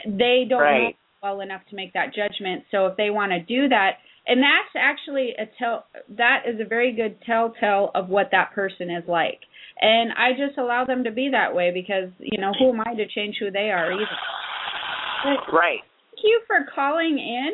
They 0.05 0.45
don't 0.47 0.62
know 0.62 0.91
well 1.23 1.41
enough 1.41 1.62
to 1.69 1.75
make 1.75 1.93
that 1.93 2.13
judgment. 2.13 2.65
So 2.69 2.88
if 2.88 2.97
they 2.97 3.10
want 3.10 3.31
to 3.31 3.39
do 3.39 3.69
that, 3.69 3.91
and 4.27 4.41
that's 4.41 4.75
actually 4.77 5.34
a 5.38 5.45
tell 5.58 5.86
that 6.17 6.43
is 6.47 6.60
a 6.60 6.67
very 6.67 6.93
good 6.93 7.17
telltale 7.25 7.91
of 7.95 8.10
what 8.10 8.29
that 8.31 8.53
person 8.53 8.89
is 8.89 9.03
like. 9.08 9.39
And 9.79 10.12
I 10.13 10.31
just 10.31 10.58
allow 10.58 10.86
them 10.86 11.03
to 11.03 11.12
be 11.12 11.29
that 11.31 11.55
way 11.55 11.71
because, 11.73 12.10
you 12.19 12.39
know, 12.39 12.51
who 12.58 12.73
am 12.73 12.81
I 12.81 12.95
to 12.95 13.08
change 13.08 13.36
who 13.39 13.51
they 13.51 13.71
are 13.71 13.91
either. 13.91 15.45
Right. 15.51 15.79
thank 16.12 16.23
you 16.23 16.41
for 16.47 16.65
calling 16.73 17.17
in. 17.17 17.51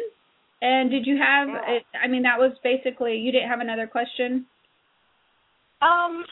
And 0.61 0.91
did 0.91 1.05
you 1.05 1.17
have 1.17 1.47
Yeah. 1.47 1.79
I 2.03 2.07
mean 2.07 2.23
that 2.23 2.39
was 2.39 2.53
basically 2.63 3.17
you 3.17 3.31
didn't 3.31 3.49
have 3.49 3.59
another 3.59 3.87
question? 3.87 4.45
Um, 5.81 6.23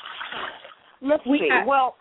let's 1.02 1.26
We 1.26 1.40
see. 1.40 1.50
have- 1.50 1.66
well, 1.68 1.96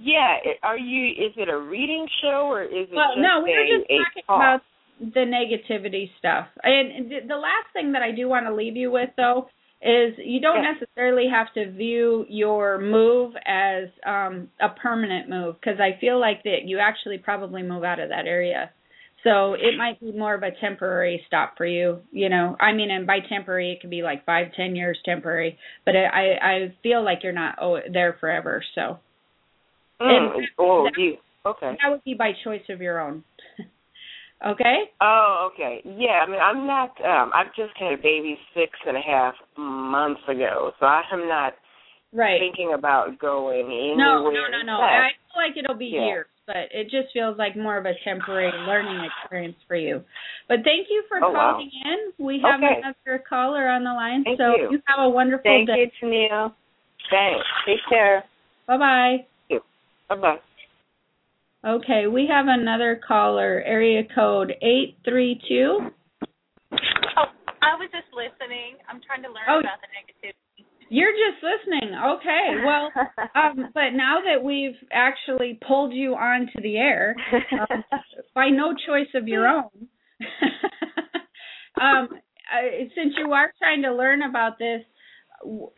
yeah. 0.00 0.38
Are 0.62 0.78
you? 0.78 1.08
Is 1.26 1.32
it 1.36 1.48
a 1.48 1.58
reading 1.58 2.06
show 2.22 2.46
or 2.48 2.62
is 2.62 2.88
it 2.90 2.94
Well, 2.94 3.16
no, 3.16 3.40
we 3.42 3.52
were 3.52 3.66
just 3.78 3.88
talking 3.88 4.22
talk? 4.26 4.36
about 4.36 4.62
the 5.00 5.20
negativity 5.20 6.10
stuff. 6.18 6.48
And 6.62 7.10
the 7.28 7.36
last 7.36 7.66
thing 7.72 7.92
that 7.92 8.02
I 8.02 8.10
do 8.10 8.28
want 8.28 8.46
to 8.46 8.54
leave 8.54 8.76
you 8.76 8.90
with, 8.90 9.10
though, 9.16 9.48
is 9.80 10.14
you 10.18 10.40
don't 10.40 10.62
necessarily 10.62 11.28
have 11.28 11.52
to 11.54 11.70
view 11.70 12.26
your 12.28 12.78
move 12.80 13.34
as 13.46 13.88
um, 14.04 14.48
a 14.60 14.68
permanent 14.70 15.28
move 15.28 15.54
because 15.60 15.78
I 15.80 15.98
feel 16.00 16.18
like 16.18 16.42
that 16.42 16.64
you 16.64 16.78
actually 16.80 17.18
probably 17.18 17.62
move 17.62 17.84
out 17.84 18.00
of 18.00 18.08
that 18.08 18.26
area. 18.26 18.70
So 19.24 19.54
it 19.54 19.76
might 19.76 19.98
be 20.00 20.12
more 20.12 20.34
of 20.34 20.42
a 20.44 20.50
temporary 20.60 21.22
stop 21.26 21.54
for 21.56 21.66
you, 21.66 22.00
you 22.12 22.28
know. 22.28 22.56
I 22.60 22.72
mean, 22.72 22.90
and 22.90 23.04
by 23.06 23.18
temporary, 23.28 23.72
it 23.72 23.80
could 23.80 23.90
be 23.90 24.02
like 24.02 24.24
five, 24.24 24.48
ten 24.56 24.76
years 24.76 24.96
temporary. 25.04 25.58
But 25.84 25.96
I, 25.96 26.34
I 26.40 26.74
feel 26.84 27.04
like 27.04 27.18
you're 27.24 27.32
not 27.32 27.56
oh, 27.60 27.78
there 27.92 28.16
forever. 28.20 28.62
So 28.74 28.98
Mm, 30.00 30.36
and- 30.36 30.48
oh, 30.58 30.84
that- 30.84 30.96
you 30.96 31.16
okay? 31.44 31.76
that 31.82 31.90
would 31.90 32.04
be 32.04 32.14
by 32.14 32.30
choice 32.44 32.62
of 32.68 32.80
your 32.80 33.00
own. 33.00 33.24
okay. 34.46 34.84
Oh, 35.00 35.50
okay. 35.52 35.82
Yeah. 35.84 36.22
I 36.24 36.30
mean, 36.30 36.38
I'm 36.40 36.66
not. 36.68 36.90
Um, 37.04 37.32
I've 37.34 37.52
just 37.56 37.76
had 37.76 37.94
a 37.94 37.96
baby 37.96 38.38
six 38.54 38.70
and 38.86 38.96
a 38.96 39.00
half 39.00 39.34
months 39.56 40.20
ago, 40.28 40.70
so 40.78 40.86
I 40.86 41.02
am 41.12 41.26
not 41.28 41.54
Right. 42.12 42.40
thinking 42.40 42.72
about 42.72 43.18
going 43.18 43.66
anywhere. 43.66 43.96
No, 43.96 44.30
no, 44.30 44.46
no, 44.50 44.62
no. 44.64 44.80
I 44.80 45.08
feel 45.34 45.42
like 45.42 45.56
it'll 45.56 45.76
be 45.76 45.86
Yeah. 45.86 46.06
years. 46.06 46.26
But 46.48 46.72
it 46.72 46.84
just 46.84 47.12
feels 47.12 47.36
like 47.36 47.56
more 47.56 47.76
of 47.76 47.84
a 47.84 47.92
temporary 48.02 48.50
learning 48.66 49.04
experience 49.04 49.56
for 49.68 49.76
you. 49.76 50.02
But 50.48 50.64
thank 50.64 50.88
you 50.88 51.04
for 51.06 51.18
oh, 51.18 51.30
calling 51.30 51.70
wow. 51.84 51.92
in. 51.92 52.24
We 52.24 52.40
have 52.42 52.58
okay. 52.58 52.80
another 52.80 53.22
caller 53.28 53.68
on 53.68 53.84
the 53.84 53.92
line, 53.92 54.24
thank 54.24 54.40
so 54.40 54.56
you. 54.56 54.72
you 54.72 54.80
have 54.88 55.04
a 55.04 55.08
wonderful 55.08 55.44
thank 55.44 55.68
day. 55.68 55.92
Thank 55.92 55.92
you, 56.00 56.08
Tennille. 56.08 56.52
Thanks. 57.10 57.46
Take 57.66 57.84
care. 57.88 58.24
Bye 58.66 58.78
bye. 58.78 59.16
Bye 60.08 60.16
bye. 60.16 60.38
Okay, 61.68 62.06
we 62.06 62.26
have 62.30 62.46
another 62.48 62.98
caller, 63.06 63.62
area 63.66 64.02
code 64.14 64.54
eight 64.62 64.96
three 65.04 65.38
two. 65.46 65.90
Oh, 66.72 67.28
I 67.60 67.76
was 67.76 67.90
just 67.92 68.08
listening. 68.16 68.80
I'm 68.88 69.00
trying 69.04 69.22
to 69.22 69.28
learn 69.28 69.44
Oh. 69.48 69.60
about 69.60 69.80
the 69.84 69.88
negativity. 69.92 70.47
You're 70.90 71.12
just 71.12 71.42
listening. 71.42 71.94
Okay. 71.94 72.64
Well, 72.64 72.90
um, 73.34 73.70
but 73.74 73.90
now 73.94 74.18
that 74.24 74.42
we've 74.42 74.76
actually 74.92 75.58
pulled 75.66 75.92
you 75.92 76.14
onto 76.14 76.60
the 76.62 76.76
air, 76.76 77.14
um, 77.52 77.84
by 78.34 78.48
no 78.48 78.74
choice 78.74 79.08
of 79.14 79.28
your 79.28 79.46
own, 79.46 79.88
um, 81.80 82.08
uh, 82.10 82.88
since 82.94 83.14
you 83.18 83.32
are 83.32 83.52
trying 83.58 83.82
to 83.82 83.94
learn 83.94 84.22
about 84.22 84.58
this, 84.58 84.82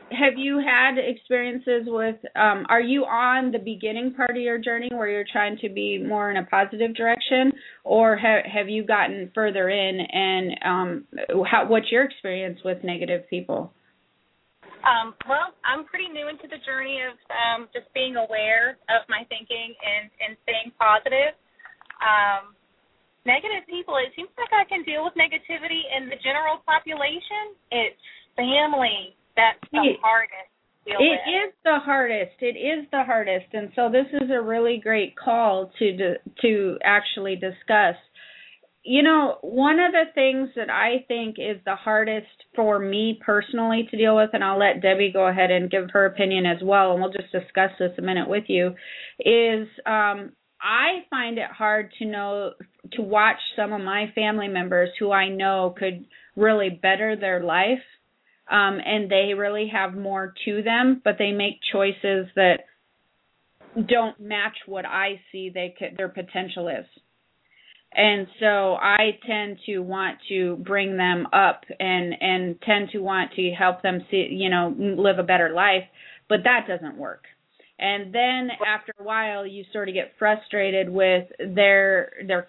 have 0.09 0.37
you 0.37 0.57
had 0.57 0.97
experiences 0.97 1.83
with? 1.85 2.15
Um, 2.35 2.65
are 2.69 2.81
you 2.81 3.03
on 3.05 3.51
the 3.51 3.59
beginning 3.59 4.13
part 4.15 4.31
of 4.31 4.41
your 4.41 4.57
journey 4.57 4.89
where 4.91 5.07
you're 5.07 5.25
trying 5.31 5.57
to 5.57 5.69
be 5.69 5.99
more 5.99 6.31
in 6.31 6.37
a 6.37 6.43
positive 6.45 6.95
direction, 6.95 7.51
or 7.83 8.17
ha- 8.17 8.47
have 8.51 8.69
you 8.69 8.83
gotten 8.83 9.29
further 9.35 9.69
in? 9.69 9.99
And 9.99 10.51
um, 10.65 11.45
how, 11.45 11.67
what's 11.67 11.91
your 11.91 12.03
experience 12.05 12.59
with 12.65 12.83
negative 12.83 13.29
people? 13.29 13.71
Um, 14.83 15.13
well, 15.29 15.53
I'm 15.65 15.85
pretty 15.85 16.09
new 16.09 16.27
into 16.27 16.49
the 16.49 16.57
journey 16.65 17.01
of 17.05 17.15
um, 17.29 17.69
just 17.73 17.87
being 17.93 18.17
aware 18.17 18.77
of 18.89 19.05
my 19.09 19.25
thinking 19.29 19.73
and, 19.77 20.09
and 20.21 20.31
staying 20.43 20.73
positive. 20.79 21.37
Um, 22.01 22.57
negative 23.25 23.65
people, 23.69 23.97
it 24.01 24.09
seems 24.17 24.33
like 24.37 24.49
I 24.53 24.65
can 24.65 24.81
deal 24.83 25.05
with 25.05 25.13
negativity 25.13 25.85
in 25.85 26.09
the 26.09 26.17
general 26.25 26.65
population. 26.65 27.53
It's 27.69 28.01
family 28.35 29.13
that's 29.37 29.61
the 29.71 29.95
It- 29.95 29.99
hardest. 30.01 30.49
It 30.83 30.97
with. 30.97 31.21
is 31.29 31.53
the 31.63 31.77
hardest. 31.77 32.41
It 32.41 32.57
is 32.57 32.89
the 32.89 33.03
hardest, 33.03 33.53
and 33.53 33.71
so 33.75 33.87
this 33.87 34.07
is 34.13 34.31
a 34.31 34.41
really 34.41 34.79
great 34.79 35.15
call 35.15 35.67
to 35.77 35.97
to, 35.97 36.17
to 36.41 36.79
actually 36.83 37.35
discuss. 37.35 37.95
You 38.83 39.03
know, 39.03 39.37
one 39.41 39.79
of 39.79 39.91
the 39.91 40.05
things 40.15 40.49
that 40.55 40.71
I 40.71 41.05
think 41.07 41.35
is 41.37 41.57
the 41.65 41.75
hardest 41.75 42.27
for 42.55 42.79
me 42.79 43.19
personally 43.23 43.87
to 43.91 43.97
deal 43.97 44.15
with, 44.15 44.31
and 44.33 44.43
I'll 44.43 44.57
let 44.57 44.81
Debbie 44.81 45.11
go 45.13 45.27
ahead 45.27 45.51
and 45.51 45.69
give 45.69 45.91
her 45.91 46.05
opinion 46.07 46.47
as 46.47 46.63
well, 46.63 46.91
and 46.91 47.01
we'll 47.01 47.11
just 47.11 47.31
discuss 47.31 47.71
this 47.77 47.91
a 47.99 48.01
minute 48.01 48.27
with 48.27 48.45
you, 48.47 48.73
is 49.19 49.67
um, 49.85 50.31
I 50.59 51.05
find 51.09 51.37
it 51.37 51.49
hard 51.51 51.91
to 51.99 52.05
know 52.05 52.53
to 52.93 53.01
watch 53.01 53.37
some 53.55 53.71
of 53.71 53.81
my 53.81 54.11
family 54.15 54.47
members 54.47 54.89
who 54.99 55.11
I 55.11 55.29
know 55.29 55.75
could 55.77 56.05
really 56.35 56.69
better 56.69 57.15
their 57.15 57.43
life 57.43 57.83
um, 58.49 58.79
and 58.85 59.09
they 59.09 59.33
really 59.33 59.69
have 59.71 59.93
more 59.93 60.33
to 60.45 60.61
them, 60.61 61.01
but 61.03 61.15
they 61.17 61.31
make 61.31 61.59
choices 61.71 62.27
that 62.35 62.65
don't 63.87 64.19
match 64.19 64.57
what 64.65 64.85
I 64.85 65.21
see 65.31 65.49
they 65.53 65.73
could, 65.77 65.95
their 65.97 66.09
potential 66.09 66.67
is. 66.67 66.85
And 67.93 68.27
so 68.39 68.75
I 68.75 69.19
tend 69.27 69.57
to 69.65 69.79
want 69.79 70.17
to 70.29 70.55
bring 70.65 70.95
them 70.95 71.27
up 71.33 71.63
and 71.79 72.13
and 72.21 72.61
tend 72.61 72.89
to 72.91 72.99
want 72.99 73.31
to 73.35 73.51
help 73.51 73.81
them 73.81 74.05
see, 74.09 74.27
you 74.31 74.49
know, 74.49 74.73
live 74.77 75.19
a 75.19 75.23
better 75.23 75.49
life, 75.49 75.83
but 76.29 76.39
that 76.45 76.67
doesn't 76.67 76.97
work. 76.97 77.25
And 77.79 78.13
then 78.13 78.49
after 78.65 78.93
a 78.99 79.03
while 79.03 79.45
you 79.45 79.65
sort 79.73 79.89
of 79.89 79.95
get 79.95 80.13
frustrated 80.17 80.87
with 80.89 81.27
their 81.39 82.13
their 82.25 82.47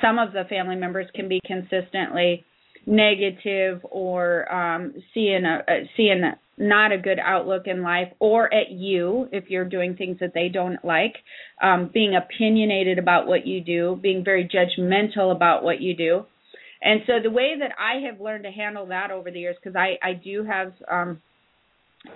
some 0.00 0.18
of 0.18 0.32
the 0.32 0.44
family 0.48 0.76
members 0.76 1.06
can 1.14 1.28
be 1.28 1.40
consistently 1.44 2.44
negative 2.86 3.80
or 3.90 4.50
um 4.52 4.94
seeing 5.12 5.44
a, 5.44 5.58
a 5.68 5.90
seeing 5.96 6.22
a, 6.22 6.38
not 6.56 6.92
a 6.92 6.98
good 6.98 7.18
outlook 7.18 7.66
in 7.66 7.82
life 7.82 8.08
or 8.20 8.52
at 8.54 8.70
you 8.70 9.28
if 9.32 9.50
you're 9.50 9.64
doing 9.64 9.96
things 9.96 10.16
that 10.20 10.32
they 10.32 10.48
don't 10.48 10.82
like 10.84 11.16
um 11.62 11.90
being 11.92 12.14
opinionated 12.14 12.98
about 12.98 13.26
what 13.26 13.46
you 13.46 13.60
do 13.60 13.98
being 14.00 14.24
very 14.24 14.48
judgmental 14.48 15.34
about 15.34 15.64
what 15.64 15.80
you 15.80 15.94
do. 15.96 16.24
And 16.80 17.00
so 17.06 17.14
the 17.22 17.30
way 17.30 17.54
that 17.58 17.72
I 17.78 18.06
have 18.06 18.20
learned 18.20 18.44
to 18.44 18.50
handle 18.50 18.86
that 18.86 19.10
over 19.10 19.30
the 19.30 19.40
years 19.40 19.56
because 19.60 19.76
I 19.76 19.98
I 20.02 20.12
do 20.12 20.44
have 20.44 20.72
um 20.90 21.20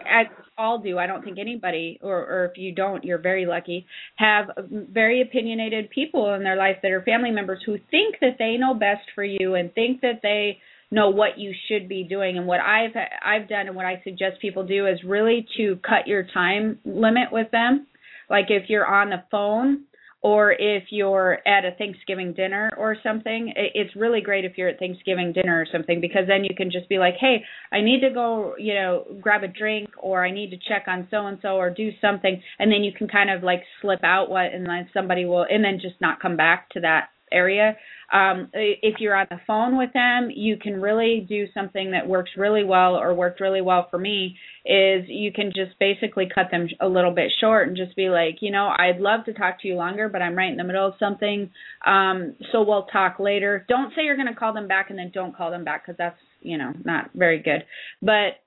as 0.06 0.26
all 0.58 0.78
do, 0.78 0.98
I 0.98 1.06
don't 1.06 1.24
think 1.24 1.38
anybody, 1.38 1.98
or, 2.02 2.18
or 2.18 2.44
if 2.46 2.58
you 2.58 2.74
don't, 2.74 3.04
you're 3.04 3.18
very 3.18 3.46
lucky, 3.46 3.86
have 4.16 4.50
very 4.70 5.22
opinionated 5.22 5.90
people 5.90 6.34
in 6.34 6.42
their 6.42 6.56
life 6.56 6.76
that 6.82 6.90
are 6.90 7.02
family 7.02 7.30
members 7.30 7.60
who 7.64 7.78
think 7.90 8.16
that 8.20 8.36
they 8.38 8.56
know 8.58 8.74
best 8.74 9.02
for 9.14 9.24
you 9.24 9.54
and 9.54 9.72
think 9.74 10.00
that 10.02 10.20
they 10.22 10.58
know 10.90 11.10
what 11.10 11.38
you 11.38 11.52
should 11.68 11.88
be 11.88 12.04
doing. 12.04 12.36
And 12.36 12.46
what 12.46 12.60
I've 12.60 12.96
I've 13.24 13.48
done 13.48 13.68
and 13.68 13.76
what 13.76 13.86
I 13.86 14.00
suggest 14.04 14.40
people 14.40 14.66
do 14.66 14.86
is 14.86 14.98
really 15.04 15.46
to 15.56 15.76
cut 15.76 16.06
your 16.06 16.24
time 16.34 16.78
limit 16.84 17.32
with 17.32 17.50
them. 17.50 17.86
Like 18.28 18.46
if 18.48 18.68
you're 18.68 18.86
on 18.86 19.10
the 19.10 19.22
phone 19.30 19.84
or 20.22 20.52
if 20.52 20.84
you're 20.90 21.38
at 21.46 21.64
a 21.64 21.72
Thanksgiving 21.78 22.34
dinner 22.34 22.70
or 22.76 22.96
something, 23.02 23.52
it's 23.56 23.94
really 23.96 24.20
great 24.20 24.44
if 24.44 24.58
you're 24.58 24.68
at 24.68 24.78
Thanksgiving 24.78 25.32
dinner 25.32 25.60
or 25.60 25.66
something 25.72 26.00
because 26.00 26.26
then 26.26 26.44
you 26.44 26.54
can 26.54 26.70
just 26.70 26.88
be 26.88 26.98
like, 26.98 27.14
"Hey, 27.16 27.44
I 27.72 27.80
need 27.80 28.00
to 28.00 28.10
go, 28.10 28.54
you 28.58 28.74
know, 28.74 29.06
grab 29.20 29.42
a 29.42 29.48
drink 29.48 29.90
or 29.96 30.24
I 30.24 30.30
need 30.30 30.50
to 30.50 30.58
check 30.58 30.86
on 30.88 31.08
so 31.10 31.26
and 31.26 31.38
so 31.40 31.56
or 31.56 31.70
do 31.70 31.90
something." 32.00 32.42
And 32.58 32.70
then 32.70 32.84
you 32.84 32.92
can 32.92 33.08
kind 33.08 33.30
of 33.30 33.42
like 33.42 33.64
slip 33.80 34.04
out 34.04 34.30
what 34.30 34.52
and 34.52 34.66
then 34.66 34.88
somebody 34.92 35.24
will 35.24 35.46
and 35.48 35.64
then 35.64 35.80
just 35.80 36.00
not 36.00 36.20
come 36.20 36.36
back 36.36 36.68
to 36.70 36.80
that 36.80 37.10
area. 37.32 37.76
Um, 38.12 38.48
if 38.52 38.96
you're 38.98 39.14
on 39.14 39.26
the 39.30 39.40
phone 39.46 39.78
with 39.78 39.92
them, 39.92 40.30
you 40.34 40.56
can 40.56 40.80
really 40.80 41.24
do 41.28 41.46
something 41.54 41.92
that 41.92 42.08
works 42.08 42.30
really 42.36 42.64
well 42.64 42.96
or 42.96 43.14
worked 43.14 43.40
really 43.40 43.60
well 43.60 43.86
for 43.88 43.98
me 43.98 44.36
is 44.64 45.04
you 45.06 45.32
can 45.32 45.52
just 45.54 45.78
basically 45.78 46.28
cut 46.32 46.46
them 46.50 46.68
a 46.80 46.88
little 46.88 47.12
bit 47.12 47.30
short 47.40 47.68
and 47.68 47.76
just 47.76 47.94
be 47.94 48.08
like, 48.08 48.38
you 48.40 48.50
know, 48.50 48.68
I'd 48.76 48.98
love 48.98 49.24
to 49.26 49.32
talk 49.32 49.60
to 49.62 49.68
you 49.68 49.76
longer, 49.76 50.08
but 50.08 50.22
I'm 50.22 50.36
right 50.36 50.50
in 50.50 50.56
the 50.56 50.64
middle 50.64 50.88
of 50.88 50.94
something. 50.98 51.50
Um, 51.86 52.34
so 52.50 52.62
we'll 52.62 52.86
talk 52.86 53.20
later. 53.20 53.64
Don't 53.68 53.90
say 53.94 54.02
you're 54.02 54.16
going 54.16 54.26
to 54.26 54.34
call 54.34 54.52
them 54.52 54.66
back 54.66 54.90
and 54.90 54.98
then 54.98 55.12
don't 55.14 55.36
call 55.36 55.52
them 55.52 55.64
back 55.64 55.86
because 55.86 55.96
that's, 55.96 56.18
you 56.40 56.58
know, 56.58 56.72
not 56.84 57.10
very 57.14 57.40
good. 57.40 57.64
But 58.02 58.40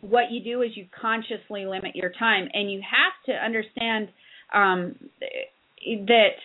what 0.00 0.30
you 0.30 0.42
do 0.42 0.62
is 0.62 0.70
you 0.74 0.86
consciously 1.00 1.66
limit 1.66 1.94
your 1.94 2.10
time 2.18 2.48
and 2.52 2.70
you 2.70 2.80
have 2.80 3.12
to 3.26 3.32
understand 3.32 4.08
um, 4.52 4.96
that 6.06 6.36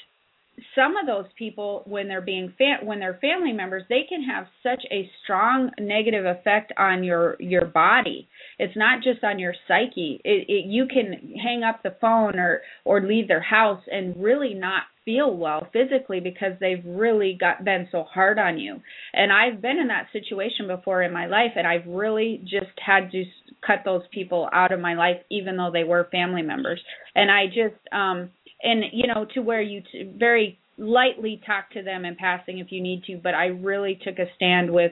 some 0.75 0.97
of 0.97 1.07
those 1.07 1.25
people 1.37 1.83
when 1.85 2.07
they're 2.07 2.21
being 2.21 2.53
fa- 2.57 2.83
when 2.85 2.99
they're 2.99 3.17
family 3.21 3.51
members 3.51 3.83
they 3.89 4.03
can 4.07 4.23
have 4.23 4.45
such 4.61 4.83
a 4.91 5.09
strong 5.23 5.71
negative 5.79 6.25
effect 6.25 6.71
on 6.77 7.03
your 7.03 7.35
your 7.39 7.65
body. 7.65 8.27
It's 8.59 8.75
not 8.75 9.01
just 9.03 9.23
on 9.23 9.39
your 9.39 9.53
psyche. 9.67 10.21
It, 10.23 10.45
it 10.47 10.65
you 10.65 10.85
can 10.87 11.33
hang 11.41 11.63
up 11.63 11.81
the 11.81 11.95
phone 11.99 12.37
or 12.37 12.61
or 12.85 13.01
leave 13.01 13.27
their 13.27 13.41
house 13.41 13.81
and 13.91 14.15
really 14.21 14.53
not 14.53 14.83
feel 15.05 15.35
well 15.35 15.67
physically 15.73 16.19
because 16.19 16.53
they've 16.59 16.83
really 16.85 17.35
got 17.37 17.65
been 17.65 17.87
so 17.91 18.03
hard 18.03 18.37
on 18.39 18.57
you. 18.57 18.79
And 19.13 19.31
i've 19.31 19.61
been 19.61 19.77
in 19.77 19.87
that 19.87 20.07
situation 20.13 20.67
before 20.67 21.01
in 21.03 21.11
my 21.11 21.25
life 21.25 21.51
and 21.55 21.67
i've 21.67 21.85
really 21.87 22.41
just 22.43 22.71
had 22.85 23.11
to 23.11 23.23
cut 23.65 23.79
those 23.85 24.03
people 24.11 24.49
out 24.53 24.71
of 24.71 24.79
my 24.79 24.93
life 24.93 25.17
even 25.29 25.57
though 25.57 25.71
they 25.71 25.83
were 25.83 26.07
family 26.11 26.41
members. 26.41 26.81
And 27.15 27.31
i 27.31 27.47
just 27.47 27.75
um 27.91 28.29
and 28.63 28.83
you 28.91 29.07
know 29.07 29.25
to 29.33 29.41
where 29.41 29.61
you 29.61 29.81
t- 29.91 30.11
very 30.17 30.57
lightly 30.77 31.41
talk 31.45 31.69
to 31.71 31.83
them 31.83 32.05
in 32.05 32.15
passing 32.15 32.59
if 32.59 32.71
you 32.71 32.81
need 32.81 33.03
to 33.03 33.17
but 33.21 33.33
i 33.33 33.45
really 33.45 33.99
took 34.03 34.17
a 34.19 34.25
stand 34.35 34.71
with 34.71 34.91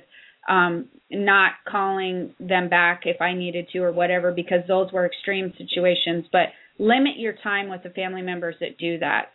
um 0.49 0.87
not 1.09 1.53
calling 1.67 2.33
them 2.39 2.69
back 2.69 3.01
if 3.05 3.21
i 3.21 3.33
needed 3.33 3.67
to 3.71 3.79
or 3.79 3.91
whatever 3.91 4.31
because 4.31 4.61
those 4.67 4.91
were 4.91 5.05
extreme 5.05 5.51
situations 5.57 6.25
but 6.31 6.49
limit 6.81 7.17
your 7.17 7.33
time 7.43 7.69
with 7.69 7.83
the 7.83 7.89
family 7.91 8.23
members 8.23 8.55
that 8.59 8.77
do 8.77 8.97
that. 8.99 9.29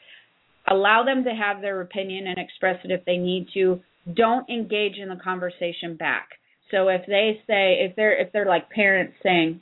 Allow 0.69 1.05
them 1.05 1.25
to 1.25 1.31
have 1.31 1.63
their 1.63 1.81
opinion 1.81 2.27
and 2.27 2.39
express 2.39 2.81
it 2.85 2.91
if 2.91 3.05
they 3.05 3.19
need 3.19 3.47
to. 3.55 3.81
Don't 4.13 4.49
engage 4.51 4.97
in 5.01 5.09
the 5.09 5.17
conversation 5.23 5.97
back. 5.97 6.29
So 6.73 6.89
if 6.89 7.03
they 7.07 7.41
say 7.47 7.87
if 7.89 7.95
they're 7.95 8.21
if 8.21 8.33
they're 8.33 8.47
like 8.47 8.69
parents 8.71 9.15
saying 9.23 9.61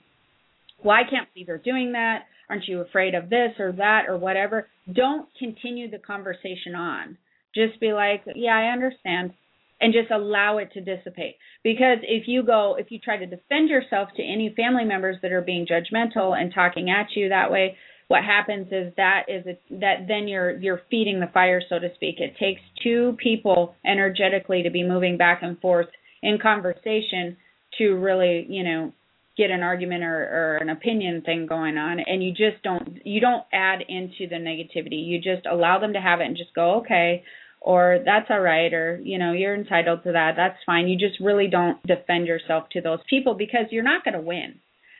well 0.83 0.97
i 0.97 1.03
can't 1.09 1.29
believe 1.35 1.49
you're 1.49 1.59
doing 1.59 1.93
that 1.93 2.25
aren't 2.49 2.69
you 2.69 2.81
afraid 2.81 3.15
of 3.15 3.31
this 3.31 3.53
or 3.59 3.73
that 3.73 4.05
or 4.09 4.19
whatever? 4.19 4.69
Don't 4.93 5.29
continue 5.39 5.91
the 5.91 5.99
conversation 5.99 6.75
on. 6.75 7.17
Just 7.55 7.81
be 7.81 7.93
like 7.93 8.23
yeah 8.35 8.57
i 8.57 8.73
understand 8.73 9.33
and 9.81 9.93
just 9.93 10.11
allow 10.11 10.59
it 10.59 10.73
to 10.73 10.81
dissipate. 10.81 11.37
Because 11.63 11.99
if 12.03 12.27
you 12.27 12.43
go 12.43 12.77
if 12.79 12.91
you 12.91 12.99
try 12.99 13.17
to 13.17 13.27
defend 13.27 13.69
yourself 13.69 14.09
to 14.17 14.23
any 14.23 14.55
family 14.57 14.85
members 14.85 15.17
that 15.23 15.33
are 15.33 15.43
being 15.43 15.67
judgmental 15.67 16.37
and 16.37 16.53
talking 16.55 16.91
at 16.91 17.09
you 17.15 17.29
that 17.29 17.51
way 17.51 17.77
what 18.09 18.23
happens 18.23 18.67
is 18.71 18.93
that 18.97 19.23
is 19.29 19.47
a, 19.47 19.59
that 19.81 20.07
then 20.09 20.29
you're 20.29 20.59
you're 20.59 20.83
feeding 20.91 21.21
the 21.21 21.31
fire 21.33 21.63
so 21.69 21.79
to 21.79 21.89
speak. 21.95 22.17
It 22.19 22.37
takes 22.39 22.61
two 22.83 23.17
people 23.23 23.75
energetically 23.87 24.63
to 24.63 24.71
be 24.71 24.83
moving 24.83 25.17
back 25.17 25.41
and 25.43 25.59
forth 25.61 25.89
in 26.23 26.39
conversation 26.41 27.37
to 27.79 27.95
really 27.95 28.47
you 28.49 28.63
know 28.63 28.93
get 29.37 29.51
an 29.51 29.63
argument 29.63 30.05
or, 30.05 30.15
or 30.15 30.57
an 30.59 30.69
opinion 30.69 31.23
thing 31.23 31.47
going 31.47 31.77
on 31.77 31.99
and 32.01 32.23
you 32.23 32.31
just 32.31 32.63
don't 32.63 33.01
you 33.05 33.21
don't 33.21 33.45
add 33.53 33.81
into 33.89 34.29
the 34.29 34.37
negativity. 34.37 35.07
You 35.07 35.19
just 35.19 35.47
allow 35.47 35.81
them 35.81 35.95
to 35.95 36.01
have 36.01 36.21
it 36.21 36.27
and 36.27 36.37
just 36.37 36.55
go 36.55 36.77
okay 36.81 37.25
or 37.61 38.01
that's 38.05 38.27
all 38.31 38.41
right 38.41 38.73
or 38.73 39.01
you 39.03 39.19
know 39.19 39.33
you're 39.33 39.55
entitled 39.55 40.05
to 40.05 40.13
that. 40.13 40.33
That's 40.37 40.59
fine. 40.65 40.89
You 40.89 40.99
just 40.99 41.21
really 41.21 41.49
don't 41.49 41.85
defend 41.87 42.27
yourself 42.27 42.69
to 42.73 42.81
those 42.81 43.01
people 43.11 43.35
because 43.35 43.67
you're 43.71 43.83
not 43.83 44.05
going 44.05 44.15
to 44.15 44.21
win. 44.21 44.57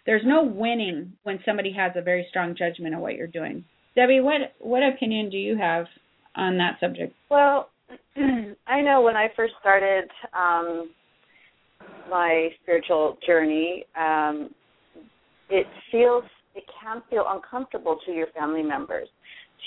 There's 0.07 0.25
no 0.25 0.43
winning 0.43 1.13
when 1.23 1.39
somebody 1.47 1.73
has 1.73 1.93
a 1.97 2.03
very 2.03 2.27
strong 2.29 2.57
judgment 2.57 2.95
of 2.95 3.01
what 3.01 3.15
you're 3.15 3.27
doing. 3.27 3.65
Debbie 3.95 4.21
what 4.21 4.55
what 4.59 4.83
opinion 4.83 5.31
do 5.31 5.37
you 5.37 5.57
have 5.57 5.87
on 6.35 6.59
that 6.59 6.79
subject? 6.81 7.15
Well 7.31 7.69
i 8.67 8.81
know 8.81 9.03
when 9.03 9.15
i 9.15 9.29
first 9.37 9.53
started 9.61 10.09
um 10.33 10.89
my 12.11 12.49
spiritual 12.63 13.19
journey, 13.27 13.85
um, 13.99 14.51
it 15.51 15.67
feels 15.91 16.25
it 16.55 16.65
can 16.81 17.03
feel 17.11 17.25
uncomfortable 17.29 17.99
to 18.07 18.13
your 18.13 18.29
family 18.29 18.63
members, 18.63 19.09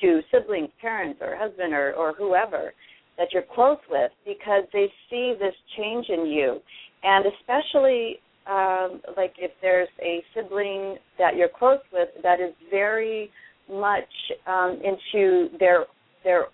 to 0.01 0.21
siblings, 0.31 0.69
parents, 0.79 1.19
or 1.21 1.35
husband, 1.35 1.73
or 1.73 1.93
or 1.93 2.13
whoever 2.13 2.73
that 3.17 3.27
you're 3.33 3.43
close 3.53 3.79
with, 3.89 4.11
because 4.25 4.63
they 4.71 4.91
see 5.09 5.33
this 5.39 5.55
change 5.75 6.05
in 6.09 6.27
you, 6.27 6.59
and 7.03 7.25
especially 7.25 8.19
um, 8.49 9.01
like 9.17 9.33
if 9.37 9.51
there's 9.61 9.89
a 10.01 10.23
sibling 10.33 10.97
that 11.17 11.35
you're 11.35 11.49
close 11.49 11.79
with 11.91 12.09
that 12.23 12.39
is 12.39 12.53
very 12.71 13.29
much 13.69 14.03
um, 14.47 14.79
into 14.83 15.49
their 15.59 15.85
their 16.23 16.45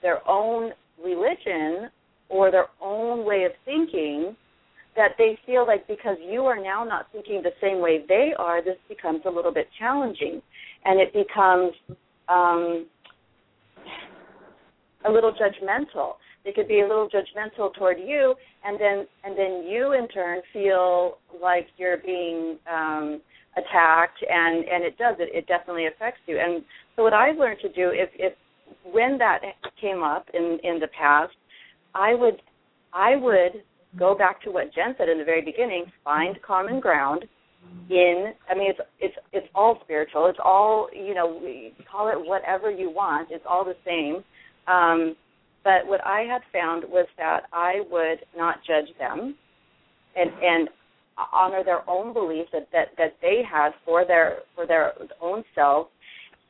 their 0.00 0.26
own 0.28 0.72
religion 1.02 1.90
or 2.28 2.50
their 2.50 2.66
own 2.80 3.26
way 3.26 3.44
of 3.44 3.52
thinking 3.64 4.34
that 4.96 5.12
they 5.18 5.38
feel 5.46 5.66
like 5.66 5.86
because 5.88 6.16
you 6.20 6.42
are 6.42 6.60
now 6.62 6.84
not 6.84 7.06
thinking 7.12 7.42
the 7.42 7.52
same 7.60 7.80
way 7.80 8.04
they 8.06 8.32
are, 8.38 8.62
this 8.62 8.76
becomes 8.88 9.22
a 9.26 9.30
little 9.30 9.52
bit 9.52 9.68
challenging, 9.78 10.42
and 10.84 11.00
it 11.00 11.12
becomes 11.12 11.72
um, 12.28 12.86
a 15.06 15.10
little 15.10 15.32
judgmental. 15.32 16.14
They 16.44 16.52
could 16.52 16.68
be 16.68 16.80
a 16.80 16.86
little 16.86 17.08
judgmental 17.08 17.72
toward 17.74 17.98
you, 17.98 18.34
and 18.64 18.78
then 18.80 19.06
and 19.24 19.38
then 19.38 19.64
you 19.66 19.92
in 19.92 20.08
turn 20.08 20.40
feel 20.52 21.18
like 21.40 21.68
you're 21.76 21.98
being 21.98 22.58
um, 22.70 23.20
attacked, 23.56 24.24
and 24.28 24.64
and 24.64 24.84
it 24.84 24.98
does 24.98 25.16
it. 25.20 25.30
It 25.32 25.46
definitely 25.46 25.86
affects 25.86 26.20
you. 26.26 26.38
And 26.38 26.64
so 26.96 27.02
what 27.02 27.14
I've 27.14 27.36
learned 27.36 27.60
to 27.62 27.68
do, 27.68 27.90
if 27.92 28.10
if 28.14 28.32
when 28.84 29.18
that 29.18 29.40
came 29.80 30.02
up 30.02 30.26
in 30.34 30.58
in 30.64 30.80
the 30.80 30.88
past, 30.98 31.32
I 31.94 32.14
would 32.14 32.42
I 32.92 33.16
would 33.16 33.62
go 33.98 34.14
back 34.14 34.42
to 34.42 34.50
what 34.50 34.72
Jen 34.74 34.94
said 34.98 35.08
in 35.08 35.18
the 35.18 35.24
very 35.24 35.42
beginning, 35.42 35.84
find 36.04 36.40
common 36.42 36.80
ground 36.80 37.24
in 37.90 38.32
I 38.50 38.54
mean 38.54 38.70
it's 38.70 38.80
it's 39.00 39.14
it's 39.32 39.46
all 39.54 39.78
spiritual. 39.84 40.26
It's 40.26 40.38
all, 40.42 40.88
you 40.92 41.14
know, 41.14 41.40
we 41.42 41.72
call 41.90 42.08
it 42.08 42.16
whatever 42.16 42.70
you 42.70 42.90
want. 42.90 43.28
It's 43.30 43.44
all 43.48 43.64
the 43.64 43.76
same. 43.84 44.24
Um 44.72 45.16
but 45.64 45.86
what 45.86 46.04
I 46.04 46.22
had 46.22 46.42
found 46.52 46.84
was 46.88 47.06
that 47.18 47.42
I 47.52 47.82
would 47.90 48.18
not 48.36 48.56
judge 48.66 48.88
them 48.98 49.36
and 50.16 50.30
and 50.42 50.68
honor 51.32 51.62
their 51.62 51.88
own 51.88 52.12
beliefs 52.12 52.48
that, 52.52 52.68
that, 52.72 52.88
that 52.96 53.16
they 53.20 53.42
had 53.48 53.70
for 53.84 54.04
their 54.06 54.38
for 54.54 54.66
their 54.66 54.92
own 55.20 55.44
self 55.54 55.88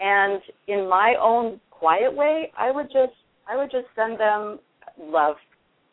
and 0.01 0.40
in 0.68 0.88
my 0.88 1.14
own 1.20 1.61
quiet 1.70 2.14
way 2.14 2.53
I 2.57 2.70
would 2.70 2.86
just 2.86 3.16
I 3.49 3.57
would 3.57 3.70
just 3.70 3.86
send 3.97 4.18
them 4.18 4.61
love. 4.99 5.36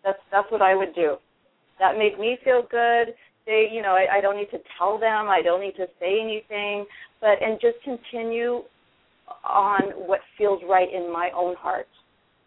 That's 0.04 0.20
that's 0.32 0.50
what 0.52 0.62
I 0.62 0.76
would 0.76 0.94
do 0.96 1.18
that 1.80 1.98
made 1.98 2.20
me 2.20 2.38
feel 2.44 2.64
good. 2.70 3.16
They, 3.46 3.70
you 3.72 3.82
know, 3.82 3.96
I, 3.96 4.18
I 4.18 4.22
don't 4.22 4.38
need 4.38 4.52
to 4.52 4.60
tell 4.78 5.00
them. 5.00 5.28
I 5.28 5.42
don't 5.44 5.62
need 5.62 5.76
to 5.78 5.88
say 6.00 6.20
anything, 6.22 6.86
but 7.22 7.42
and 7.42 7.60
just 7.60 7.78
continue 7.84 8.62
on 9.44 9.82
what 10.08 10.20
feels 10.38 10.62
right 10.68 10.88
in 10.94 11.12
my 11.12 11.30
own 11.36 11.56
heart, 11.56 11.88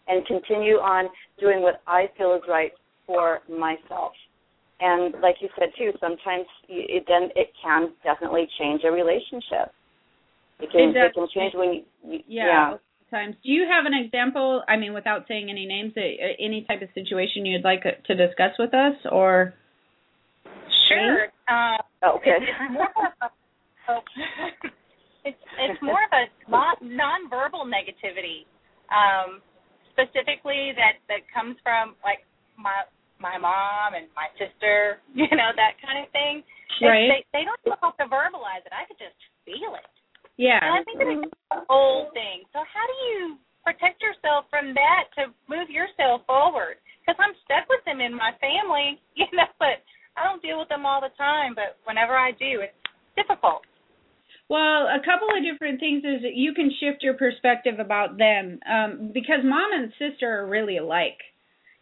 and 0.09 0.27
continue 0.27 0.77
on 0.77 1.09
doing 1.41 1.63
what 1.63 1.81
I 1.87 2.07
feel 2.17 2.35
is 2.35 2.43
right 2.49 2.73
for 3.07 3.41
myself. 3.49 4.13
And 4.81 5.15
like 5.23 5.37
you 5.41 5.49
said 5.59 5.69
too, 5.79 5.93
sometimes 6.01 6.47
it 6.69 7.05
then 7.07 7.31
it 7.37 7.53
can 7.63 7.93
definitely 8.05 8.47
change 8.59 8.83
a 8.85 8.91
relationship. 8.91 9.73
It 10.61 10.71
can 10.71 10.91
it, 10.91 10.97
it 10.97 11.15
can 11.15 11.27
change 11.35 11.55
when 11.55 11.75
you, 11.75 11.83
you 12.05 12.19
yeah. 12.29 12.73
yeah 12.73 12.77
times. 13.13 13.37
Do 13.45 13.53
you 13.53 13.67
have 13.71 13.87
an 13.87 13.93
example? 13.95 14.65
I 14.67 14.77
mean, 14.77 14.95
without 14.95 15.29
saying 15.29 15.49
any 15.51 15.67
names, 15.67 15.93
any 15.97 16.65
type 16.67 16.83
of 16.83 16.89
situation 16.95 17.47
you'd 17.47 17.63
like 17.63 17.85
to 17.85 18.15
discuss 18.17 18.57
with 18.59 18.75
us, 18.75 18.97
or? 19.11 19.55
Sure. 20.89 21.29
Uh, 21.47 21.79
okay. 22.17 22.41
It's, 25.25 25.39
it's 25.55 25.79
more 25.83 26.03
of 26.03 26.11
a 26.11 26.27
non-verbal 26.83 27.71
negativity, 27.71 28.43
um, 28.91 29.39
specifically 29.95 30.75
that 30.75 30.99
that 31.07 31.23
comes 31.31 31.55
from 31.63 31.95
like 32.03 32.27
my 32.59 32.83
my 33.23 33.39
mom 33.39 33.95
and 33.95 34.11
my 34.19 34.27
sister, 34.35 34.99
you 35.15 35.31
know, 35.31 35.55
that 35.55 35.79
kind 35.79 36.03
of 36.03 36.11
thing. 36.11 36.43
Right. 36.83 37.07
They, 37.07 37.21
they 37.39 37.45
don't 37.47 37.61
even 37.63 37.79
have 37.79 37.95
to 38.03 38.11
verbalize 38.11 38.67
it. 38.67 38.75
I 38.75 38.83
could 38.91 38.99
just 38.99 39.15
feel 39.47 39.79
it. 39.79 39.92
Yeah. 40.37 40.61
And 40.63 40.73
I 40.73 40.83
think 40.85 40.99
it's 41.01 41.33
a 41.53 41.61
whole 41.69 42.09
thing. 42.15 42.45
So 42.53 42.61
how 42.65 42.85
do 42.89 42.97
you 43.13 43.37
protect 43.65 44.03
yourself 44.03 44.47
from 44.49 44.75
that 44.75 45.13
to 45.19 45.33
move 45.49 45.69
yourself 45.69 46.25
forward? 46.27 46.81
Because 47.03 47.19
I'm 47.21 47.37
stuck 47.45 47.69
with 47.69 47.85
them 47.85 48.01
in 48.01 48.15
my 48.15 48.33
family, 48.41 49.01
you 49.19 49.27
know, 49.33 49.49
but 49.59 49.85
I 50.17 50.25
don't 50.25 50.43
deal 50.43 50.59
with 50.59 50.69
them 50.69 50.87
all 50.87 51.01
the 51.01 51.13
time. 51.19 51.55
But 51.55 51.77
whenever 51.85 52.17
I 52.17 52.33
do, 52.33 52.65
it's 52.65 52.77
difficult. 53.17 53.63
Well, 54.49 54.85
a 54.85 55.01
couple 55.05 55.29
of 55.33 55.41
different 55.41 55.81
things 55.81 56.05
is 56.05 56.23
that 56.23 56.35
you 56.35 56.53
can 56.53 56.71
shift 56.79 57.03
your 57.03 57.15
perspective 57.15 57.79
about 57.79 58.19
them 58.19 58.61
um, 58.69 59.11
because 59.15 59.41
mom 59.45 59.73
and 59.73 59.93
sister 59.99 60.29
are 60.29 60.47
really 60.47 60.77
alike. 60.77 61.19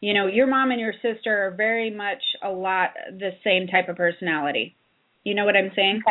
You 0.01 0.15
know, 0.15 0.27
your 0.29 0.47
mom 0.47 0.71
and 0.71 0.81
your 0.81 0.95
sister 1.03 1.47
are 1.47 1.51
very 1.51 1.91
much 1.91 2.23
a 2.43 2.49
lot 2.49 2.91
the 3.11 3.31
same 3.45 3.67
type 3.67 3.89
of 3.89 3.97
personality. 3.97 4.77
You 5.25 5.35
know 5.35 5.45
what 5.45 5.57
I'm 5.57 5.73
saying? 5.75 6.03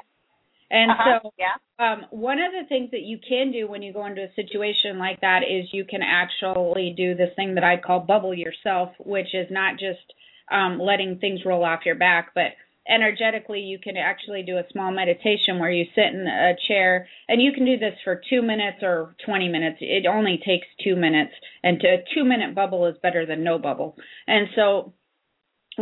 And 0.72 0.92
uh-huh. 0.92 1.20
so, 1.24 1.34
yeah. 1.38 1.56
um, 1.80 2.06
one 2.12 2.40
of 2.40 2.52
the 2.52 2.68
things 2.68 2.92
that 2.92 3.02
you 3.02 3.20
can 3.28 3.52
do 3.52 3.68
when 3.68 3.82
you 3.82 3.92
go 3.92 4.06
into 4.06 4.24
a 4.24 4.34
situation 4.36 5.00
like 5.00 5.22
that 5.22 5.42
is 5.44 5.68
you 5.72 5.86
can 5.86 6.02
actually 6.04 6.94
do 6.96 7.16
this 7.16 7.30
thing 7.36 7.56
that 7.56 7.64
I 7.64 7.78
call 7.78 8.02
bubble 8.02 8.34
yourself, 8.34 8.90
which 9.00 9.34
is 9.34 9.48
not 9.50 9.80
just 9.80 10.14
um, 10.52 10.80
letting 10.80 11.18
things 11.18 11.42
roll 11.46 11.64
off 11.64 11.82
your 11.86 11.96
back, 11.96 12.32
but 12.36 12.54
energetically 12.90 13.60
you 13.60 13.78
can 13.78 13.98
actually 13.98 14.44
do 14.44 14.58
a 14.58 14.64
small 14.72 14.92
meditation 14.92 15.60
where 15.60 15.72
you 15.72 15.86
sit 15.94 16.14
in 16.14 16.26
a 16.28 16.54
chair 16.68 17.08
and 17.28 17.42
you 17.42 17.52
can 17.52 17.66
do 17.66 17.78
this 17.78 17.94
for 18.04 18.22
two 18.30 18.42
minutes 18.42 18.78
or 18.82 19.16
20 19.26 19.48
minutes 19.48 19.78
it 19.80 20.08
only 20.08 20.40
takes 20.44 20.66
two 20.84 20.96
minutes 20.96 21.32
and 21.64 21.78
a 21.84 22.04
two 22.16 22.24
minute 22.24 22.56
bubble 22.56 22.88
is 22.88 22.96
better 23.04 23.26
than 23.26 23.44
no 23.44 23.60
bubble 23.60 23.96
and 24.28 24.48
so 24.56 24.94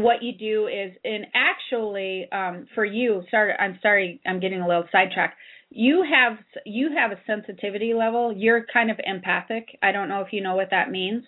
what 0.04 0.22
you 0.22 0.34
do 0.34 0.68
is 0.68 0.96
and 1.04 1.26
actually 1.34 2.28
um, 2.32 2.68
for 2.76 2.86
you 2.86 3.24
sorry 3.32 3.54
i'm 3.60 3.80
sorry 3.82 4.22
i'm 4.26 4.40
getting 4.40 4.62
a 4.62 4.68
little 4.68 4.86
sidetracked. 4.92 5.36
You 5.70 6.04
have 6.10 6.38
you 6.66 6.90
have 6.98 7.12
a 7.12 7.20
sensitivity 7.28 7.94
level. 7.94 8.34
You're 8.36 8.66
kind 8.72 8.90
of 8.90 9.00
empathic. 9.04 9.78
I 9.84 9.92
don't 9.92 10.08
know 10.08 10.22
if 10.22 10.32
you 10.32 10.42
know 10.42 10.56
what 10.56 10.70
that 10.72 10.90
means. 10.90 11.24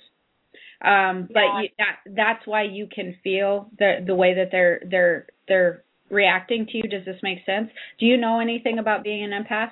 Um, 0.81 1.27
but 1.27 1.43
yeah. 1.43 1.61
you, 1.61 1.69
that 1.77 2.15
that's 2.15 2.47
why 2.47 2.63
you 2.63 2.87
can 2.93 3.15
feel 3.21 3.69
the 3.77 3.97
the 4.05 4.15
way 4.15 4.35
that 4.35 4.47
they're 4.51 4.81
they're 4.89 5.27
they're 5.47 5.83
reacting 6.09 6.67
to 6.67 6.77
you. 6.77 6.83
Does 6.83 7.03
this 7.05 7.17
make 7.21 7.39
sense? 7.45 7.69
Do 7.99 8.05
you 8.05 8.15
know 8.15 8.39
anything 8.39 8.79
about 8.79 9.03
being 9.03 9.23
an 9.23 9.31
empath? 9.31 9.71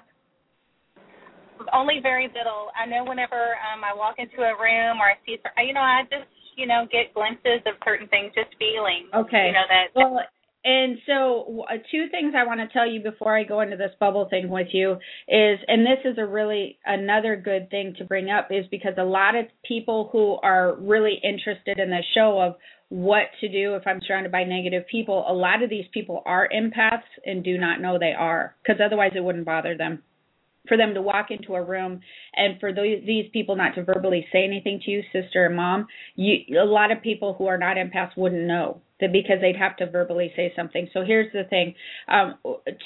Only 1.73 1.99
very 2.03 2.27
little. 2.27 2.67
I 2.75 2.85
know 2.85 3.05
whenever 3.05 3.55
um 3.73 3.83
i 3.85 3.93
walk 3.95 4.15
into 4.17 4.43
a 4.43 4.51
room 4.59 4.99
or 4.99 5.07
i 5.07 5.15
see 5.25 5.37
you 5.65 5.73
know 5.73 5.81
i 5.81 6.03
just 6.11 6.27
you 6.57 6.65
know, 6.65 6.85
get 6.91 7.13
glimpses 7.13 7.61
of 7.65 7.75
certain 7.85 8.07
things, 8.07 8.33
just 8.35 8.49
feelings. 8.57 9.07
Okay. 9.13 9.47
You 9.47 9.53
know 9.53 9.69
that. 9.69 9.87
Well, 9.95 10.19
and 10.65 10.97
so 11.05 11.63
uh, 11.69 11.77
two 11.91 12.07
things 12.11 12.33
I 12.35 12.45
want 12.45 12.59
to 12.59 12.67
tell 12.73 12.89
you 12.89 13.01
before 13.01 13.37
I 13.37 13.43
go 13.43 13.61
into 13.61 13.77
this 13.77 13.91
bubble 13.99 14.27
thing 14.29 14.49
with 14.49 14.67
you 14.73 14.93
is, 15.29 15.59
and 15.67 15.85
this 15.85 16.03
is 16.03 16.17
a 16.17 16.25
really 16.25 16.77
another 16.85 17.37
good 17.37 17.69
thing 17.69 17.93
to 17.99 18.03
bring 18.03 18.29
up 18.29 18.49
is 18.51 18.65
because 18.69 18.93
a 18.97 19.03
lot 19.03 19.35
of 19.35 19.45
people 19.65 20.09
who 20.11 20.37
are 20.43 20.75
really 20.75 21.21
interested 21.23 21.79
in 21.79 21.89
the 21.89 22.03
show 22.13 22.41
of 22.41 22.55
what 22.89 23.27
to 23.41 23.47
do 23.47 23.75
if 23.75 23.83
I'm 23.85 24.01
surrounded 24.05 24.31
by 24.31 24.43
negative 24.43 24.83
people, 24.91 25.25
a 25.27 25.33
lot 25.33 25.61
of 25.61 25.69
these 25.69 25.85
people 25.93 26.21
are 26.25 26.49
empaths 26.53 27.01
and 27.25 27.43
do 27.43 27.57
not 27.57 27.79
know 27.79 27.97
they 27.99 28.13
are 28.17 28.55
because 28.63 28.81
otherwise 28.83 29.11
it 29.15 29.23
wouldn't 29.23 29.45
bother 29.45 29.77
them 29.77 30.03
for 30.67 30.77
them 30.77 30.93
to 30.93 31.01
walk 31.01 31.31
into 31.31 31.55
a 31.55 31.63
room 31.63 32.01
and 32.35 32.59
for 32.59 32.73
those, 32.73 33.03
these 33.05 33.25
people 33.33 33.55
not 33.55 33.75
to 33.75 33.83
verbally 33.83 34.25
say 34.31 34.43
anything 34.43 34.81
to 34.85 34.91
you, 34.91 35.01
sister 35.11 35.45
and 35.45 35.55
mom, 35.55 35.87
you, 36.15 36.61
a 36.61 36.65
lot 36.65 36.91
of 36.91 37.01
people 37.01 37.35
who 37.37 37.47
are 37.47 37.57
not 37.57 37.77
empaths 37.77 38.17
wouldn't 38.17 38.47
know 38.47 38.81
that 38.99 39.11
because 39.11 39.37
they'd 39.41 39.57
have 39.57 39.77
to 39.77 39.89
verbally 39.89 40.31
say 40.35 40.53
something. 40.55 40.89
So 40.93 41.03
here's 41.05 41.31
the 41.31 41.43
thing. 41.49 41.75
Um, 42.07 42.35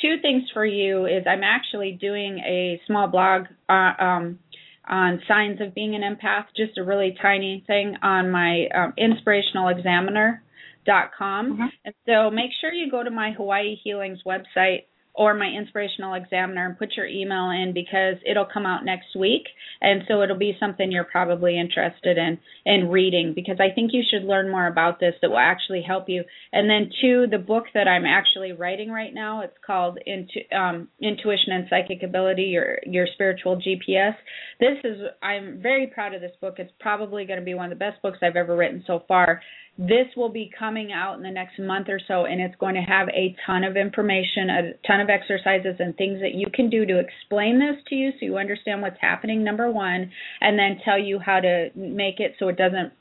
two 0.02 0.16
things 0.22 0.44
for 0.54 0.66
you 0.66 1.06
is 1.06 1.24
I'm 1.28 1.44
actually 1.44 1.98
doing 2.00 2.40
a 2.40 2.80
small 2.88 3.08
blog 3.08 3.48
uh, 3.70 3.94
um, 4.00 4.40
on 4.88 5.22
signs 5.28 5.60
of 5.62 5.74
being 5.74 5.96
an 5.96 6.02
empath, 6.02 6.46
just 6.56 6.78
a 6.78 6.84
really 6.84 7.18
tiny 7.22 7.64
thing 7.68 7.96
on 8.02 8.32
my 8.32 8.68
um, 8.76 8.94
inspirationalexaminer.com. 9.00 11.54
Mm-hmm. 11.54 11.68
And 11.86 11.96
so 12.06 12.30
make 12.30 12.52
sure 12.60 12.74
you 12.74 12.92
go 12.92 13.04
to 13.04 13.12
my 13.12 13.32
Hawaii 13.32 13.78
Healings 13.84 14.20
website 14.26 14.84
or 15.14 15.34
my 15.34 15.48
inspirational 15.48 16.14
examiner 16.14 16.66
and 16.66 16.78
put 16.78 16.96
your 16.96 17.06
email 17.06 17.50
in 17.50 17.74
because 17.74 18.16
it'll 18.30 18.48
come 18.52 18.66
out 18.66 18.86
next 18.86 19.16
week 19.16 19.44
and 19.82 20.04
so 20.08 20.22
it'll 20.22 20.38
be 20.38 20.56
something 20.60 20.92
you're 20.92 21.04
probably 21.04 21.60
interested 21.60 22.18
in 22.18 22.38
in 22.66 22.90
reading 22.90 23.34
because 23.36 23.58
I 23.60 23.74
think 23.74 23.92
you 23.94 24.04
should 24.10 24.24
learn 24.24 24.50
more 24.50 24.68
about 24.68 25.00
this 25.00 25.16
that 25.22 25.30
will 25.30 25.38
actually 25.38 25.82
help 25.82 26.08
you. 26.08 26.24
And 26.54 26.70
then 26.70 26.92
two, 27.02 27.26
the 27.30 27.40
book 27.40 27.66
that 27.74 27.88
I'm 27.88 28.06
actually 28.06 28.52
writing 28.52 28.92
right 28.92 29.14
now, 29.14 29.42
it's 29.42 29.58
called 29.66 29.98
Intu- 30.06 30.56
um, 30.56 30.88
Intuition 31.02 31.54
and 31.54 31.68
Psychic 31.70 32.04
Ability, 32.04 32.44
your 32.44 32.80
your 32.86 33.08
spiritual 33.14 33.58
GPS. 33.58 34.16
This 34.60 34.78
is 34.84 34.98
I'm 35.22 35.62
very 35.62 35.88
proud 35.88 36.14
of 36.14 36.22
this 36.22 36.36
book. 36.40 36.56
It's 36.58 36.72
probably 36.80 37.26
going 37.26 37.40
to 37.40 37.46
be 37.46 37.54
one 37.54 37.72
of 37.72 37.78
the 37.78 37.84
best 37.84 38.02
books 38.02 38.20
I've 38.22 38.36
ever 38.36 38.56
written 38.56 38.84
so 38.86 39.04
far 39.08 39.42
this 39.82 40.06
will 40.16 40.30
be 40.30 40.52
coming 40.58 40.92
out 40.92 41.18
in 41.18 41.24
the 41.24 41.32
next 41.32 41.58
month 41.58 41.90
or 41.90 42.00
so, 42.08 42.26
and 42.26 42.40
it's 42.40 42.56
going 42.60 42.76
to 42.76 42.82
have 42.82 43.08
a 43.10 43.36
ton 43.48 43.64
of 43.64 43.76
information, 43.76 44.48
a 44.50 44.88
ton 44.88 45.02
of 45.02 45.10
exercises, 45.10 45.78
and 45.80 45.98
things 45.98 46.20
that 46.22 46.36
you 46.36 46.46
can 46.54 46.70
do 46.70 46.86
to 46.86 47.00
explain 47.00 47.58
this 47.58 47.84
to 47.88 47.96
you 47.96 48.12
so 48.12 48.18
you 48.22 48.38
understand 48.38 48.84
what's 48.84 49.02
happening, 49.02 49.44
number 49.44 49.72
one, 49.72 50.12
and 50.40 50.60
then 50.60 50.78
tell 50.86 51.00
you 51.00 51.18
how 51.18 51.40
to 51.40 51.70
make 51.76 52.20
it 52.20 52.36
so 52.38 52.48
it 52.48 52.58
doesn't 52.58 52.94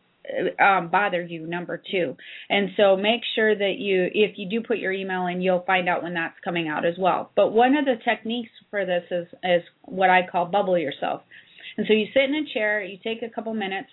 um, 0.58 0.88
bother 0.88 1.22
you 1.22 1.46
number 1.46 1.82
two. 1.90 2.16
And 2.48 2.70
so 2.78 2.96
make 2.96 3.20
sure 3.34 3.54
that 3.54 3.74
you 3.78 4.08
if 4.14 4.38
you 4.38 4.48
do 4.48 4.66
put 4.66 4.78
your 4.78 4.92
email 4.92 5.26
in 5.26 5.40
you'll 5.40 5.64
find 5.66 5.88
out 5.88 6.02
when 6.02 6.14
that's 6.14 6.36
coming 6.44 6.68
out 6.68 6.86
as 6.86 6.94
well. 6.98 7.30
But 7.36 7.52
one 7.52 7.76
of 7.76 7.84
the 7.84 7.96
techniques 8.04 8.50
for 8.70 8.86
this 8.86 9.04
is 9.10 9.26
is 9.42 9.62
what 9.82 10.08
i 10.08 10.20
call 10.30 10.46
bubble 10.46 10.78
yourself. 10.78 11.22
And 11.76 11.86
so 11.86 11.94
you 11.94 12.06
sit 12.14 12.24
in 12.24 12.34
a 12.34 12.52
chair 12.54 12.82
you 12.82 12.98
take 13.02 13.22
a 13.22 13.34
couple 13.34 13.52
minutes 13.54 13.88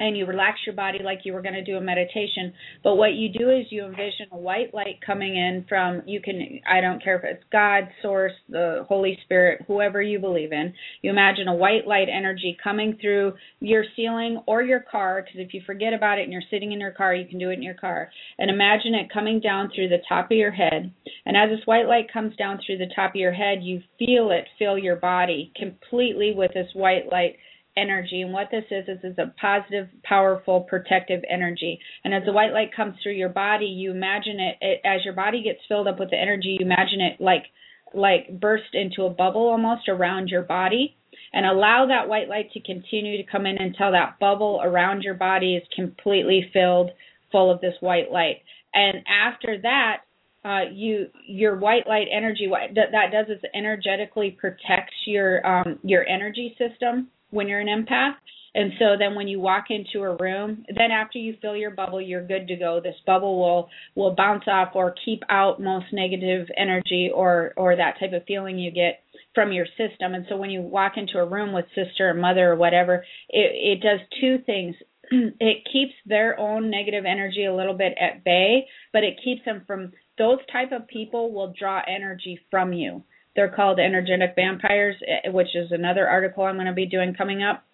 and 0.00 0.16
you 0.16 0.26
relax 0.26 0.58
your 0.66 0.74
body 0.74 0.98
like 1.04 1.20
you 1.24 1.34
were 1.34 1.42
going 1.42 1.54
to 1.54 1.62
do 1.62 1.76
a 1.76 1.80
meditation. 1.80 2.52
But 2.82 2.96
what 2.96 3.12
you 3.12 3.28
do 3.28 3.50
is 3.50 3.66
you 3.70 3.84
envision 3.84 4.26
a 4.32 4.36
white 4.36 4.74
light 4.74 4.98
coming 5.06 5.36
in 5.36 5.66
from 5.68 6.02
you 6.06 6.20
can 6.20 6.60
I 6.68 6.80
don't 6.80 7.04
care 7.04 7.16
if 7.16 7.24
it's 7.24 7.44
God, 7.52 7.84
source, 8.02 8.32
the 8.48 8.84
Holy 8.88 9.18
Spirit, 9.24 9.62
whoever 9.68 10.00
you 10.02 10.18
believe 10.18 10.52
in. 10.52 10.72
You 11.02 11.10
imagine 11.10 11.46
a 11.46 11.54
white 11.54 11.86
light 11.86 12.08
energy 12.08 12.56
coming 12.62 12.96
through 13.00 13.34
your 13.60 13.84
ceiling 13.94 14.42
or 14.46 14.62
your 14.62 14.80
car 14.80 15.22
because 15.22 15.46
if 15.46 15.52
you 15.52 15.60
forget 15.66 15.92
about 15.92 16.18
it 16.18 16.22
and 16.22 16.32
you're 16.32 16.42
sitting 16.50 16.72
in 16.72 16.80
your 16.80 16.92
car, 16.92 17.14
you 17.14 17.28
can 17.28 17.38
do 17.38 17.50
it 17.50 17.54
in 17.54 17.62
your 17.62 17.74
car. 17.74 18.10
And 18.38 18.50
imagine 18.50 18.94
it 18.94 19.12
coming 19.12 19.38
down 19.38 19.70
through 19.74 19.90
the 19.90 20.02
top 20.08 20.30
of 20.30 20.36
your 20.36 20.50
head. 20.50 20.92
And 21.26 21.36
as 21.36 21.50
this 21.50 21.66
white 21.66 21.86
light 21.86 22.10
comes 22.10 22.34
down 22.36 22.58
through 22.64 22.78
the 22.78 22.92
top 22.96 23.10
of 23.10 23.16
your 23.16 23.32
head, 23.32 23.58
you 23.60 23.82
feel 23.98 24.30
it 24.30 24.46
fill 24.58 24.78
your 24.78 24.96
body 24.96 25.52
completely 25.56 26.32
with 26.34 26.52
this 26.54 26.68
white 26.72 27.12
light 27.12 27.36
energy. 27.80 28.22
And 28.22 28.32
what 28.32 28.48
this 28.50 28.64
is 28.70 28.88
is 28.88 29.04
is 29.04 29.18
a 29.18 29.32
positive, 29.40 29.88
powerful, 30.02 30.62
protective 30.62 31.22
energy. 31.30 31.78
And 32.04 32.14
as 32.14 32.22
the 32.24 32.32
white 32.32 32.52
light 32.52 32.74
comes 32.74 32.96
through 33.02 33.14
your 33.14 33.28
body, 33.28 33.66
you 33.66 33.90
imagine 33.90 34.38
it, 34.40 34.56
it 34.60 34.80
as 34.84 35.04
your 35.04 35.14
body 35.14 35.42
gets 35.42 35.60
filled 35.68 35.88
up 35.88 35.98
with 35.98 36.10
the 36.10 36.20
energy. 36.20 36.56
You 36.58 36.66
imagine 36.66 37.00
it 37.00 37.20
like 37.20 37.44
like 37.92 38.40
burst 38.40 38.74
into 38.74 39.04
a 39.04 39.10
bubble 39.10 39.48
almost 39.48 39.88
around 39.88 40.28
your 40.28 40.42
body 40.42 40.96
and 41.32 41.46
allow 41.46 41.86
that 41.86 42.08
white 42.08 42.28
light 42.28 42.50
to 42.52 42.60
continue 42.60 43.16
to 43.16 43.30
come 43.30 43.46
in 43.46 43.56
until 43.58 43.92
that 43.92 44.18
bubble 44.20 44.60
around 44.62 45.02
your 45.02 45.14
body 45.14 45.56
is 45.56 45.62
completely 45.74 46.48
filled 46.52 46.90
full 47.32 47.50
of 47.50 47.60
this 47.60 47.74
white 47.80 48.10
light. 48.10 48.42
And 48.74 48.98
after 49.08 49.60
that, 49.62 49.98
uh, 50.44 50.70
you 50.72 51.08
your 51.26 51.56
white 51.56 51.86
light 51.86 52.06
energy 52.10 52.48
what 52.48 52.74
that 52.74 53.12
does 53.12 53.26
is 53.28 53.42
energetically 53.54 54.30
protects 54.40 54.94
your 55.06 55.46
um, 55.46 55.78
your 55.82 56.06
energy 56.06 56.56
system 56.56 57.08
when 57.30 57.48
you're 57.48 57.60
an 57.60 57.68
empath. 57.68 58.14
And 58.54 58.72
so 58.78 58.96
then 58.98 59.14
when 59.14 59.28
you 59.28 59.38
walk 59.38 59.66
into 59.70 60.04
a 60.04 60.16
room, 60.16 60.64
then 60.68 60.90
after 60.90 61.18
you 61.18 61.36
fill 61.40 61.56
your 61.56 61.70
bubble, 61.70 62.00
you're 62.00 62.26
good 62.26 62.48
to 62.48 62.56
go. 62.56 62.80
This 62.82 62.96
bubble 63.06 63.38
will 63.38 63.68
will 63.94 64.14
bounce 64.16 64.44
off 64.48 64.70
or 64.74 64.94
keep 65.04 65.22
out 65.28 65.62
most 65.62 65.86
negative 65.92 66.48
energy 66.56 67.10
or 67.14 67.52
or 67.56 67.76
that 67.76 68.00
type 68.00 68.12
of 68.12 68.24
feeling 68.26 68.58
you 68.58 68.72
get 68.72 69.02
from 69.34 69.52
your 69.52 69.66
system. 69.66 70.14
And 70.14 70.26
so 70.28 70.36
when 70.36 70.50
you 70.50 70.60
walk 70.60 70.94
into 70.96 71.18
a 71.18 71.26
room 71.26 71.52
with 71.52 71.66
sister 71.76 72.08
or 72.08 72.14
mother 72.14 72.50
or 72.50 72.56
whatever, 72.56 73.04
it 73.28 73.78
it 73.78 73.82
does 73.82 74.00
two 74.20 74.38
things. 74.44 74.74
it 75.12 75.66
keeps 75.72 75.94
their 76.06 76.38
own 76.38 76.70
negative 76.70 77.04
energy 77.04 77.44
a 77.44 77.54
little 77.54 77.74
bit 77.74 77.94
at 78.00 78.24
bay, 78.24 78.66
but 78.92 79.04
it 79.04 79.20
keeps 79.22 79.44
them 79.44 79.62
from 79.66 79.92
those 80.18 80.38
type 80.52 80.72
of 80.72 80.86
people 80.88 81.32
will 81.32 81.54
draw 81.58 81.80
energy 81.86 82.38
from 82.50 82.72
you. 82.72 83.02
They're 83.36 83.54
called 83.54 83.78
energetic 83.78 84.34
vampires, 84.34 84.96
eh, 85.06 85.30
which 85.30 85.54
is 85.54 85.70
another 85.70 86.08
article 86.08 86.44
I'm 86.44 86.56
going 86.56 86.66
to 86.66 86.72
be 86.72 86.86
doing 86.86 87.14
coming 87.14 87.42
up. 87.42 87.64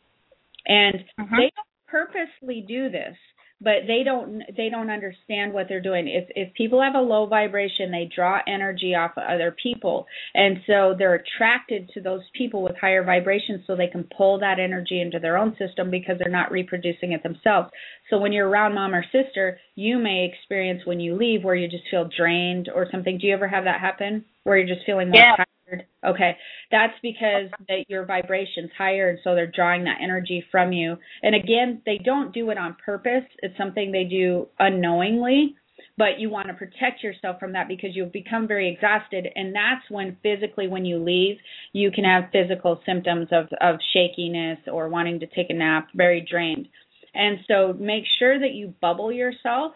And 0.67 0.97
uh-huh. 1.19 1.37
they 1.37 1.53
don't 1.55 1.87
purposely 1.87 2.65
do 2.67 2.91
this, 2.91 3.17
but 3.61 3.87
they 3.87 4.03
don't 4.05 4.43
they 4.57 4.69
don't 4.69 4.91
understand 4.91 5.53
what 5.53 5.67
they're 5.69 5.81
doing. 5.81 6.09
If 6.09 6.29
if 6.35 6.55
people 6.55 6.83
have 6.83 6.95
a 6.95 7.01
low 7.01 7.27
vibration, 7.27 7.91
they 7.91 8.09
draw 8.15 8.41
energy 8.47 8.95
off 8.95 9.13
of 9.17 9.23
other 9.23 9.55
people, 9.63 10.07
and 10.35 10.59
so 10.67 10.95
they're 10.99 11.15
attracted 11.15 11.89
to 11.95 12.03
those 12.03 12.21
people 12.37 12.63
with 12.63 12.77
higher 12.79 13.03
vibrations, 13.03 13.63
so 13.67 13.75
they 13.75 13.87
can 13.87 14.09
pull 14.17 14.39
that 14.41 14.59
energy 14.59 15.01
into 15.01 15.19
their 15.19 15.39
own 15.39 15.57
system 15.59 15.91
because 15.91 16.17
they're 16.19 16.31
not 16.31 16.53
reproducing 16.53 17.13
it 17.13 17.23
themselves. 17.23 17.71
So 18.11 18.19
when 18.19 18.33
you're 18.33 18.49
around 18.49 18.75
mom 18.75 18.95
or 18.95 19.05
sister, 19.11 19.59
you 19.75 19.99
may 19.99 20.31
experience 20.31 20.83
when 20.85 21.01
you 21.01 21.17
leave 21.17 21.43
where 21.43 21.55
you 21.55 21.69
just 21.69 21.85
feel 21.91 22.09
drained 22.15 22.69
or 22.75 22.87
something. 22.91 23.19
Do 23.19 23.27
you 23.27 23.35
ever 23.35 23.49
have 23.49 23.65
that 23.65 23.81
happen? 23.81 24.25
Where 24.45 24.59
you're 24.59 24.75
just 24.75 24.87
feeling 24.87 25.11
more 25.11 25.21
yeah. 25.21 25.37
tired? 25.37 25.56
Okay. 26.05 26.37
That's 26.71 26.95
because 27.03 27.51
that 27.69 27.85
your 27.89 28.05
vibration's 28.05 28.71
higher 28.77 29.09
and 29.09 29.19
so 29.25 29.35
they're 29.35 29.51
drawing 29.51 29.85
that 29.85 29.99
energy 30.03 30.45
from 30.51 30.73
you. 30.73 30.97
And 31.23 31.35
again, 31.35 31.83
they 31.85 31.99
don't 31.99 32.33
do 32.33 32.51
it 32.51 32.59
on 32.59 32.77
purpose. 32.85 33.25
It's 33.43 33.57
something 33.57 33.93
they 33.93 34.05
do 34.05 34.49
unknowingly 34.59 35.57
but 35.99 36.19
you 36.19 36.29
want 36.29 36.47
to 36.49 36.55
protect 36.55 37.03
yourself 37.03 37.39
from 37.41 37.53
that 37.53 37.69
because 37.69 37.91
you'll 37.95 38.09
become 38.09 38.47
very 38.47 38.71
exhausted 38.71 39.27
and 39.35 39.55
that's 39.55 39.83
when 39.91 40.17
physically 40.23 40.69
when 40.69 40.85
you 40.85 40.99
leave 40.99 41.37
you 41.73 41.91
can 41.91 42.05
have 42.05 42.25
physical 42.33 42.81
symptoms 42.87 43.29
of 43.31 43.47
of 43.61 43.77
shakiness 43.93 44.59
or 44.71 44.89
wanting 44.89 45.21
to 45.21 45.27
take 45.27 45.49
a 45.51 45.55
nap 45.55 45.89
very 45.95 46.27
drained 46.29 46.69
and 47.17 47.39
so 47.49 47.73
make 47.79 48.05
sure 48.19 48.39
that 48.39 48.53
you 48.53 48.75
bubble 48.81 49.11
yourself. 49.11 49.73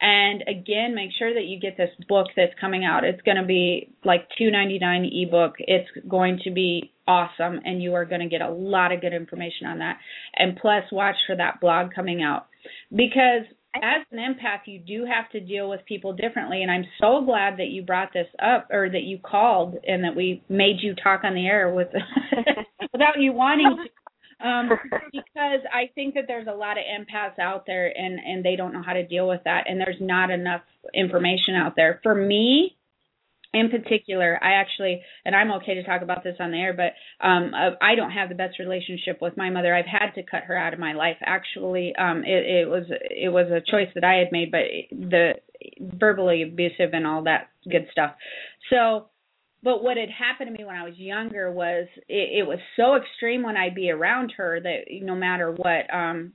And 0.00 0.42
again, 0.42 0.94
make 0.94 1.10
sure 1.18 1.34
that 1.34 1.44
you 1.44 1.58
get 1.58 1.76
this 1.76 1.90
book 2.08 2.28
that's 2.36 2.52
coming 2.60 2.84
out. 2.84 3.04
It's 3.04 3.22
going 3.22 3.36
to 3.36 3.46
be 3.46 3.92
like 4.04 4.28
two 4.38 4.50
ninety 4.50 4.78
nine 4.78 5.04
ebook. 5.04 5.54
It's 5.58 5.88
going 6.08 6.40
to 6.44 6.50
be 6.50 6.92
awesome, 7.06 7.60
and 7.64 7.82
you 7.82 7.94
are 7.94 8.04
going 8.04 8.20
to 8.20 8.28
get 8.28 8.40
a 8.40 8.50
lot 8.50 8.92
of 8.92 9.00
good 9.00 9.12
information 9.12 9.66
on 9.66 9.78
that. 9.78 9.98
And 10.36 10.56
plus, 10.56 10.84
watch 10.92 11.16
for 11.26 11.34
that 11.36 11.60
blog 11.60 11.94
coming 11.94 12.22
out 12.22 12.46
because 12.94 13.44
as 13.74 14.06
an 14.10 14.18
empath, 14.18 14.60
you 14.66 14.78
do 14.78 15.04
have 15.04 15.30
to 15.30 15.40
deal 15.40 15.68
with 15.68 15.80
people 15.86 16.12
differently. 16.12 16.62
And 16.62 16.70
I'm 16.70 16.84
so 17.00 17.22
glad 17.24 17.58
that 17.58 17.68
you 17.68 17.82
brought 17.82 18.12
this 18.12 18.26
up 18.42 18.68
or 18.70 18.88
that 18.88 19.02
you 19.02 19.18
called 19.18 19.76
and 19.86 20.04
that 20.04 20.16
we 20.16 20.42
made 20.48 20.76
you 20.80 20.94
talk 20.94 21.22
on 21.24 21.34
the 21.34 21.46
air 21.46 21.72
with 21.72 21.88
without 22.92 23.18
you 23.20 23.32
wanting 23.32 23.76
to 23.76 23.90
um, 24.42 24.70
because 25.12 25.60
I 25.72 25.90
think 25.94 26.14
that 26.14 26.24
there's 26.26 26.46
a 26.46 26.54
lot 26.54 26.76
of 26.78 26.84
empaths 26.84 27.38
out 27.38 27.64
there 27.66 27.86
and 27.86 28.18
and 28.18 28.44
they 28.44 28.56
don't 28.56 28.72
know 28.72 28.82
how 28.84 28.92
to 28.92 29.06
deal 29.06 29.28
with 29.28 29.40
that, 29.44 29.64
and 29.68 29.80
there's 29.80 30.00
not 30.00 30.30
enough 30.30 30.62
information 30.94 31.54
out 31.54 31.74
there. 31.76 32.00
For 32.02 32.14
me, 32.14 32.76
in 33.54 33.70
particular, 33.70 34.38
I 34.42 34.52
actually, 34.60 35.02
and 35.24 35.34
I'm 35.34 35.50
okay 35.52 35.74
to 35.74 35.82
talk 35.82 36.02
about 36.02 36.22
this 36.22 36.36
on 36.38 36.50
the 36.50 36.58
air, 36.58 36.74
but 36.74 37.26
um, 37.26 37.52
uh, 37.54 37.70
I 37.80 37.94
don't 37.94 38.10
have 38.10 38.28
the 38.28 38.34
best 38.34 38.58
relationship 38.58 39.22
with 39.22 39.36
my 39.36 39.48
mother. 39.48 39.74
I've 39.74 39.86
had 39.86 40.10
to 40.16 40.22
cut 40.22 40.44
her 40.44 40.56
out 40.56 40.74
of 40.74 40.78
my 40.78 40.92
life. 40.92 41.16
Actually, 41.22 41.94
um, 41.96 42.24
it, 42.24 42.44
it 42.44 42.68
was 42.68 42.84
it 42.90 43.32
was 43.32 43.46
a 43.50 43.62
choice 43.70 43.88
that 43.94 44.04
I 44.04 44.16
had 44.16 44.32
made, 44.32 44.50
but 44.50 44.64
the 44.90 45.32
verbally 45.80 46.42
abusive 46.42 46.90
and 46.92 47.06
all 47.06 47.24
that 47.24 47.48
good 47.64 47.88
stuff. 47.90 48.12
So 48.70 49.06
but 49.62 49.82
what 49.82 49.96
had 49.96 50.10
happened 50.10 50.48
to 50.48 50.56
me 50.56 50.64
when 50.64 50.76
I 50.76 50.84
was 50.84 50.96
younger 50.96 51.50
was 51.50 51.88
it, 52.08 52.40
it 52.40 52.46
was 52.46 52.58
so 52.76 52.96
extreme 52.96 53.42
when 53.42 53.56
I'd 53.56 53.74
be 53.74 53.90
around 53.90 54.32
her 54.36 54.60
that 54.60 54.84
no 55.02 55.14
matter 55.14 55.52
what, 55.52 55.92
um, 55.92 56.32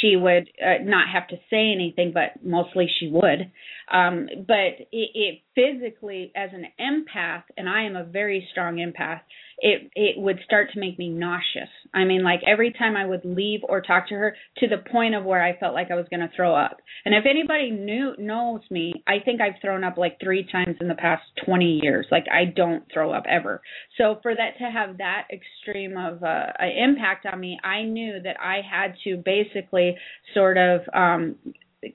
she 0.00 0.16
would 0.16 0.48
uh, 0.60 0.82
not 0.82 1.08
have 1.08 1.28
to 1.28 1.36
say 1.48 1.72
anything, 1.72 2.12
but 2.12 2.44
mostly 2.44 2.88
she 2.98 3.08
would. 3.08 3.52
Um, 3.90 4.28
but 4.46 4.80
it, 4.92 5.10
it 5.14 5.40
physically, 5.54 6.32
as 6.34 6.50
an 6.52 6.66
empath, 6.80 7.44
and 7.56 7.68
I 7.68 7.84
am 7.84 7.96
a 7.96 8.04
very 8.04 8.46
strong 8.50 8.76
empath, 8.76 9.20
it 9.58 9.90
it 9.94 10.18
would 10.18 10.38
start 10.44 10.72
to 10.72 10.80
make 10.80 10.98
me 10.98 11.08
nauseous. 11.08 11.70
I 11.94 12.04
mean, 12.04 12.22
like 12.22 12.40
every 12.46 12.72
time 12.72 12.94
I 12.96 13.06
would 13.06 13.24
leave 13.24 13.60
or 13.62 13.80
talk 13.80 14.08
to 14.08 14.14
her, 14.14 14.36
to 14.58 14.68
the 14.68 14.88
point 14.90 15.14
of 15.14 15.24
where 15.24 15.42
I 15.42 15.58
felt 15.58 15.74
like 15.74 15.90
I 15.90 15.94
was 15.94 16.06
going 16.10 16.20
to 16.20 16.30
throw 16.36 16.54
up. 16.54 16.78
And 17.04 17.14
if 17.14 17.24
anybody 17.28 17.70
knew 17.70 18.12
knows 18.18 18.60
me, 18.70 18.92
I 19.06 19.16
think 19.24 19.40
I've 19.40 19.60
thrown 19.62 19.82
up 19.82 19.96
like 19.96 20.18
three 20.22 20.46
times 20.50 20.76
in 20.80 20.88
the 20.88 20.94
past 20.94 21.22
20 21.46 21.80
years. 21.82 22.06
Like 22.10 22.26
I 22.30 22.44
don't 22.44 22.84
throw 22.92 23.12
up 23.12 23.24
ever. 23.28 23.62
So 23.96 24.18
for 24.22 24.34
that 24.34 24.58
to 24.58 24.70
have 24.70 24.98
that 24.98 25.28
extreme 25.32 25.96
of 25.96 26.22
uh, 26.22 26.52
an 26.58 26.90
impact 26.90 27.24
on 27.24 27.40
me, 27.40 27.58
I 27.64 27.82
knew 27.82 28.20
that 28.22 28.36
I 28.40 28.60
had 28.68 28.94
to 29.04 29.16
basically 29.16 29.96
sort 30.34 30.58
of 30.58 30.80
um 30.92 31.36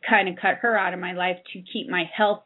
kind 0.10 0.30
of 0.30 0.36
cut 0.42 0.56
her 0.62 0.78
out 0.78 0.94
of 0.94 1.00
my 1.00 1.14
life 1.14 1.38
to 1.54 1.62
keep 1.74 1.90
my 1.90 2.04
health 2.16 2.44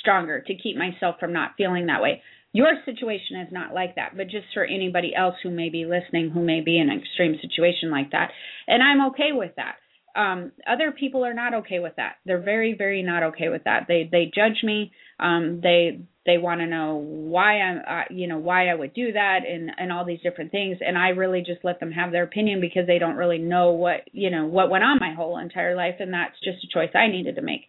stronger, 0.00 0.40
to 0.40 0.54
keep 0.54 0.76
myself 0.76 1.16
from 1.20 1.32
not 1.32 1.52
feeling 1.56 1.86
that 1.86 2.02
way. 2.02 2.22
Your 2.52 2.72
situation 2.84 3.40
is 3.40 3.52
not 3.52 3.74
like 3.74 3.94
that, 3.96 4.16
but 4.16 4.24
just 4.28 4.46
for 4.54 4.64
anybody 4.64 5.14
else 5.14 5.36
who 5.42 5.50
may 5.50 5.68
be 5.68 5.84
listening 5.86 6.30
who 6.30 6.42
may 6.42 6.60
be 6.60 6.78
in 6.78 6.90
an 6.90 6.98
extreme 7.00 7.36
situation 7.40 7.90
like 7.90 8.10
that. 8.12 8.30
And 8.66 8.82
I'm 8.82 9.06
okay 9.10 9.30
with 9.32 9.52
that. 9.56 9.76
um 10.20 10.50
other 10.66 10.90
people 10.92 11.24
are 11.24 11.34
not 11.34 11.54
okay 11.54 11.78
with 11.78 11.94
that. 11.96 12.16
They're 12.26 12.42
very 12.42 12.74
very 12.74 13.02
not 13.02 13.22
okay 13.22 13.48
with 13.48 13.64
that. 13.64 13.86
They 13.88 14.08
they 14.10 14.30
judge 14.34 14.62
me. 14.64 14.92
Um 15.20 15.60
they 15.62 16.00
they 16.26 16.38
want 16.38 16.60
to 16.60 16.66
know 16.66 16.96
why 16.96 17.60
i'm 17.60 17.78
uh, 17.88 18.04
you 18.10 18.26
know 18.26 18.38
why 18.38 18.68
i 18.68 18.74
would 18.74 18.94
do 18.94 19.12
that 19.12 19.40
and 19.48 19.70
and 19.78 19.92
all 19.92 20.04
these 20.04 20.20
different 20.22 20.50
things. 20.50 20.78
And 20.86 20.98
i 20.98 21.08
really 21.10 21.40
just 21.40 21.64
let 21.64 21.78
them 21.80 21.92
have 21.92 22.10
their 22.12 22.24
opinion 22.24 22.60
because 22.60 22.86
they 22.88 22.98
don't 22.98 23.16
really 23.16 23.38
know 23.38 23.70
what 23.72 24.00
you 24.12 24.30
know 24.30 24.46
what 24.46 24.70
went 24.70 24.84
on 24.84 24.98
my 24.98 25.14
whole 25.14 25.38
entire 25.38 25.76
life. 25.76 25.96
And 26.00 26.12
that's 26.12 26.38
just 26.44 26.64
a 26.64 26.68
choice 26.72 26.90
i 26.94 27.06
needed 27.06 27.36
to 27.36 27.42
make 27.42 27.62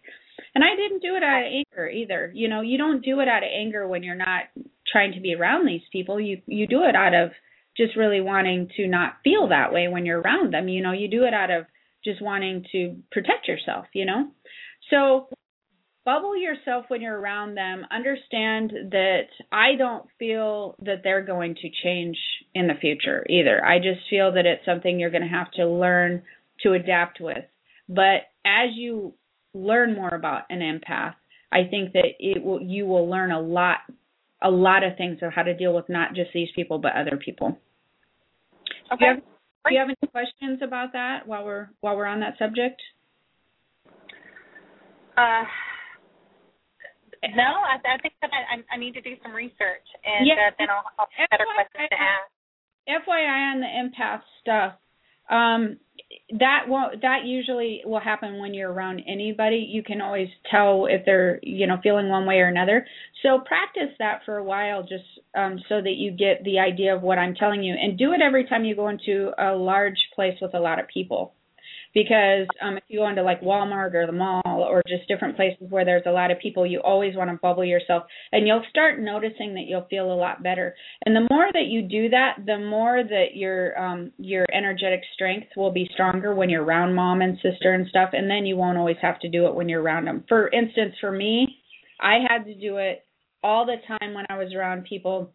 and 0.54 0.64
i 0.64 0.74
didn't 0.76 1.02
do 1.02 1.14
it 1.16 1.22
out 1.22 1.42
of 1.42 1.52
anger 1.52 1.88
either 1.88 2.30
you 2.34 2.48
know 2.48 2.60
you 2.60 2.78
don't 2.78 3.04
do 3.04 3.20
it 3.20 3.28
out 3.28 3.42
of 3.42 3.48
anger 3.52 3.86
when 3.86 4.02
you're 4.02 4.14
not 4.14 4.44
trying 4.90 5.12
to 5.12 5.20
be 5.20 5.34
around 5.34 5.66
these 5.66 5.82
people 5.90 6.20
you 6.20 6.40
you 6.46 6.66
do 6.66 6.82
it 6.82 6.94
out 6.94 7.14
of 7.14 7.30
just 7.76 7.96
really 7.96 8.20
wanting 8.20 8.68
to 8.76 8.86
not 8.86 9.14
feel 9.24 9.48
that 9.48 9.72
way 9.72 9.88
when 9.88 10.04
you're 10.04 10.20
around 10.20 10.52
them 10.52 10.68
you 10.68 10.82
know 10.82 10.92
you 10.92 11.08
do 11.08 11.24
it 11.24 11.34
out 11.34 11.50
of 11.50 11.66
just 12.04 12.22
wanting 12.22 12.64
to 12.72 12.96
protect 13.10 13.48
yourself, 13.48 13.86
you 13.92 14.04
know? 14.04 14.30
So 14.90 15.28
bubble 16.04 16.36
yourself 16.36 16.86
when 16.88 17.00
you're 17.00 17.18
around 17.18 17.54
them. 17.54 17.84
Understand 17.90 18.72
that 18.90 19.26
I 19.52 19.76
don't 19.76 20.06
feel 20.18 20.74
that 20.82 21.02
they're 21.04 21.24
going 21.24 21.54
to 21.56 21.70
change 21.82 22.16
in 22.54 22.66
the 22.66 22.74
future 22.80 23.24
either. 23.28 23.64
I 23.64 23.78
just 23.78 24.00
feel 24.10 24.32
that 24.32 24.46
it's 24.46 24.64
something 24.64 24.98
you're 24.98 25.10
going 25.10 25.22
to 25.22 25.28
have 25.28 25.50
to 25.52 25.66
learn 25.66 26.22
to 26.62 26.72
adapt 26.72 27.20
with. 27.20 27.44
But 27.88 28.26
as 28.44 28.70
you 28.74 29.14
learn 29.54 29.94
more 29.94 30.14
about 30.14 30.42
an 30.50 30.60
empath, 30.60 31.14
I 31.52 31.64
think 31.68 31.92
that 31.92 32.14
it 32.18 32.42
will 32.42 32.60
you 32.60 32.86
will 32.86 33.08
learn 33.08 33.30
a 33.30 33.40
lot 33.40 33.78
a 34.42 34.50
lot 34.50 34.82
of 34.82 34.96
things 34.96 35.18
of 35.22 35.32
how 35.32 35.42
to 35.42 35.54
deal 35.54 35.74
with 35.74 35.88
not 35.88 36.14
just 36.14 36.30
these 36.32 36.48
people 36.56 36.78
but 36.78 36.92
other 36.94 37.16
people. 37.22 37.58
Okay. 38.92 39.20
Do 39.64 39.74
you 39.74 39.78
have 39.78 39.88
any 39.88 40.10
questions 40.10 40.60
about 40.62 40.92
that 40.92 41.26
while 41.26 41.44
we're 41.44 41.68
while 41.80 41.96
we're 41.96 42.06
on 42.06 42.20
that 42.20 42.38
subject? 42.38 42.80
Uh, 45.16 45.44
no, 47.36 47.44
I, 47.62 47.78
I 47.78 47.98
think 48.02 48.14
that 48.22 48.30
I, 48.32 48.58
I 48.74 48.78
need 48.78 48.94
to 48.94 49.00
do 49.00 49.14
some 49.22 49.32
research, 49.32 49.86
and 50.02 50.26
yeah, 50.26 50.48
uh, 50.48 50.50
then 50.58 50.68
I'll, 50.70 50.82
I'll 50.98 51.12
have 51.14 51.30
better 51.30 51.46
questions 51.54 51.88
to 51.90 52.00
ask. 52.00 52.26
FYI 52.88 53.54
on 53.54 53.60
the 53.60 53.70
empath 53.70 54.22
stuff, 54.40 54.74
um, 55.32 55.78
that 56.38 56.64
won't 56.68 57.02
that 57.02 57.24
usually 57.24 57.82
will 57.84 58.00
happen 58.00 58.38
when 58.38 58.54
you're 58.54 58.72
around 58.72 59.02
anybody. 59.06 59.66
You 59.70 59.82
can 59.82 60.00
always 60.00 60.28
tell 60.50 60.86
if 60.86 61.04
they're 61.04 61.40
you 61.42 61.66
know 61.66 61.78
feeling 61.82 62.08
one 62.08 62.26
way 62.26 62.36
or 62.36 62.48
another. 62.48 62.86
So 63.22 63.40
practice 63.40 63.94
that 63.98 64.20
for 64.24 64.38
a 64.38 64.44
while 64.44 64.82
just 64.82 65.04
um 65.36 65.58
so 65.68 65.80
that 65.80 65.94
you 65.96 66.10
get 66.10 66.42
the 66.44 66.58
idea 66.58 66.94
of 66.94 67.02
what 67.02 67.18
i'm 67.18 67.34
telling 67.34 67.62
you. 67.62 67.74
And 67.74 67.98
do 67.98 68.12
it 68.12 68.20
every 68.22 68.46
time 68.46 68.64
you 68.64 68.74
go 68.74 68.88
into 68.88 69.32
a 69.38 69.54
large 69.54 70.08
place 70.14 70.38
with 70.40 70.54
a 70.54 70.60
lot 70.60 70.80
of 70.80 70.88
people 70.88 71.34
because 71.94 72.46
um, 72.62 72.76
if 72.76 72.84
you 72.88 73.00
go 73.00 73.08
into 73.08 73.22
like 73.22 73.42
Walmart 73.42 73.94
or 73.94 74.06
the 74.06 74.12
mall 74.12 74.42
or 74.44 74.82
just 74.88 75.08
different 75.08 75.36
places 75.36 75.66
where 75.68 75.84
there's 75.84 76.04
a 76.06 76.10
lot 76.10 76.30
of 76.30 76.38
people, 76.38 76.66
you 76.66 76.80
always 76.80 77.14
want 77.16 77.30
to 77.30 77.36
bubble 77.36 77.64
yourself, 77.64 78.04
and 78.32 78.46
you'll 78.46 78.64
start 78.70 79.00
noticing 79.00 79.54
that 79.54 79.64
you'll 79.66 79.86
feel 79.90 80.12
a 80.12 80.14
lot 80.14 80.42
better. 80.42 80.74
And 81.04 81.14
the 81.14 81.26
more 81.30 81.46
that 81.52 81.66
you 81.66 81.82
do 81.82 82.08
that, 82.10 82.38
the 82.44 82.58
more 82.58 83.02
that 83.02 83.34
your 83.34 83.78
um, 83.78 84.12
your 84.18 84.46
energetic 84.52 85.00
strength 85.14 85.48
will 85.56 85.72
be 85.72 85.88
stronger 85.92 86.34
when 86.34 86.50
you're 86.50 86.64
around 86.64 86.94
mom 86.94 87.20
and 87.20 87.36
sister 87.42 87.72
and 87.74 87.86
stuff, 87.88 88.10
and 88.12 88.30
then 88.30 88.46
you 88.46 88.56
won't 88.56 88.78
always 88.78 88.96
have 89.02 89.20
to 89.20 89.28
do 89.28 89.46
it 89.46 89.54
when 89.54 89.68
you're 89.68 89.82
around 89.82 90.06
them. 90.06 90.24
For 90.28 90.48
instance, 90.48 90.94
for 91.00 91.12
me, 91.12 91.58
I 92.00 92.18
had 92.26 92.44
to 92.44 92.54
do 92.54 92.78
it 92.78 93.04
all 93.42 93.66
the 93.66 93.76
time 93.98 94.14
when 94.14 94.24
I 94.30 94.38
was 94.38 94.54
around 94.54 94.84
people 94.84 95.32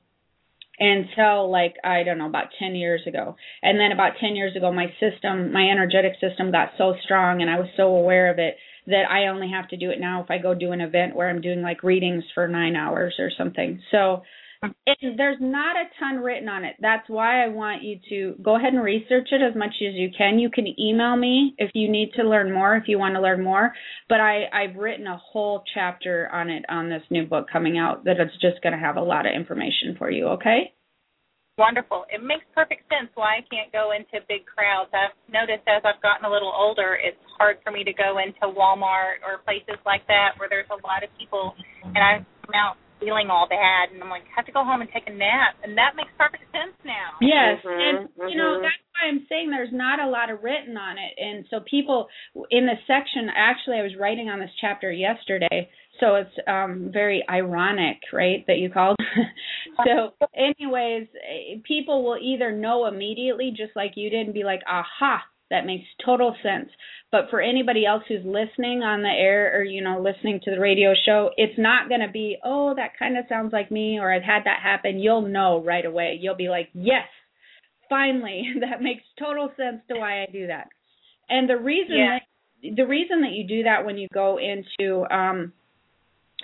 until 0.79 1.51
like 1.51 1.75
I 1.83 2.03
don't 2.03 2.17
know 2.17 2.27
about 2.27 2.47
10 2.59 2.75
years 2.75 3.01
ago. 3.07 3.35
And 3.61 3.79
then 3.79 3.91
about 3.91 4.13
10 4.19 4.35
years 4.35 4.55
ago 4.55 4.71
my 4.71 4.87
system, 4.99 5.51
my 5.51 5.69
energetic 5.69 6.13
system 6.21 6.51
got 6.51 6.69
so 6.77 6.95
strong 7.03 7.41
and 7.41 7.49
I 7.49 7.59
was 7.59 7.69
so 7.75 7.95
aware 7.95 8.31
of 8.31 8.39
it 8.39 8.57
that 8.87 9.03
I 9.09 9.27
only 9.27 9.49
have 9.51 9.67
to 9.69 9.77
do 9.77 9.89
it 9.89 9.99
now 9.99 10.23
if 10.23 10.31
I 10.31 10.37
go 10.37 10.53
do 10.53 10.71
an 10.71 10.81
event 10.81 11.15
where 11.15 11.29
I'm 11.29 11.41
doing 11.41 11.61
like 11.61 11.83
readings 11.83 12.23
for 12.33 12.47
9 12.47 12.75
hours 12.75 13.15
or 13.19 13.31
something. 13.37 13.81
So 13.91 14.23
it, 14.63 14.97
there's 15.17 15.37
not 15.39 15.75
a 15.75 15.85
ton 15.99 16.17
written 16.17 16.49
on 16.49 16.63
it. 16.63 16.75
That's 16.79 17.07
why 17.07 17.43
I 17.43 17.47
want 17.47 17.83
you 17.83 17.99
to 18.09 18.41
go 18.41 18.55
ahead 18.55 18.73
and 18.73 18.83
research 18.83 19.29
it 19.31 19.41
as 19.41 19.55
much 19.55 19.75
as 19.81 19.93
you 19.93 20.09
can. 20.15 20.39
You 20.39 20.49
can 20.49 20.67
email 20.79 21.15
me 21.15 21.53
if 21.57 21.71
you 21.73 21.89
need 21.89 22.11
to 22.15 22.23
learn 22.23 22.51
more, 22.51 22.75
if 22.75 22.83
you 22.87 22.97
want 22.97 23.15
to 23.15 23.21
learn 23.21 23.43
more. 23.43 23.73
But 24.09 24.19
I, 24.19 24.45
I've 24.51 24.75
written 24.75 25.07
a 25.07 25.17
whole 25.17 25.63
chapter 25.73 26.29
on 26.31 26.49
it 26.49 26.63
on 26.69 26.89
this 26.89 27.03
new 27.09 27.25
book 27.25 27.47
coming 27.51 27.77
out 27.77 28.05
that 28.05 28.19
it's 28.19 28.33
just 28.41 28.61
going 28.63 28.73
to 28.73 28.79
have 28.79 28.97
a 28.97 29.01
lot 29.01 29.25
of 29.25 29.33
information 29.35 29.95
for 29.97 30.09
you, 30.09 30.27
okay? 30.39 30.73
Wonderful. 31.57 32.05
It 32.13 32.21
makes 32.21 32.45
perfect 32.53 32.85
sense 32.85 33.09
why 33.17 33.41
I 33.41 33.43
can't 33.49 33.73
go 33.73 33.89
into 33.89 34.21
big 34.29 34.45
crowds. 34.45 34.93
I've 34.93 35.17
noticed 35.25 35.65
as 35.65 35.81
I've 35.81 36.01
gotten 36.05 36.25
a 36.25 36.29
little 36.29 36.53
older, 36.53 36.93
it's 37.01 37.17
hard 37.37 37.57
for 37.65 37.73
me 37.73 37.83
to 37.83 37.93
go 37.93 38.21
into 38.21 38.53
Walmart 38.53 39.25
or 39.25 39.41
places 39.41 39.81
like 39.81 40.05
that 40.05 40.37
where 40.37 40.49
there's 40.49 40.69
a 40.69 40.77
lot 40.85 41.01
of 41.01 41.09
people 41.17 41.57
and 41.81 41.97
I 41.97 42.21
out 42.55 42.77
feeling 42.99 43.29
all 43.29 43.47
bad 43.47 43.91
and 43.93 44.01
I'm 44.01 44.09
like, 44.09 44.23
I 44.23 44.41
have 44.41 44.45
to 44.45 44.51
go 44.51 44.63
home 44.63 44.81
and 44.81 44.89
take 44.91 45.07
a 45.07 45.13
nap 45.13 45.55
and 45.63 45.77
that 45.77 45.95
makes 45.95 46.09
perfect 46.17 46.43
sense 46.51 46.75
now. 46.85 47.17
Yes. 47.21 47.61
Mhm, 47.63 47.69
and 47.69 48.31
you 48.31 48.37
know, 48.37 48.57
mhm. 48.57 48.61
that's 48.63 48.83
why 48.93 49.07
I'm 49.09 49.25
saying 49.29 49.51
there's 49.51 49.73
not 49.73 49.99
a 49.99 50.09
lot 50.09 50.29
of 50.29 50.43
written 50.43 50.77
on 50.77 50.97
it. 50.97 51.13
And 51.17 51.45
so 51.49 51.59
people 51.61 52.07
in 52.49 52.65
the 52.65 52.77
section 52.87 53.29
actually 53.35 53.77
I 53.77 53.83
was 53.83 53.95
writing 53.95 54.29
on 54.29 54.39
this 54.39 54.53
chapter 54.59 54.91
yesterday. 54.91 55.69
So 55.99 56.15
it's 56.15 56.33
um 56.47 56.89
very 56.93 57.23
ironic, 57.29 57.97
right, 58.13 58.45
that 58.47 58.57
you 58.57 58.69
called. 58.69 58.97
so 59.85 60.13
anyways, 60.35 61.07
eh, 61.15 61.59
people 61.63 62.03
will 62.03 62.17
either 62.21 62.51
know 62.51 62.85
immediately 62.85 63.51
just 63.55 63.75
like 63.75 63.93
you 63.95 64.09
did 64.09 64.25
and 64.25 64.33
be 64.33 64.43
like, 64.43 64.61
"Aha, 64.67 65.23
that 65.49 65.65
makes 65.65 65.85
total 66.03 66.35
sense." 66.43 66.69
But 67.11 67.29
for 67.29 67.39
anybody 67.41 67.85
else 67.85 68.03
who's 68.07 68.25
listening 68.25 68.83
on 68.83 69.01
the 69.01 69.09
air 69.09 69.57
or 69.57 69.63
you 69.63 69.81
know 69.81 69.99
listening 70.01 70.39
to 70.43 70.51
the 70.51 70.59
radio 70.59 70.93
show, 71.05 71.31
it's 71.37 71.57
not 71.57 71.89
going 71.89 72.01
to 72.01 72.11
be, 72.11 72.37
"Oh, 72.43 72.73
that 72.75 72.97
kind 72.97 73.17
of 73.17 73.25
sounds 73.27 73.53
like 73.53 73.71
me," 73.71 73.99
or 73.99 74.11
"I've 74.11 74.23
had 74.23 74.43
that 74.45 74.61
happen." 74.61 74.99
You'll 74.99 75.21
know 75.21 75.61
right 75.63 75.85
away. 75.85 76.17
You'll 76.19 76.35
be 76.35 76.49
like, 76.49 76.69
"Yes, 76.73 77.07
finally, 77.89 78.53
that 78.61 78.81
makes 78.81 79.03
total 79.19 79.51
sense 79.57 79.81
to 79.87 79.95
why 79.99 80.23
I 80.23 80.27
do 80.31 80.47
that." 80.47 80.67
And 81.29 81.49
the 81.49 81.57
reason 81.57 81.95
Yeah. 81.95 82.19
that 82.19 82.75
the 82.75 82.87
reason 82.87 83.21
that 83.21 83.31
you 83.31 83.47
do 83.47 83.63
that 83.63 83.85
when 83.85 83.97
you 83.97 84.07
go 84.13 84.39
into 84.39 85.05
um 85.13 85.53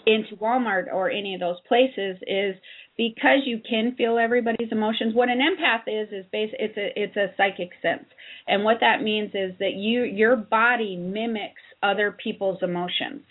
into 0.05 0.35
Walmart 0.35 0.93
or 0.93 1.09
any 1.09 1.33
of 1.33 1.39
those 1.39 1.59
places 1.67 2.17
is 2.27 2.55
because 2.97 3.39
you 3.45 3.59
can 3.67 3.95
feel 3.95 4.17
everybody's 4.17 4.71
emotions. 4.71 5.15
What 5.15 5.29
an 5.29 5.39
empath 5.39 5.87
is 5.87 6.09
is 6.11 6.25
base 6.31 6.51
it's 6.59 6.77
a 6.77 7.01
it's 7.01 7.15
a 7.15 7.33
psychic 7.37 7.69
sense. 7.81 8.05
And 8.47 8.63
what 8.63 8.77
that 8.81 9.01
means 9.01 9.31
is 9.33 9.53
that 9.59 9.73
you 9.73 10.03
your 10.03 10.35
body 10.35 10.95
mimics 10.95 11.61
other 11.81 12.15
people's 12.23 12.59
emotions. 12.61 13.23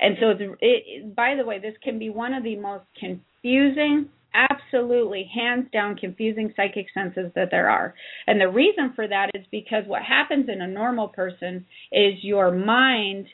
And 0.00 0.16
so 0.20 0.34
it 0.60 1.14
by 1.14 1.34
the 1.36 1.44
way, 1.44 1.58
this 1.58 1.74
can 1.82 1.98
be 1.98 2.10
one 2.10 2.34
of 2.34 2.44
the 2.44 2.56
most 2.56 2.84
confusing 2.98 4.08
absolutely 4.34 5.28
hands 5.34 5.66
down 5.72 5.96
confusing 5.96 6.52
psychic 6.54 6.86
senses 6.92 7.32
that 7.34 7.48
there 7.50 7.70
are. 7.70 7.94
And 8.26 8.40
the 8.40 8.48
reason 8.48 8.92
for 8.94 9.08
that 9.08 9.30
is 9.34 9.44
because 9.50 9.84
what 9.86 10.02
happens 10.02 10.48
in 10.52 10.60
a 10.60 10.68
normal 10.68 11.08
person 11.08 11.64
is 11.90 12.14
your 12.22 12.50
mind 12.50 13.26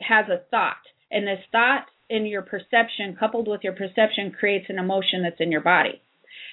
has 0.00 0.26
a 0.28 0.42
thought 0.50 0.82
and 1.10 1.26
this 1.26 1.38
thought 1.52 1.86
in 2.08 2.26
your 2.26 2.42
perception 2.42 3.16
coupled 3.18 3.48
with 3.48 3.62
your 3.64 3.72
perception 3.72 4.32
creates 4.38 4.66
an 4.68 4.78
emotion 4.78 5.22
that's 5.22 5.40
in 5.40 5.50
your 5.50 5.60
body. 5.60 6.00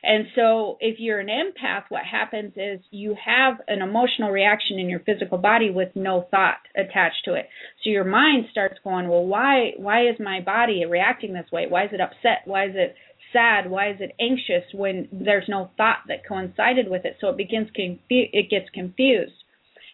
And 0.04 0.26
so 0.36 0.78
if 0.82 1.00
you're 1.00 1.22
an 1.22 1.28
empath, 1.28 1.84
what 1.88 2.04
happens 2.04 2.54
is 2.58 2.82
you 2.92 3.16
have 3.26 3.62
an 3.70 3.82
emotional 3.82 4.32
reaction 4.32 4.78
in 4.78 4.90
your 4.90 5.00
physical 5.00 5.38
body 5.38 5.70
with 5.70 5.96
no 5.96 6.28
thought 6.30 6.58
attached 6.76 7.24
to 7.26 7.36
it. 7.36 7.48
So 7.84 7.90
your 7.90 8.04
mind 8.04 8.48
starts 8.52 8.76
going, 8.84 9.08
well, 9.08 9.26
why 9.26 9.72
why 9.78 10.10
is 10.10 10.16
my 10.20 10.42
body 10.42 10.86
reacting 10.86 11.34
this 11.34 11.50
way? 11.54 11.68
Why 11.70 11.86
is 11.86 11.92
it 11.94 12.02
upset? 12.02 12.42
Why 12.44 12.66
is 12.66 12.74
it 12.76 12.96
sad? 13.32 13.70
Why 13.70 13.92
is 13.92 13.98
it 14.02 14.12
anxious 14.20 14.66
when 14.74 15.08
there's 15.14 15.48
no 15.48 15.72
thought 15.78 16.00
that 16.10 16.28
coincided 16.28 16.90
with 16.90 17.06
it? 17.06 17.16
So 17.22 17.30
it 17.30 17.38
begins 17.38 17.70
confu- 17.74 18.00
it 18.10 18.50
gets 18.50 18.70
confused. 18.74 19.32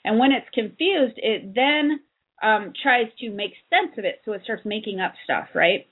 And 0.04 0.18
when 0.18 0.32
it's 0.32 0.50
confused, 0.54 1.18
it 1.18 1.54
then 1.54 2.00
um, 2.42 2.74
tries 2.82 3.08
to 3.20 3.30
make 3.30 3.52
sense 3.70 3.98
of 3.98 4.06
it. 4.06 4.22
So 4.26 4.34
it 4.34 4.42
starts 4.44 4.64
making 4.66 5.00
up 5.00 5.14
stuff, 5.24 5.48
right? 5.54 5.88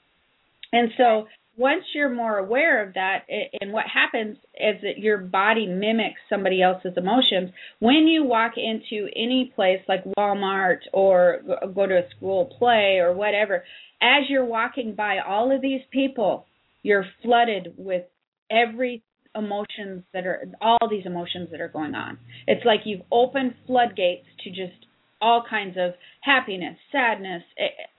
And 0.71 0.89
so 0.97 1.27
once 1.57 1.83
you're 1.95 2.13
more 2.13 2.37
aware 2.37 2.87
of 2.87 2.93
that, 2.93 3.23
it, 3.27 3.49
and 3.61 3.73
what 3.73 3.85
happens 3.91 4.37
is 4.53 4.81
that 4.83 4.99
your 4.99 5.17
body 5.17 5.65
mimics 5.65 6.21
somebody 6.29 6.61
else's 6.61 6.93
emotions. 6.95 7.49
When 7.79 8.07
you 8.07 8.23
walk 8.23 8.53
into 8.57 9.09
any 9.15 9.51
place 9.55 9.81
like 9.87 10.03
Walmart 10.17 10.79
or 10.93 11.39
go- 11.73 11.87
to 11.87 11.97
a 11.97 12.09
school 12.15 12.53
play 12.59 12.99
or 13.01 13.13
whatever, 13.13 13.63
as 14.01 14.29
you're 14.29 14.45
walking 14.45 14.93
by 14.93 15.17
all 15.27 15.53
of 15.53 15.61
these 15.61 15.81
people, 15.91 16.45
you're 16.83 17.05
flooded 17.23 17.73
with 17.77 18.03
every 18.51 19.01
emotions 19.35 20.03
that 20.13 20.25
are 20.25 20.43
all 20.61 20.87
these 20.89 21.05
emotions 21.05 21.49
that 21.51 21.61
are 21.61 21.67
going 21.67 21.95
on. 21.95 22.17
It's 22.47 22.65
like 22.65 22.81
you've 22.85 23.01
opened 23.11 23.55
floodgates 23.65 24.25
to 24.43 24.49
just 24.49 24.86
all 25.21 25.43
kinds 25.49 25.77
of 25.77 25.93
happiness, 26.21 26.77
sadness, 26.91 27.43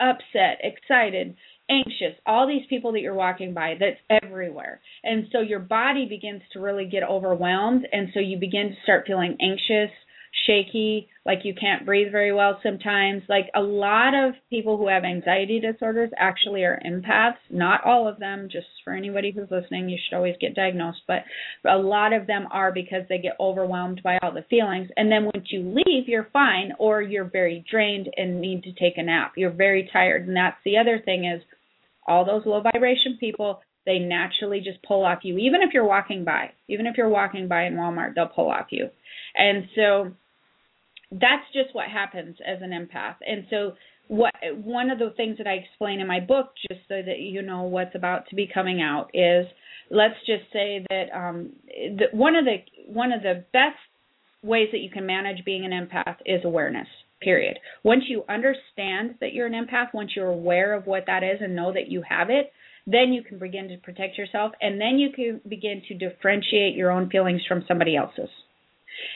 upset, 0.01 0.61
excited, 0.63 1.37
anxious, 1.71 2.19
all 2.27 2.47
these 2.47 2.67
people 2.69 2.93
that 2.93 3.01
you're 3.01 3.15
walking 3.15 3.55
by 3.55 3.75
that's 3.79 4.23
everywhere. 4.23 4.81
And 5.05 5.27
so 5.33 5.41
your 5.41 5.61
body 5.61 6.07
begins 6.09 6.43
to 6.53 6.61
really 6.61 6.87
get 6.87 7.03
overwhelmed 7.03 7.87
and 7.93 8.09
so 8.15 8.21
you 8.21 8.39
begin 8.39 8.71
to 8.71 8.83
start 8.83 9.05
feeling 9.07 9.37
anxious, 9.41 9.91
shaky, 10.47 11.09
like 11.29 11.41
you 11.45 11.53
can't 11.55 11.85
breathe 11.85 12.11
very 12.11 12.33
well 12.33 12.59
sometimes. 12.63 13.23
Like 13.29 13.51
a 13.55 13.61
lot 13.61 14.15
of 14.15 14.33
people 14.49 14.79
who 14.79 14.89
have 14.89 15.05
anxiety 15.05 15.61
disorders 15.61 16.09
actually 16.17 16.63
are 16.63 16.81
empaths. 16.85 17.37
Not 17.51 17.85
all 17.85 18.09
of 18.09 18.19
them, 18.19 18.49
just 18.51 18.67
for 18.83 18.95
anybody 18.95 19.31
who's 19.31 19.51
listening, 19.51 19.91
you 19.91 19.99
should 19.99 20.17
always 20.17 20.37
get 20.41 20.55
diagnosed, 20.55 21.03
but 21.07 21.25
a 21.69 21.77
lot 21.77 22.15
of 22.15 22.27
them 22.27 22.47
are 22.51 22.73
because 22.73 23.03
they 23.11 23.19
get 23.19 23.37
overwhelmed 23.39 24.01
by 24.03 24.17
all 24.23 24.33
the 24.33 24.47
feelings. 24.49 24.89
And 24.97 25.13
then 25.13 25.27
once 25.27 25.49
you 25.51 25.61
leave, 25.61 26.09
you're 26.09 26.31
fine 26.33 26.73
or 26.79 27.03
you're 27.03 27.29
very 27.31 27.63
drained 27.71 28.09
and 28.17 28.41
need 28.41 28.63
to 28.63 28.73
take 28.73 28.97
a 28.97 29.03
nap. 29.03 29.35
You're 29.37 29.51
very 29.51 29.91
tired. 29.93 30.27
And 30.27 30.35
that's 30.35 30.57
the 30.65 30.79
other 30.79 30.99
thing 30.99 31.27
is 31.27 31.43
all 32.07 32.25
those 32.25 32.47
low 32.47 32.63
vibration 32.63 33.19
people, 33.21 33.61
they 33.85 33.99
naturally 33.99 34.61
just 34.61 34.83
pull 34.83 35.05
off 35.05 35.19
you 35.25 35.37
even 35.37 35.61
if 35.61 35.75
you're 35.75 35.85
walking 35.85 36.25
by. 36.25 36.53
Even 36.69 36.87
if 36.87 36.97
you're 36.97 37.11
walking 37.11 37.49
by 37.49 37.67
in 37.67 37.75
Walmart, 37.75 38.15
they'll 38.15 38.29
pull 38.29 38.51
off 38.51 38.69
you. 38.71 38.89
And 39.37 39.65
so 39.77 40.13
that's 41.11 41.45
just 41.53 41.75
what 41.75 41.89
happens 41.89 42.37
as 42.47 42.59
an 42.61 42.71
empath. 42.71 43.17
And 43.27 43.47
so 43.51 43.73
what 44.09 44.33
one 44.53 44.91
of 44.91 44.99
the 44.99 45.13
things 45.17 45.39
that 45.39 45.47
I 45.47 45.55
explain 45.55 46.01
in 46.01 46.07
my 46.07 46.21
book, 46.21 46.51
just 46.71 46.81
so 46.89 47.01
that 47.05 47.19
you 47.19 47.43
know 47.43 47.63
what's 47.63 47.95
about 47.95 48.29
to 48.31 48.37
be 48.37 48.49
coming 48.53 48.81
out, 48.81 49.11
is 49.15 49.47
let's 49.91 50.19
just 50.27 50.45
say 50.53 50.85
that 50.89 51.07
um, 51.15 51.51
the, 51.67 52.07
one 52.13 52.35
of 52.37 52.45
the 52.45 52.57
one 52.87 53.13
of 53.13 53.23
the 53.23 53.45
best 53.53 53.77
ways 54.43 54.69
that 54.73 54.79
you 54.79 54.91
can 54.91 55.07
manage 55.07 55.45
being 55.45 55.65
an 55.65 55.73
empath 55.73 56.17
is 56.25 56.41
awareness. 56.45 56.89
Period. 57.21 57.59
Once 57.83 58.05
you 58.09 58.23
understand 58.29 59.17
that 59.21 59.33
you're 59.33 59.49
an 59.49 59.53
empath, 59.53 59.93
once 59.93 60.13
you're 60.15 60.29
aware 60.29 60.73
of 60.75 60.87
what 60.87 61.05
that 61.07 61.25
is 61.25 61.41
and 61.41 61.57
know 61.57 61.73
that 61.73 61.89
you 61.89 62.03
have 62.09 62.31
it, 62.31 62.53
then 62.87 63.13
you 63.13 63.23
can 63.23 63.39
begin 63.39 63.69
to 63.69 63.77
protect 63.79 64.17
yourself, 64.17 64.53
and 64.61 64.81
then 64.81 64.99
you 64.99 65.11
can 65.13 65.41
begin 65.49 65.83
to 65.89 65.95
differentiate 65.95 66.77
your 66.77 66.91
own 66.91 67.11
feelings 67.11 67.43
from 67.47 67.65
somebody 67.67 67.97
else's. 67.97 68.31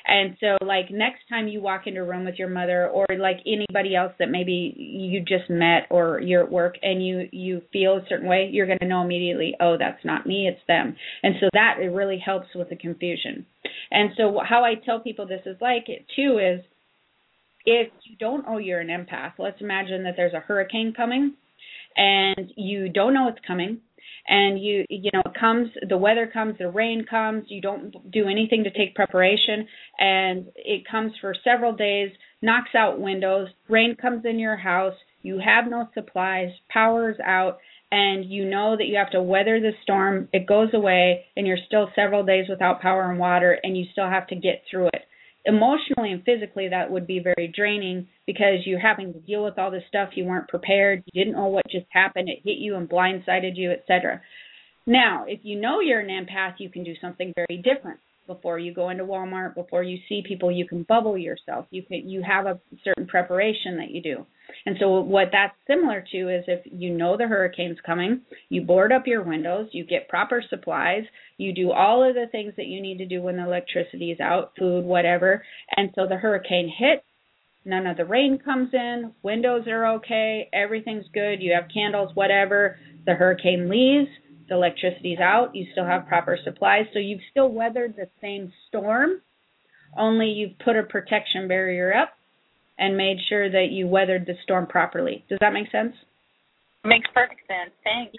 And 0.07 0.37
so, 0.41 0.57
like 0.65 0.91
next 0.91 1.21
time 1.29 1.49
you 1.49 1.61
walk 1.61 1.87
into 1.87 2.01
a 2.01 2.05
room 2.05 2.25
with 2.25 2.37
your 2.39 2.49
mother, 2.49 2.89
or 2.89 3.07
like 3.19 3.39
anybody 3.47 3.95
else 3.95 4.13
that 4.19 4.31
maybe 4.31 4.75
you 4.77 5.21
just 5.21 5.49
met, 5.51 5.87
or 5.91 6.21
you're 6.21 6.45
at 6.45 6.51
work 6.51 6.77
and 6.83 7.05
you 7.05 7.29
you 7.33 7.63
feel 7.73 7.97
a 7.97 8.07
certain 8.09 8.29
way, 8.29 8.49
you're 8.53 8.67
going 8.67 8.79
to 8.81 8.87
know 8.87 9.03
immediately. 9.03 9.55
Oh, 9.61 9.77
that's 9.79 10.05
not 10.05 10.27
me, 10.27 10.49
it's 10.49 10.67
them. 10.67 10.97
And 11.23 11.35
so 11.41 11.49
that 11.53 11.77
it 11.81 11.89
really 11.89 12.19
helps 12.25 12.49
with 12.55 12.71
the 12.71 12.77
confusion. 12.77 13.47
And 13.91 14.11
so 14.17 14.41
how 14.47 14.65
I 14.65 14.75
tell 14.75 15.01
people 15.01 15.27
this 15.27 15.43
is 15.47 15.57
like 15.61 15.89
it 15.89 16.07
too 16.17 16.39
is 16.39 16.65
if 17.65 17.93
you 18.05 18.17
don't 18.19 18.45
know 18.45 18.59
you're 18.59 18.81
an 18.81 18.89
empath, 18.89 19.35
let's 19.39 19.61
imagine 19.61 20.05
that 20.05 20.15
there's 20.17 20.35
a 20.35 20.41
hurricane 20.41 20.93
coming 20.97 21.35
and 21.97 22.53
you 22.57 22.89
don't 22.89 23.15
know 23.15 23.29
it's 23.29 23.45
coming 23.47 23.81
and 24.27 24.63
you 24.63 24.85
you 24.89 25.11
know 25.13 25.23
it 25.25 25.33
comes 25.39 25.69
the 25.89 25.97
weather 25.97 26.31
comes 26.33 26.57
the 26.59 26.69
rain 26.69 27.05
comes 27.09 27.45
you 27.49 27.61
don't 27.61 27.93
do 28.11 28.29
anything 28.29 28.65
to 28.65 28.71
take 28.71 28.95
preparation 28.95 29.67
and 29.99 30.47
it 30.57 30.83
comes 30.91 31.13
for 31.21 31.35
several 31.45 31.73
days 31.73 32.11
knocks 32.41 32.71
out 32.77 33.01
windows 33.01 33.49
rain 33.69 33.97
comes 34.01 34.25
in 34.25 34.39
your 34.39 34.57
house 34.57 34.95
you 35.23 35.41
have 35.45 35.71
no 35.71 35.89
supplies 35.95 36.51
power's 36.73 37.17
out 37.25 37.59
and 37.91 38.25
you 38.31 38.49
know 38.49 38.77
that 38.77 38.87
you 38.87 38.97
have 38.97 39.11
to 39.11 39.23
weather 39.23 39.61
the 39.61 39.73
storm 39.83 40.29
it 40.33 40.47
goes 40.47 40.69
away 40.73 41.25
and 41.37 41.47
you're 41.47 41.59
still 41.67 41.89
several 41.95 42.25
days 42.25 42.47
without 42.49 42.81
power 42.81 43.11
and 43.11 43.19
water 43.19 43.59
and 43.63 43.77
you 43.77 43.85
still 43.93 44.09
have 44.09 44.27
to 44.27 44.37
get 44.37 44.63
through 44.71 44.87
it 44.89 45.03
emotionally 45.45 46.13
and 46.13 46.25
physically 46.25 46.69
that 46.69 46.91
would 46.91 47.07
be 47.07 47.19
very 47.19 47.53
draining 47.55 48.07
because 48.27 48.65
you're 48.65 48.79
having 48.79 49.13
to 49.13 49.19
deal 49.21 49.43
with 49.43 49.59
all 49.59 49.71
this 49.71 49.83
stuff 49.89 50.11
you 50.15 50.25
weren't 50.25 50.49
prepared 50.49 51.03
you 51.13 51.25
didn't 51.25 51.37
know 51.37 51.47
what 51.49 51.65
just 51.71 51.87
happened 51.91 52.29
it 52.29 52.39
hit 52.45 52.59
you 52.59 52.77
and 52.77 52.89
blindsided 52.89 53.57
you 53.57 53.73
etc 53.73 54.21
now 54.87 55.25
if 55.27 55.41
you 55.43 55.61
know 55.61 55.81
you're 55.81 56.01
an 56.01 56.09
empath 56.09 56.55
you 56.59 56.71
can 56.71 56.85
do 56.85 56.95
something 57.01 57.33
very 57.35 57.61
different 57.61 57.99
before 58.27 58.59
you 58.59 58.73
go 58.73 58.91
into 58.91 59.05
Walmart, 59.05 59.55
before 59.55 59.83
you 59.83 59.99
see 60.09 60.23
people, 60.27 60.51
you 60.51 60.67
can 60.67 60.85
bubble 60.85 61.19
yourself. 61.19 61.67
You 61.71 61.83
can 61.83 62.09
you 62.09 62.23
have 62.23 62.47
a 62.47 62.61
certain 62.85 63.07
preparation 63.07 63.79
that 63.79 63.91
you 63.91 64.03
do. 64.03 64.27
And 64.67 64.77
so 64.79 65.01
what 65.01 65.29
that's 65.33 65.55
similar 65.67 66.05
to 66.13 66.29
is 66.29 66.45
if 66.47 66.61
you 66.71 66.91
know 66.91 67.17
the 67.17 67.27
hurricane's 67.27 67.79
coming, 67.85 68.23
you 68.49 68.63
board 68.63 68.93
up 68.93 69.07
your 69.07 69.23
windows, 69.23 69.69
you 69.73 69.85
get 69.85 70.09
proper 70.09 70.43
supplies, 70.49 71.05
you 71.39 71.53
do 71.55 71.73
all 71.73 72.09
of 72.09 72.15
the 72.15 72.27
things 72.31 72.55
that 72.57 72.67
you 72.67 72.81
need 72.81 72.99
to 72.99 73.07
do 73.07 73.23
when 73.23 73.37
the 73.37 73.45
electricity 73.45 74.11
is 74.11 74.21
out, 74.21 74.53
food, 74.59 74.85
whatever. 74.85 75.43
And 75.77 75.91
so 75.95 76.07
the 76.07 76.17
hurricane 76.17 76.73
hits, 76.77 77.05
none 77.65 77.87
of 77.87 77.97
the 77.97 78.05
rain 78.05 78.39
comes 78.39 78.71
in, 78.73 79.13
windows 79.23 79.67
are 79.67 79.95
okay, 79.97 80.49
everything's 80.53 81.07
good, 81.13 81.41
you 81.41 81.55
have 81.55 81.71
candles, 81.73 82.11
whatever. 82.15 82.79
The 83.05 83.15
hurricane 83.15 83.69
leaves, 83.69 84.11
the 84.49 84.55
electricity's 84.55 85.19
out, 85.19 85.55
you 85.55 85.67
still 85.73 85.85
have 85.85 86.07
proper 86.07 86.39
supplies, 86.43 86.87
so 86.93 86.99
you've 86.99 87.21
still 87.31 87.49
weathered 87.49 87.95
the 87.97 88.09
same 88.21 88.53
storm, 88.69 89.21
only 89.97 90.29
you've 90.29 90.59
put 90.65 90.77
a 90.77 90.83
protection 90.83 91.49
barrier 91.49 91.95
up 91.95 92.11
and 92.79 92.97
made 92.97 93.19
sure 93.29 93.51
that 93.51 93.69
you 93.71 93.87
weathered 93.87 94.27
the 94.27 94.35
storm 94.43 94.67
properly. 94.67 95.25
Does 95.29 95.39
that 95.41 95.53
make 95.53 95.71
sense? 95.71 95.95
Makes 96.85 97.09
perfect 97.15 97.41
sense. 97.47 97.73
Thanks. 97.85 98.17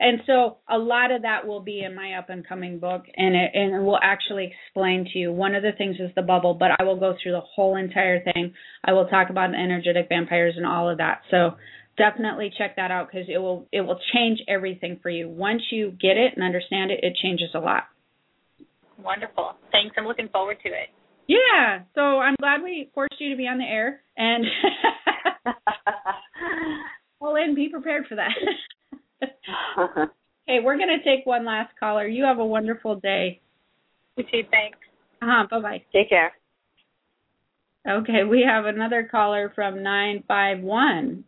And 0.00 0.20
so 0.26 0.56
a 0.68 0.78
lot 0.78 1.12
of 1.12 1.22
that 1.22 1.46
will 1.46 1.60
be 1.60 1.82
in 1.84 1.94
my 1.94 2.14
up 2.14 2.28
and 2.28 2.46
coming 2.46 2.80
book 2.80 3.04
and 3.16 3.36
it 3.36 3.50
and 3.54 3.74
it 3.74 3.80
will 3.80 3.98
actually 4.02 4.50
explain 4.50 5.06
to 5.12 5.18
you. 5.18 5.32
One 5.32 5.54
of 5.54 5.62
the 5.62 5.70
things 5.78 5.96
is 6.00 6.10
the 6.16 6.22
bubble, 6.22 6.54
but 6.54 6.70
I 6.78 6.82
will 6.82 6.98
go 6.98 7.14
through 7.22 7.32
the 7.32 7.40
whole 7.40 7.76
entire 7.76 8.20
thing. 8.24 8.54
I 8.84 8.92
will 8.94 9.06
talk 9.06 9.30
about 9.30 9.54
energetic 9.54 10.08
vampires 10.08 10.54
and 10.56 10.66
all 10.66 10.90
of 10.90 10.98
that. 10.98 11.20
So 11.30 11.52
definitely 11.96 12.52
check 12.56 12.76
that 12.76 12.90
out 12.90 13.08
because 13.10 13.28
it 13.28 13.38
will 13.38 13.66
it 13.72 13.82
will 13.82 13.98
change 14.14 14.40
everything 14.48 14.98
for 15.02 15.10
you. 15.10 15.28
Once 15.28 15.62
you 15.70 15.90
get 15.90 16.16
it 16.16 16.32
and 16.34 16.44
understand 16.44 16.90
it, 16.90 17.00
it 17.02 17.16
changes 17.22 17.50
a 17.54 17.58
lot. 17.58 17.84
Wonderful. 19.02 19.52
Thanks. 19.70 19.94
I'm 19.98 20.06
looking 20.06 20.28
forward 20.28 20.58
to 20.62 20.68
it. 20.68 20.88
Yeah. 21.26 21.80
So 21.94 22.00
I'm 22.00 22.36
glad 22.40 22.62
we 22.62 22.90
forced 22.94 23.14
you 23.18 23.30
to 23.30 23.36
be 23.36 23.46
on 23.46 23.58
the 23.58 23.64
air 23.64 24.02
and 24.16 24.44
well 27.20 27.36
and 27.36 27.54
be 27.54 27.68
prepared 27.68 28.06
for 28.08 28.16
that. 28.16 28.30
okay, 29.78 30.58
we're 30.62 30.78
gonna 30.78 31.02
take 31.04 31.24
one 31.24 31.44
last 31.44 31.72
caller. 31.78 32.06
You 32.06 32.24
have 32.24 32.38
a 32.38 32.44
wonderful 32.44 32.96
day. 32.96 33.40
You 34.16 34.24
too, 34.24 34.42
thanks. 34.50 34.78
Uh-huh. 35.20 35.46
Bye 35.50 35.60
bye. 35.60 35.82
Take 35.92 36.08
care. 36.08 36.32
Okay, 37.88 38.22
we 38.28 38.44
have 38.46 38.64
another 38.64 39.08
caller 39.10 39.52
from 39.54 39.82
nine 39.82 40.22
five 40.28 40.60
one. 40.60 41.24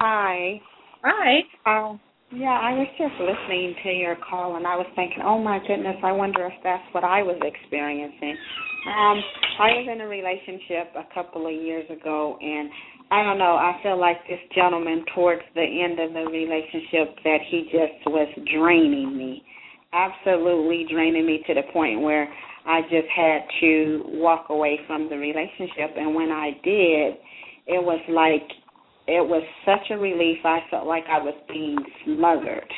Hi. 0.00 0.58
Hi. 1.04 1.40
Um, 1.66 2.00
yeah, 2.32 2.56
I 2.56 2.72
was 2.72 2.88
just 2.96 3.12
listening 3.20 3.74
to 3.84 3.90
your 3.90 4.16
call 4.16 4.56
and 4.56 4.66
I 4.66 4.74
was 4.74 4.86
thinking, 4.96 5.20
oh 5.22 5.36
my 5.36 5.58
goodness, 5.68 5.96
I 6.02 6.10
wonder 6.10 6.46
if 6.46 6.54
that's 6.64 6.84
what 6.92 7.04
I 7.04 7.22
was 7.22 7.36
experiencing. 7.44 8.34
Um, 8.88 9.20
I 9.60 9.76
was 9.76 9.88
in 9.92 10.00
a 10.00 10.08
relationship 10.08 10.96
a 10.96 11.04
couple 11.12 11.44
of 11.44 11.52
years 11.52 11.84
ago 11.90 12.38
and 12.40 12.70
I 13.10 13.22
don't 13.24 13.36
know, 13.36 13.60
I 13.60 13.78
feel 13.82 14.00
like 14.00 14.16
this 14.26 14.40
gentleman 14.54 15.04
towards 15.14 15.42
the 15.54 15.68
end 15.68 16.00
of 16.00 16.14
the 16.14 16.32
relationship 16.32 17.20
that 17.22 17.44
he 17.50 17.68
just 17.68 18.00
was 18.08 18.28
draining 18.56 19.18
me. 19.18 19.44
Absolutely 19.92 20.86
draining 20.90 21.26
me 21.26 21.44
to 21.46 21.52
the 21.52 21.68
point 21.74 22.00
where 22.00 22.26
I 22.64 22.80
just 22.88 23.10
had 23.14 23.42
to 23.60 24.02
walk 24.16 24.46
away 24.48 24.80
from 24.86 25.10
the 25.10 25.18
relationship 25.18 25.92
and 25.98 26.14
when 26.14 26.32
I 26.32 26.52
did, 26.64 27.20
it 27.66 27.84
was 27.84 28.00
like 28.08 28.48
it 29.10 29.26
was 29.26 29.42
such 29.66 29.90
a 29.90 29.98
relief. 29.98 30.38
I 30.44 30.60
felt 30.70 30.86
like 30.86 31.04
I 31.10 31.18
was 31.18 31.34
being 31.48 31.78
smothered. 32.04 32.70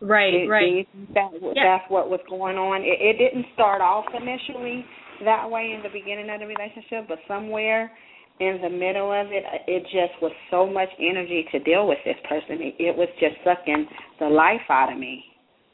Right, 0.00 0.46
do, 0.46 0.50
right. 0.50 0.88
That 1.14 1.30
that's 1.54 1.86
what 1.88 2.10
was 2.10 2.20
going 2.28 2.56
on? 2.56 2.82
It, 2.82 2.98
it 2.98 3.18
didn't 3.18 3.46
start 3.54 3.80
off 3.80 4.06
initially 4.14 4.84
that 5.24 5.50
way 5.50 5.74
in 5.74 5.82
the 5.82 5.90
beginning 5.90 6.30
of 6.30 6.38
the 6.38 6.46
relationship, 6.46 7.06
but 7.08 7.18
somewhere 7.26 7.90
in 8.38 8.58
the 8.62 8.70
middle 8.70 9.10
of 9.10 9.34
it, 9.34 9.42
it 9.66 9.82
just 9.90 10.14
was 10.22 10.30
so 10.50 10.66
much 10.66 10.88
energy 10.98 11.46
to 11.50 11.58
deal 11.58 11.88
with 11.88 11.98
this 12.04 12.18
person. 12.28 12.62
It, 12.62 12.74
it 12.78 12.96
was 12.96 13.08
just 13.18 13.34
sucking 13.42 13.86
the 14.20 14.26
life 14.26 14.62
out 14.70 14.92
of 14.92 14.98
me. 14.98 15.24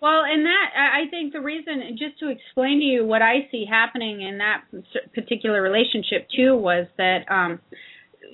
Well, 0.00 0.24
and 0.24 0.44
that 0.44 0.68
I 0.76 1.08
think 1.10 1.32
the 1.32 1.40
reason, 1.40 1.96
just 1.98 2.18
to 2.20 2.28
explain 2.28 2.80
to 2.80 2.84
you 2.84 3.04
what 3.06 3.22
I 3.22 3.48
see 3.50 3.64
happening 3.68 4.20
in 4.20 4.38
that 4.38 4.64
particular 5.14 5.62
relationship 5.62 6.28
too, 6.34 6.56
was 6.56 6.86
that 6.98 7.24
um 7.30 7.60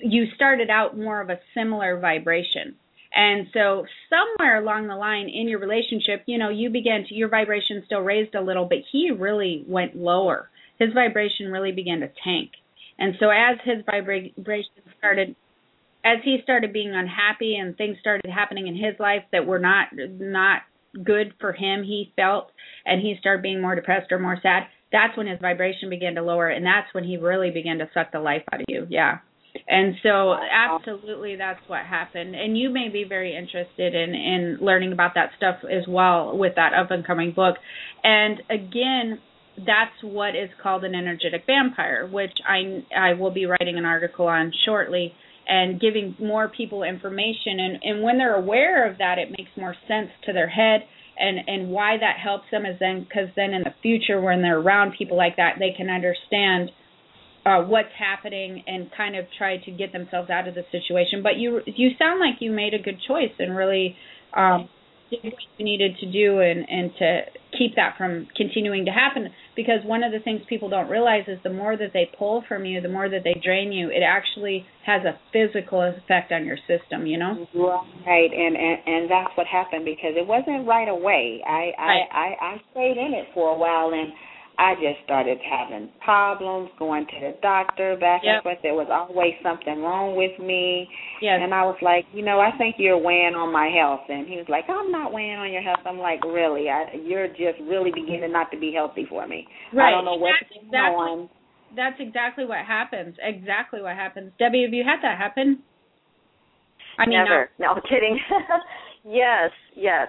you 0.03 0.25
started 0.35 0.69
out 0.69 0.97
more 0.97 1.21
of 1.21 1.29
a 1.29 1.39
similar 1.53 1.99
vibration. 1.99 2.75
And 3.13 3.47
so 3.53 3.85
somewhere 4.09 4.61
along 4.61 4.87
the 4.87 4.95
line 4.95 5.27
in 5.27 5.47
your 5.49 5.59
relationship, 5.59 6.23
you 6.27 6.37
know, 6.37 6.49
you 6.49 6.69
began 6.69 7.05
to 7.09 7.13
your 7.13 7.27
vibration 7.27 7.83
still 7.85 7.99
raised 7.99 8.35
a 8.35 8.41
little, 8.41 8.65
but 8.65 8.79
he 8.91 9.11
really 9.11 9.65
went 9.67 9.97
lower. 9.97 10.49
His 10.79 10.93
vibration 10.93 11.51
really 11.51 11.73
began 11.73 11.99
to 11.99 12.09
tank. 12.23 12.51
And 12.97 13.15
so 13.19 13.29
as 13.29 13.57
his 13.63 13.83
vibration 13.85 14.71
started 14.97 15.35
as 16.03 16.17
he 16.23 16.39
started 16.43 16.73
being 16.73 16.93
unhappy 16.93 17.57
and 17.57 17.77
things 17.77 17.97
started 17.99 18.31
happening 18.31 18.67
in 18.67 18.75
his 18.75 18.99
life 18.99 19.23
that 19.31 19.45
were 19.45 19.59
not 19.59 19.87
not 19.93 20.61
good 21.03 21.33
for 21.39 21.53
him, 21.53 21.83
he 21.83 22.11
felt, 22.15 22.51
and 22.85 23.01
he 23.01 23.15
started 23.19 23.41
being 23.41 23.61
more 23.61 23.75
depressed 23.75 24.11
or 24.11 24.19
more 24.19 24.37
sad, 24.41 24.63
that's 24.91 25.15
when 25.15 25.27
his 25.27 25.39
vibration 25.39 25.89
began 25.89 26.15
to 26.15 26.21
lower 26.21 26.49
and 26.49 26.65
that's 26.65 26.93
when 26.93 27.03
he 27.03 27.17
really 27.17 27.49
began 27.49 27.77
to 27.77 27.89
suck 27.93 28.11
the 28.11 28.19
life 28.19 28.43
out 28.51 28.61
of 28.61 28.65
you. 28.67 28.85
Yeah. 28.89 29.19
And 29.67 29.95
so 30.03 30.33
absolutely 30.33 31.35
that's 31.35 31.59
what 31.67 31.85
happened. 31.85 32.35
And 32.35 32.57
you 32.57 32.69
may 32.69 32.89
be 32.89 33.03
very 33.07 33.35
interested 33.35 33.93
in 33.93 34.15
in 34.15 34.57
learning 34.61 34.93
about 34.93 35.11
that 35.15 35.31
stuff 35.37 35.57
as 35.63 35.87
well 35.87 36.37
with 36.37 36.55
that 36.55 36.73
up 36.73 36.91
and 36.91 37.05
coming 37.05 37.33
book. 37.33 37.55
And 38.03 38.41
again, 38.49 39.19
that's 39.57 40.01
what 40.01 40.29
is 40.35 40.49
called 40.61 40.83
an 40.83 40.95
energetic 40.95 41.43
vampire, 41.45 42.07
which 42.07 42.33
I 42.47 42.83
I 42.95 43.13
will 43.13 43.31
be 43.31 43.45
writing 43.45 43.77
an 43.77 43.85
article 43.85 44.27
on 44.27 44.51
shortly 44.65 45.13
and 45.47 45.81
giving 45.81 46.15
more 46.19 46.47
people 46.47 46.83
information 46.83 47.59
and 47.59 47.79
and 47.83 48.03
when 48.03 48.17
they're 48.17 48.35
aware 48.35 48.89
of 48.89 48.97
that 48.99 49.17
it 49.17 49.29
makes 49.37 49.49
more 49.57 49.75
sense 49.87 50.09
to 50.25 50.33
their 50.33 50.47
head 50.47 50.81
and 51.17 51.39
and 51.47 51.69
why 51.69 51.97
that 51.97 52.17
helps 52.23 52.45
them 52.51 52.65
is 52.65 52.77
then 52.79 53.03
because 53.03 53.27
then 53.35 53.53
in 53.53 53.63
the 53.63 53.73
future 53.81 54.21
when 54.21 54.41
they're 54.41 54.59
around 54.59 54.93
people 54.97 55.17
like 55.17 55.37
that 55.37 55.55
they 55.59 55.71
can 55.75 55.89
understand 55.89 56.71
uh 57.45 57.61
what's 57.63 57.93
happening 57.97 58.63
and 58.67 58.89
kind 58.95 59.15
of 59.15 59.25
try 59.37 59.57
to 59.57 59.71
get 59.71 59.91
themselves 59.91 60.29
out 60.29 60.47
of 60.47 60.55
the 60.55 60.63
situation. 60.71 61.23
But 61.23 61.37
you 61.37 61.61
you 61.65 61.89
sound 61.97 62.19
like 62.19 62.35
you 62.39 62.51
made 62.51 62.73
a 62.73 62.79
good 62.79 62.99
choice 63.07 63.33
and 63.39 63.55
really 63.55 63.95
um 64.35 64.69
did 65.09 65.23
what 65.25 65.33
you 65.57 65.65
needed 65.65 65.97
to 65.99 66.11
do 66.11 66.39
and 66.39 66.65
and 66.69 66.91
to 66.99 67.21
keep 67.57 67.75
that 67.75 67.95
from 67.97 68.27
continuing 68.37 68.85
to 68.85 68.91
happen. 68.91 69.27
Because 69.55 69.83
one 69.83 70.03
of 70.03 70.11
the 70.11 70.19
things 70.19 70.41
people 70.47 70.69
don't 70.69 70.89
realize 70.89 71.25
is 71.27 71.37
the 71.43 71.51
more 71.51 71.75
that 71.75 71.91
they 71.93 72.09
pull 72.17 72.43
from 72.47 72.65
you 72.65 72.79
the 72.79 72.89
more 72.89 73.09
that 73.09 73.23
they 73.23 73.35
drain 73.43 73.71
you 73.71 73.89
it 73.89 74.03
actually 74.05 74.65
has 74.85 75.01
a 75.03 75.19
physical 75.33 75.81
effect 75.81 76.31
on 76.31 76.45
your 76.45 76.57
system 76.67 77.05
you 77.07 77.17
know? 77.17 77.45
Right. 77.55 78.31
And 78.31 78.55
and 78.55 78.77
and 78.85 79.11
that's 79.11 79.35
what 79.35 79.47
happened 79.47 79.85
because 79.85 80.13
it 80.15 80.27
wasn't 80.27 80.67
right 80.67 80.87
away. 80.87 81.41
I 81.45 81.71
i 81.77 81.95
i 82.11 82.27
i 82.41 82.61
stayed 82.71 82.97
in 82.97 83.13
it 83.13 83.27
for 83.33 83.49
a 83.49 83.57
while 83.57 83.91
and 83.93 84.13
I 84.61 84.75
just 84.75 85.01
started 85.03 85.39
having 85.41 85.89
problems, 86.05 86.69
going 86.77 87.07
to 87.07 87.17
the 87.19 87.33
doctor 87.41 87.97
back 87.97 88.21
Yep. 88.23 88.33
and 88.33 88.43
forth. 88.43 88.59
There 88.61 88.75
was 88.77 88.89
always 88.93 89.33
something 89.41 89.81
wrong 89.81 90.15
with 90.15 90.37
me. 90.37 90.87
yes 91.19 91.39
And 91.41 91.51
I 91.53 91.65
was 91.65 91.77
like, 91.81 92.05
you 92.13 92.21
know, 92.21 92.39
I 92.39 92.51
think 92.59 92.75
you're 92.77 92.97
weighing 93.01 93.33
on 93.33 93.51
my 93.51 93.67
health. 93.73 94.05
And 94.07 94.27
he 94.29 94.37
was 94.37 94.45
like, 94.49 94.65
I'm 94.69 94.91
not 94.91 95.11
weighing 95.11 95.37
on 95.41 95.51
your 95.51 95.63
health. 95.63 95.81
I'm 95.85 95.97
like, 95.97 96.21
really? 96.23 96.69
I, 96.69 96.93
you're 97.03 97.27
just 97.29 97.57
really 97.65 97.89
beginning 97.91 98.31
not 98.31 98.51
to 98.51 98.59
be 98.59 98.71
healthy 98.71 99.05
for 99.09 99.25
me. 99.27 99.47
right 99.73 99.87
I 99.87 99.91
don't 99.97 100.05
know 100.05 100.15
what's 100.21 100.37
that's 100.39 100.53
going 100.53 100.67
exactly, 100.69 101.09
on. 101.09 101.29
that's 101.75 101.99
exactly 101.99 102.45
what 102.45 102.61
happens 102.63 103.15
exactly 103.23 103.81
what 103.81 103.95
happens 103.95 104.29
debbie 104.37 104.61
have 104.63 104.73
you 104.77 104.83
had 104.85 105.01
that 105.01 105.17
happen 105.17 105.63
i 106.99 107.05
mean 107.07 107.17
Never. 107.17 107.49
No, 107.57 107.67
I'm 107.73 107.81
kidding. 107.89 108.19
yes, 109.05 109.49
yes. 109.75 110.07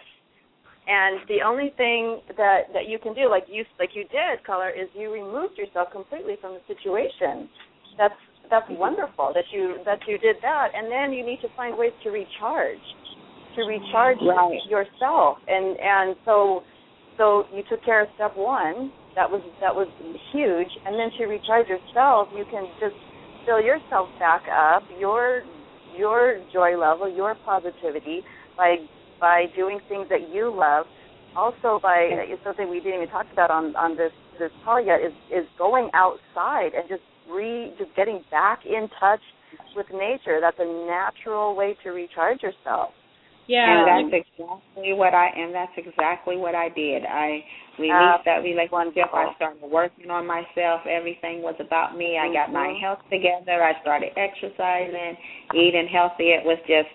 And 0.93 1.25
the 1.29 1.41
only 1.41 1.73
thing 1.81 2.21
that 2.37 2.69
that 2.77 2.85
you 2.87 2.99
can 2.99 3.15
do, 3.15 3.31
like 3.31 3.49
you 3.49 3.65
like 3.79 3.97
you 3.97 4.05
did, 4.13 4.45
caller, 4.45 4.69
is 4.69 4.89
you 4.93 5.11
removed 5.11 5.57
yourself 5.57 5.89
completely 5.91 6.37
from 6.41 6.53
the 6.53 6.63
situation. 6.69 7.49
That's 7.97 8.21
that's 8.51 8.69
mm-hmm. 8.69 8.77
wonderful 8.77 9.33
that 9.33 9.49
you 9.53 9.81
that 9.89 10.01
you 10.07 10.19
did 10.19 10.37
that, 10.43 10.69
and 10.77 10.93
then 10.93 11.17
you 11.17 11.25
need 11.25 11.41
to 11.41 11.49
find 11.57 11.79
ways 11.79 11.97
to 12.05 12.11
recharge, 12.11 12.85
to 13.57 13.61
recharge 13.65 14.21
Right. 14.21 14.61
yourself, 14.69 15.39
and 15.49 15.81
and 15.81 16.17
so 16.27 16.63
so 17.17 17.49
you 17.57 17.63
took 17.71 17.83
care 17.85 18.03
of 18.03 18.09
step 18.17 18.37
one. 18.37 18.93
That 19.17 19.31
was 19.31 19.41
that 19.65 19.75
was 19.75 19.89
huge, 20.33 20.73
and 20.85 20.93
then 21.01 21.09
to 21.17 21.25
recharge 21.25 21.69
yourself, 21.73 22.29
you 22.37 22.45
can 22.53 22.69
just 22.81 22.97
fill 23.47 23.65
yourself 23.65 24.09
back 24.19 24.45
up, 24.53 24.83
your 25.01 25.41
your 25.97 26.41
joy 26.53 26.77
level, 26.77 27.09
your 27.09 27.35
positivity 27.49 28.21
by 28.57 28.77
by 29.23 29.47
doing 29.57 29.81
things 29.89 30.09
that 30.11 30.35
you 30.35 30.53
love. 30.55 30.87
Also 31.37 31.81
by 31.83 32.11
it's 32.11 32.43
something 32.45 32.69
we 32.69 32.81
didn't 32.81 32.97
even 33.03 33.09
talk 33.09 33.27
about 33.33 33.51
on 33.51 33.75
on 33.77 33.97
this 33.97 34.13
this 34.39 34.51
call 34.65 34.85
yet 34.85 35.01
is 35.01 35.15
is 35.33 35.47
going 35.57 35.91
outside 35.95 36.75
and 36.77 36.89
just 36.91 37.03
re 37.31 37.73
just 37.79 37.95
getting 37.97 38.21
back 38.31 38.61
in 38.67 38.89
touch 39.01 39.23
with 39.77 39.87
nature. 39.95 40.41
That's 40.43 40.59
a 40.61 40.69
natural 40.87 41.57
way 41.57 41.77
to 41.85 41.91
recharge 41.93 42.43
yourself. 42.43 42.91
yeah 43.49 43.65
And 43.65 44.13
that's 44.13 44.25
exactly 44.39 44.93
what 44.93 45.15
I 45.15 45.29
and 45.29 45.55
that's 45.55 45.73
exactly 45.79 46.37
what 46.37 46.55
I 46.55 46.69
did. 46.69 47.05
I 47.07 47.45
released 47.79 48.25
that 48.27 48.43
relationship. 48.45 48.73
wonderful. 48.73 49.19
I 49.19 49.33
started 49.37 49.63
working 49.71 50.11
on 50.11 50.27
myself. 50.27 50.85
Everything 50.87 51.43
was 51.43 51.55
about 51.61 51.97
me. 51.97 52.19
I 52.19 52.29
got 52.33 52.53
my 52.53 52.69
Mhm. 52.69 52.81
health 52.81 53.01
together. 53.11 53.63
I 53.63 53.81
started 53.81 54.13
exercising, 54.17 55.17
eating 55.55 55.89
healthy. 55.89 56.33
It 56.33 56.45
was 56.45 56.59
just 56.69 56.91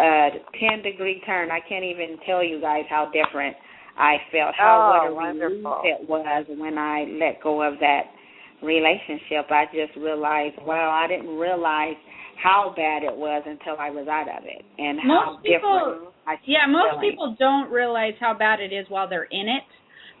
a 0.00 0.30
ten 0.58 0.82
degree 0.82 1.20
turn. 1.26 1.50
I 1.50 1.60
can't 1.68 1.84
even 1.84 2.16
tell 2.26 2.42
you 2.42 2.60
guys 2.60 2.84
how 2.88 3.10
different 3.12 3.56
I 3.98 4.16
felt. 4.32 4.54
How 4.56 4.80
Oh, 4.80 4.88
what 4.88 5.10
a 5.10 5.14
wonderful. 5.14 5.80
relief 5.82 6.00
it 6.00 6.08
was 6.08 6.46
when 6.56 6.78
I 6.78 7.04
let 7.20 7.42
go 7.42 7.60
of 7.62 7.78
that 7.80 8.04
relationship. 8.62 9.50
I 9.50 9.66
just 9.66 9.96
realized, 9.96 10.56
wow, 10.62 10.90
I 10.90 11.06
didn't 11.06 11.36
realize 11.36 11.96
how 12.42 12.72
bad 12.74 13.02
it 13.02 13.14
was 13.14 13.42
until 13.46 13.76
I 13.78 13.90
was 13.90 14.08
out 14.08 14.28
of 14.28 14.44
it, 14.46 14.64
and 14.78 14.98
how 15.00 15.32
Most 15.36 15.44
people- 15.44 15.78
different. 15.78 16.14
I 16.26 16.38
Yeah, 16.44 16.66
most 16.66 17.00
feeling. 17.00 17.10
people 17.10 17.36
don't 17.38 17.70
realize 17.70 18.14
how 18.20 18.34
bad 18.34 18.60
it 18.60 18.72
is 18.72 18.88
while 18.88 19.08
they're 19.08 19.24
in 19.30 19.48
it. 19.48 19.64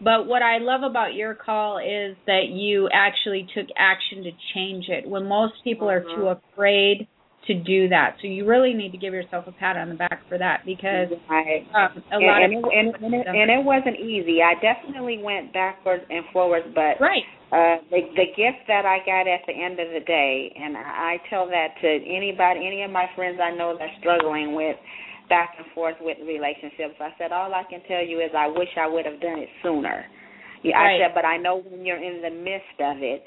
But 0.02 0.26
what 0.26 0.42
I 0.42 0.58
love 0.58 0.82
about 0.82 1.14
your 1.14 1.34
call 1.34 1.78
is 1.78 2.16
that 2.26 2.48
you 2.48 2.88
actually 2.92 3.46
took 3.54 3.66
action 3.76 4.24
to 4.24 4.32
change 4.54 4.88
it 4.88 5.06
when 5.06 5.26
most 5.26 5.62
people 5.62 5.88
are 5.90 6.00
too 6.00 6.24
mm-hmm. 6.24 6.52
afraid 6.54 7.06
to 7.46 7.54
do 7.54 7.88
that. 7.88 8.16
So 8.20 8.28
you 8.28 8.46
really 8.46 8.74
need 8.74 8.92
to 8.92 8.98
give 8.98 9.14
yourself 9.14 9.46
a 9.48 9.52
pat 9.52 9.76
on 9.76 9.88
the 9.88 9.94
back 9.94 10.20
for 10.28 10.36
that 10.36 10.60
because 10.66 11.08
Right. 11.28 11.64
um, 11.72 12.02
a 12.12 12.16
and, 12.16 12.26
lot 12.26 12.42
and, 12.44 12.52
of 12.52 12.64
it, 12.64 12.76
and, 12.76 12.88
and, 13.04 13.14
it, 13.14 13.26
and 13.26 13.48
it 13.50 13.64
wasn't 13.64 13.96
easy. 13.98 14.42
I 14.42 14.54
definitely 14.60 15.18
went 15.22 15.52
backwards 15.52 16.04
and 16.10 16.24
forwards, 16.32 16.66
but 16.74 17.00
right. 17.00 17.24
uh 17.50 17.80
the 17.90 18.00
the 18.14 18.28
gift 18.36 18.68
that 18.68 18.84
I 18.84 19.00
got 19.08 19.24
at 19.26 19.40
the 19.48 19.56
end 19.56 19.80
of 19.80 19.88
the 19.88 20.04
day, 20.04 20.52
and 20.54 20.76
I, 20.76 21.16
I 21.16 21.30
tell 21.30 21.48
that 21.48 21.80
to 21.80 21.88
anybody, 21.88 22.60
any 22.66 22.82
of 22.82 22.90
my 22.90 23.06
friends 23.16 23.40
I 23.42 23.56
know 23.56 23.74
that's 23.78 23.96
struggling 24.00 24.54
with 24.54 24.76
back 25.30 25.54
and 25.56 25.66
forth 25.72 25.96
with 26.00 26.18
relationships. 26.26 27.00
I 27.00 27.10
said 27.16 27.32
all 27.32 27.54
I 27.54 27.64
can 27.70 27.80
tell 27.88 28.04
you 28.04 28.20
is 28.20 28.30
I 28.36 28.48
wish 28.48 28.68
I 28.76 28.86
would 28.86 29.06
have 29.06 29.20
done 29.20 29.38
it 29.38 29.48
sooner. 29.62 30.04
Yeah, 30.62 30.76
Right. 30.76 31.00
I 31.00 31.06
said, 31.06 31.14
but 31.14 31.24
I 31.24 31.38
know 31.38 31.62
when 31.64 31.86
you're 31.86 32.02
in 32.02 32.20
the 32.20 32.28
midst 32.30 32.76
of 32.84 32.98
it, 33.00 33.24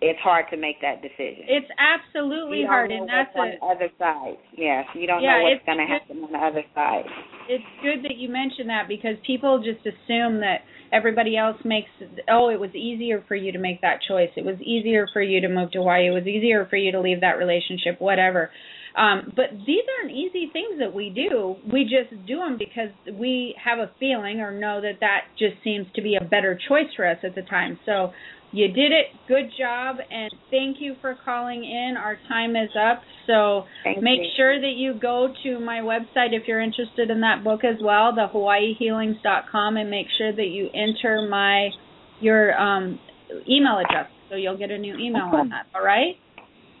it's 0.00 0.20
hard 0.20 0.46
to 0.50 0.56
make 0.56 0.80
that 0.82 1.00
decision. 1.02 1.44
It's 1.48 1.70
absolutely 1.80 2.64
hard, 2.68 2.90
and 2.90 3.08
that's 3.08 3.30
what's 3.34 3.56
a, 3.62 3.64
on 3.64 3.78
the 3.78 3.84
other 3.86 3.92
side. 3.98 4.36
Yes, 4.56 4.84
you 4.94 5.06
don't 5.06 5.22
Yeah, 5.22 5.38
know 5.38 5.44
what's 5.44 5.64
going 5.64 5.78
to 5.78 5.86
happen 5.86 6.22
on 6.24 6.32
the 6.32 6.38
other 6.38 6.64
side. 6.74 7.04
it's 7.48 7.64
good 7.82 8.04
that 8.04 8.16
you 8.16 8.28
mentioned 8.28 8.68
that 8.68 8.88
because 8.88 9.16
people 9.26 9.58
just 9.62 9.80
assume 9.86 10.40
that 10.40 10.60
everybody 10.92 11.36
else 11.36 11.56
makes 11.64 11.88
oh 12.30 12.48
it 12.48 12.60
was 12.60 12.70
easier 12.74 13.24
for 13.26 13.34
you 13.34 13.50
to 13.52 13.58
make 13.58 13.80
that 13.80 13.98
choice 14.06 14.30
it 14.36 14.44
was 14.44 14.54
easier 14.60 15.06
for 15.12 15.20
you 15.20 15.40
to 15.40 15.48
move 15.48 15.70
to 15.72 15.78
hawaii 15.78 16.06
it 16.06 16.10
was 16.10 16.26
easier 16.26 16.64
for 16.70 16.76
you 16.76 16.92
to 16.92 17.00
leave 17.00 17.20
that 17.22 17.38
relationship 17.38 18.00
whatever 18.00 18.50
um 18.96 19.32
but 19.34 19.46
these 19.66 19.82
aren't 19.98 20.12
easy 20.14 20.48
things 20.52 20.78
that 20.78 20.94
we 20.94 21.10
do 21.10 21.56
we 21.72 21.82
just 21.82 22.10
do 22.26 22.36
them 22.38 22.56
because 22.56 22.90
we 23.18 23.54
have 23.62 23.78
a 23.80 23.90
feeling 23.98 24.38
or 24.40 24.52
know 24.52 24.80
that 24.80 24.98
that 25.00 25.22
just 25.38 25.54
seems 25.64 25.86
to 25.94 26.00
be 26.02 26.16
a 26.20 26.24
better 26.24 26.56
choice 26.68 26.86
for 26.94 27.04
us 27.06 27.18
at 27.24 27.34
the 27.34 27.42
time 27.42 27.78
so 27.84 28.12
you 28.56 28.68
did 28.68 28.92
it 28.92 29.06
good 29.28 29.50
job 29.58 29.96
and 30.10 30.32
thank 30.50 30.78
you 30.80 30.94
for 31.00 31.16
calling 31.24 31.64
in 31.64 31.96
our 31.96 32.16
time 32.28 32.56
is 32.56 32.70
up 32.76 33.02
so 33.26 33.64
Thank 33.84 34.02
Make 34.02 34.20
you. 34.20 34.28
sure 34.36 34.60
that 34.60 34.74
you 34.76 34.94
go 34.94 35.32
to 35.42 35.60
my 35.60 35.80
website 35.80 36.32
if 36.32 36.46
you're 36.46 36.60
interested 36.60 37.10
in 37.10 37.20
that 37.20 37.42
book 37.42 37.64
as 37.64 37.76
well, 37.82 38.14
the 38.14 38.28
hawaiihealings.com 38.32 39.76
and 39.76 39.90
make 39.90 40.06
sure 40.16 40.32
that 40.32 40.46
you 40.46 40.68
enter 40.74 41.26
my 41.28 41.70
your 42.20 42.58
um 42.58 42.98
email 43.48 43.78
address 43.78 44.08
so 44.30 44.36
you'll 44.36 44.56
get 44.56 44.70
a 44.70 44.78
new 44.78 44.96
email 44.96 45.28
on 45.32 45.50
that. 45.50 45.66
All 45.74 45.84
right? 45.84 46.16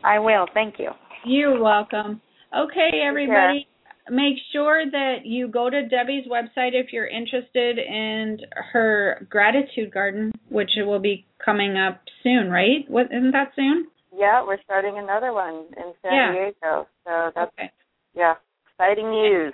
I 0.04 0.18
will. 0.18 0.46
Thank 0.54 0.78
you. 0.78 0.90
You're 1.24 1.60
welcome. 1.60 2.20
Okay, 2.56 3.02
everybody. 3.04 3.66
Make 4.08 4.36
sure 4.52 4.84
that 4.90 5.24
you 5.24 5.48
go 5.48 5.68
to 5.68 5.82
Debbie's 5.88 6.26
website 6.28 6.74
if 6.74 6.92
you're 6.92 7.06
interested 7.08 7.78
in 7.78 8.38
her 8.72 9.26
gratitude 9.28 9.92
garden, 9.92 10.32
which 10.48 10.70
will 10.76 11.00
be 11.00 11.26
coming 11.44 11.76
up 11.76 12.00
soon, 12.22 12.50
right? 12.50 12.84
What 12.88 13.06
isn't 13.06 13.32
that 13.32 13.52
soon? 13.56 13.88
Yeah, 14.16 14.42
we're 14.46 14.62
starting 14.62 14.98
another 14.98 15.32
one 15.32 15.66
in 15.76 15.92
San 16.02 16.12
Yeah. 16.12 16.32
Diego. 16.32 16.86
So 17.04 17.32
that's 17.34 17.52
Okay. 17.58 17.70
yeah, 18.14 18.34
exciting 18.70 19.10
news. 19.10 19.52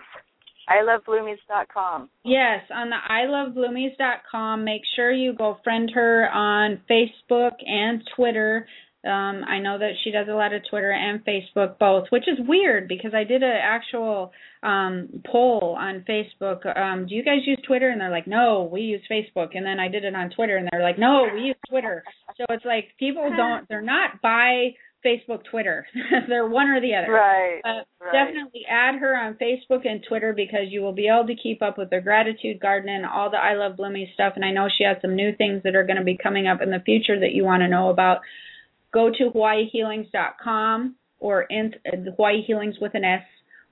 ilovebloomies.com. 0.69 2.09
Yes, 2.25 2.63
on 2.71 2.91
the 2.91 2.97
ilovebloomies.com. 3.11 4.65
Make 4.65 4.83
sure 4.95 5.11
you 5.11 5.33
go 5.33 5.55
friend 5.65 5.91
her 5.91 6.31
on 6.31 6.81
Facebook 6.89 7.55
and 7.67 8.07
Twitter. 8.15 8.67
Um, 9.05 9.43
I 9.49 9.59
know 9.59 9.79
that 9.79 9.93
she 10.05 10.13
does 10.13 10.29
a 10.31 10.35
lot 10.35 10.53
of 10.53 10.63
Twitter 10.71 10.93
and 10.93 11.25
Facebook 11.25 11.79
both, 11.79 12.07
which 12.11 12.29
is 12.29 12.39
weird 12.47 12.87
because 12.87 13.13
I 13.15 13.25
did 13.25 13.43
an 13.43 13.57
actual 13.61 14.33
um, 14.63 15.23
poll 15.27 15.77
on 15.79 16.05
Facebook. 16.09 16.65
Um, 16.79 17.07
do 17.09 17.15
you 17.17 17.25
guys 17.25 17.41
use 17.45 17.59
Twitter? 17.67 17.91
And 17.91 18.01
they're 18.01 18.11
like, 18.11 18.29
no, 18.29 18.69
we 18.71 18.83
use 18.83 19.03
Facebook. 19.11 19.57
And 19.57 19.67
then 19.67 19.81
I 19.81 19.89
did 19.89 20.05
it 20.05 20.15
on 20.15 20.31
Twitter, 20.31 20.57
and 20.57 20.69
they're 20.71 20.83
like, 20.83 20.99
no, 20.99 21.27
we 21.35 21.41
use 21.41 21.57
Twitter. 21.69 22.05
So 22.37 22.45
it's 22.51 22.65
like 22.65 22.91
people 22.99 23.29
don't, 23.37 23.69
they're 23.69 23.83
not 23.83 24.23
by 24.23 24.75
Facebook, 25.05 25.43
Twitter. 25.51 25.85
they're 26.29 26.47
one 26.47 26.69
or 26.69 26.81
the 26.81 26.95
other. 26.95 27.13
Right. 27.13 27.61
Uh, 27.65 27.83
right. 28.01 28.13
Definitely 28.13 28.63
add 28.71 29.01
her 29.01 29.17
on 29.17 29.35
Facebook 29.35 29.85
and 29.85 30.05
Twitter 30.09 30.33
because 30.33 30.67
you 30.69 30.81
will 30.81 30.93
be 30.93 31.09
able 31.09 31.27
to 31.27 31.35
keep 31.35 31.61
up 31.61 31.77
with 31.77 31.91
her 31.91 32.01
gratitude 32.01 32.61
garden 32.61 32.89
and 32.89 33.05
all 33.05 33.31
the 33.31 33.37
I 33.37 33.55
Love 33.55 33.77
Bloomy 33.77 34.11
stuff. 34.15 34.35
And 34.37 34.45
I 34.45 34.53
know 34.53 34.69
she 34.69 34.85
has 34.85 34.99
some 35.03 35.17
new 35.17 35.35
things 35.37 35.63
that 35.65 35.75
are 35.75 35.85
going 35.85 35.99
to 35.99 36.05
be 36.05 36.17
coming 36.17 36.47
up 36.47 36.63
in 36.63 36.71
the 36.71 36.83
future 36.85 37.19
that 37.19 37.33
you 37.33 37.45
want 37.45 37.63
to 37.63 37.69
know 37.69 37.91
about. 37.91 38.21
Go 38.93 39.11
to 39.11 39.31
hawaiihealings.com 39.31 40.97
or 41.19 41.43
in, 41.43 41.75
uh, 41.87 42.11
Hawaii 42.17 42.43
Healings 42.43 42.77
with 42.81 42.95
an 42.95 43.05
S 43.05 43.23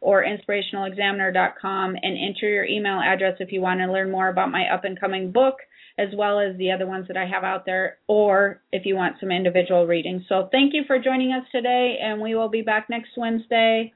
or 0.00 0.24
inspirationalexaminer.com 0.24 1.96
and 2.02 2.18
enter 2.18 2.48
your 2.48 2.64
email 2.64 3.00
address 3.00 3.36
if 3.38 3.52
you 3.52 3.60
want 3.60 3.80
to 3.80 3.92
learn 3.92 4.10
more 4.10 4.28
about 4.28 4.50
my 4.50 4.66
up 4.72 4.84
and 4.84 4.98
coming 4.98 5.30
book 5.30 5.56
as 5.98 6.08
well 6.16 6.40
as 6.40 6.56
the 6.56 6.70
other 6.70 6.86
ones 6.86 7.06
that 7.08 7.16
I 7.16 7.26
have 7.26 7.44
out 7.44 7.66
there 7.66 7.98
or 8.06 8.62
if 8.72 8.86
you 8.86 8.96
want 8.96 9.16
some 9.20 9.30
individual 9.30 9.86
readings. 9.86 10.22
So 10.28 10.48
thank 10.50 10.72
you 10.72 10.82
for 10.86 10.98
joining 10.98 11.32
us 11.32 11.44
today 11.52 11.98
and 12.00 12.20
we 12.20 12.34
will 12.34 12.48
be 12.48 12.62
back 12.62 12.88
next 12.88 13.10
Wednesday. 13.16 13.92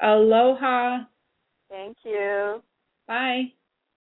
Aloha. 0.00 0.98
Thank 1.68 1.96
you. 2.04 2.62
Bye. 3.08 3.52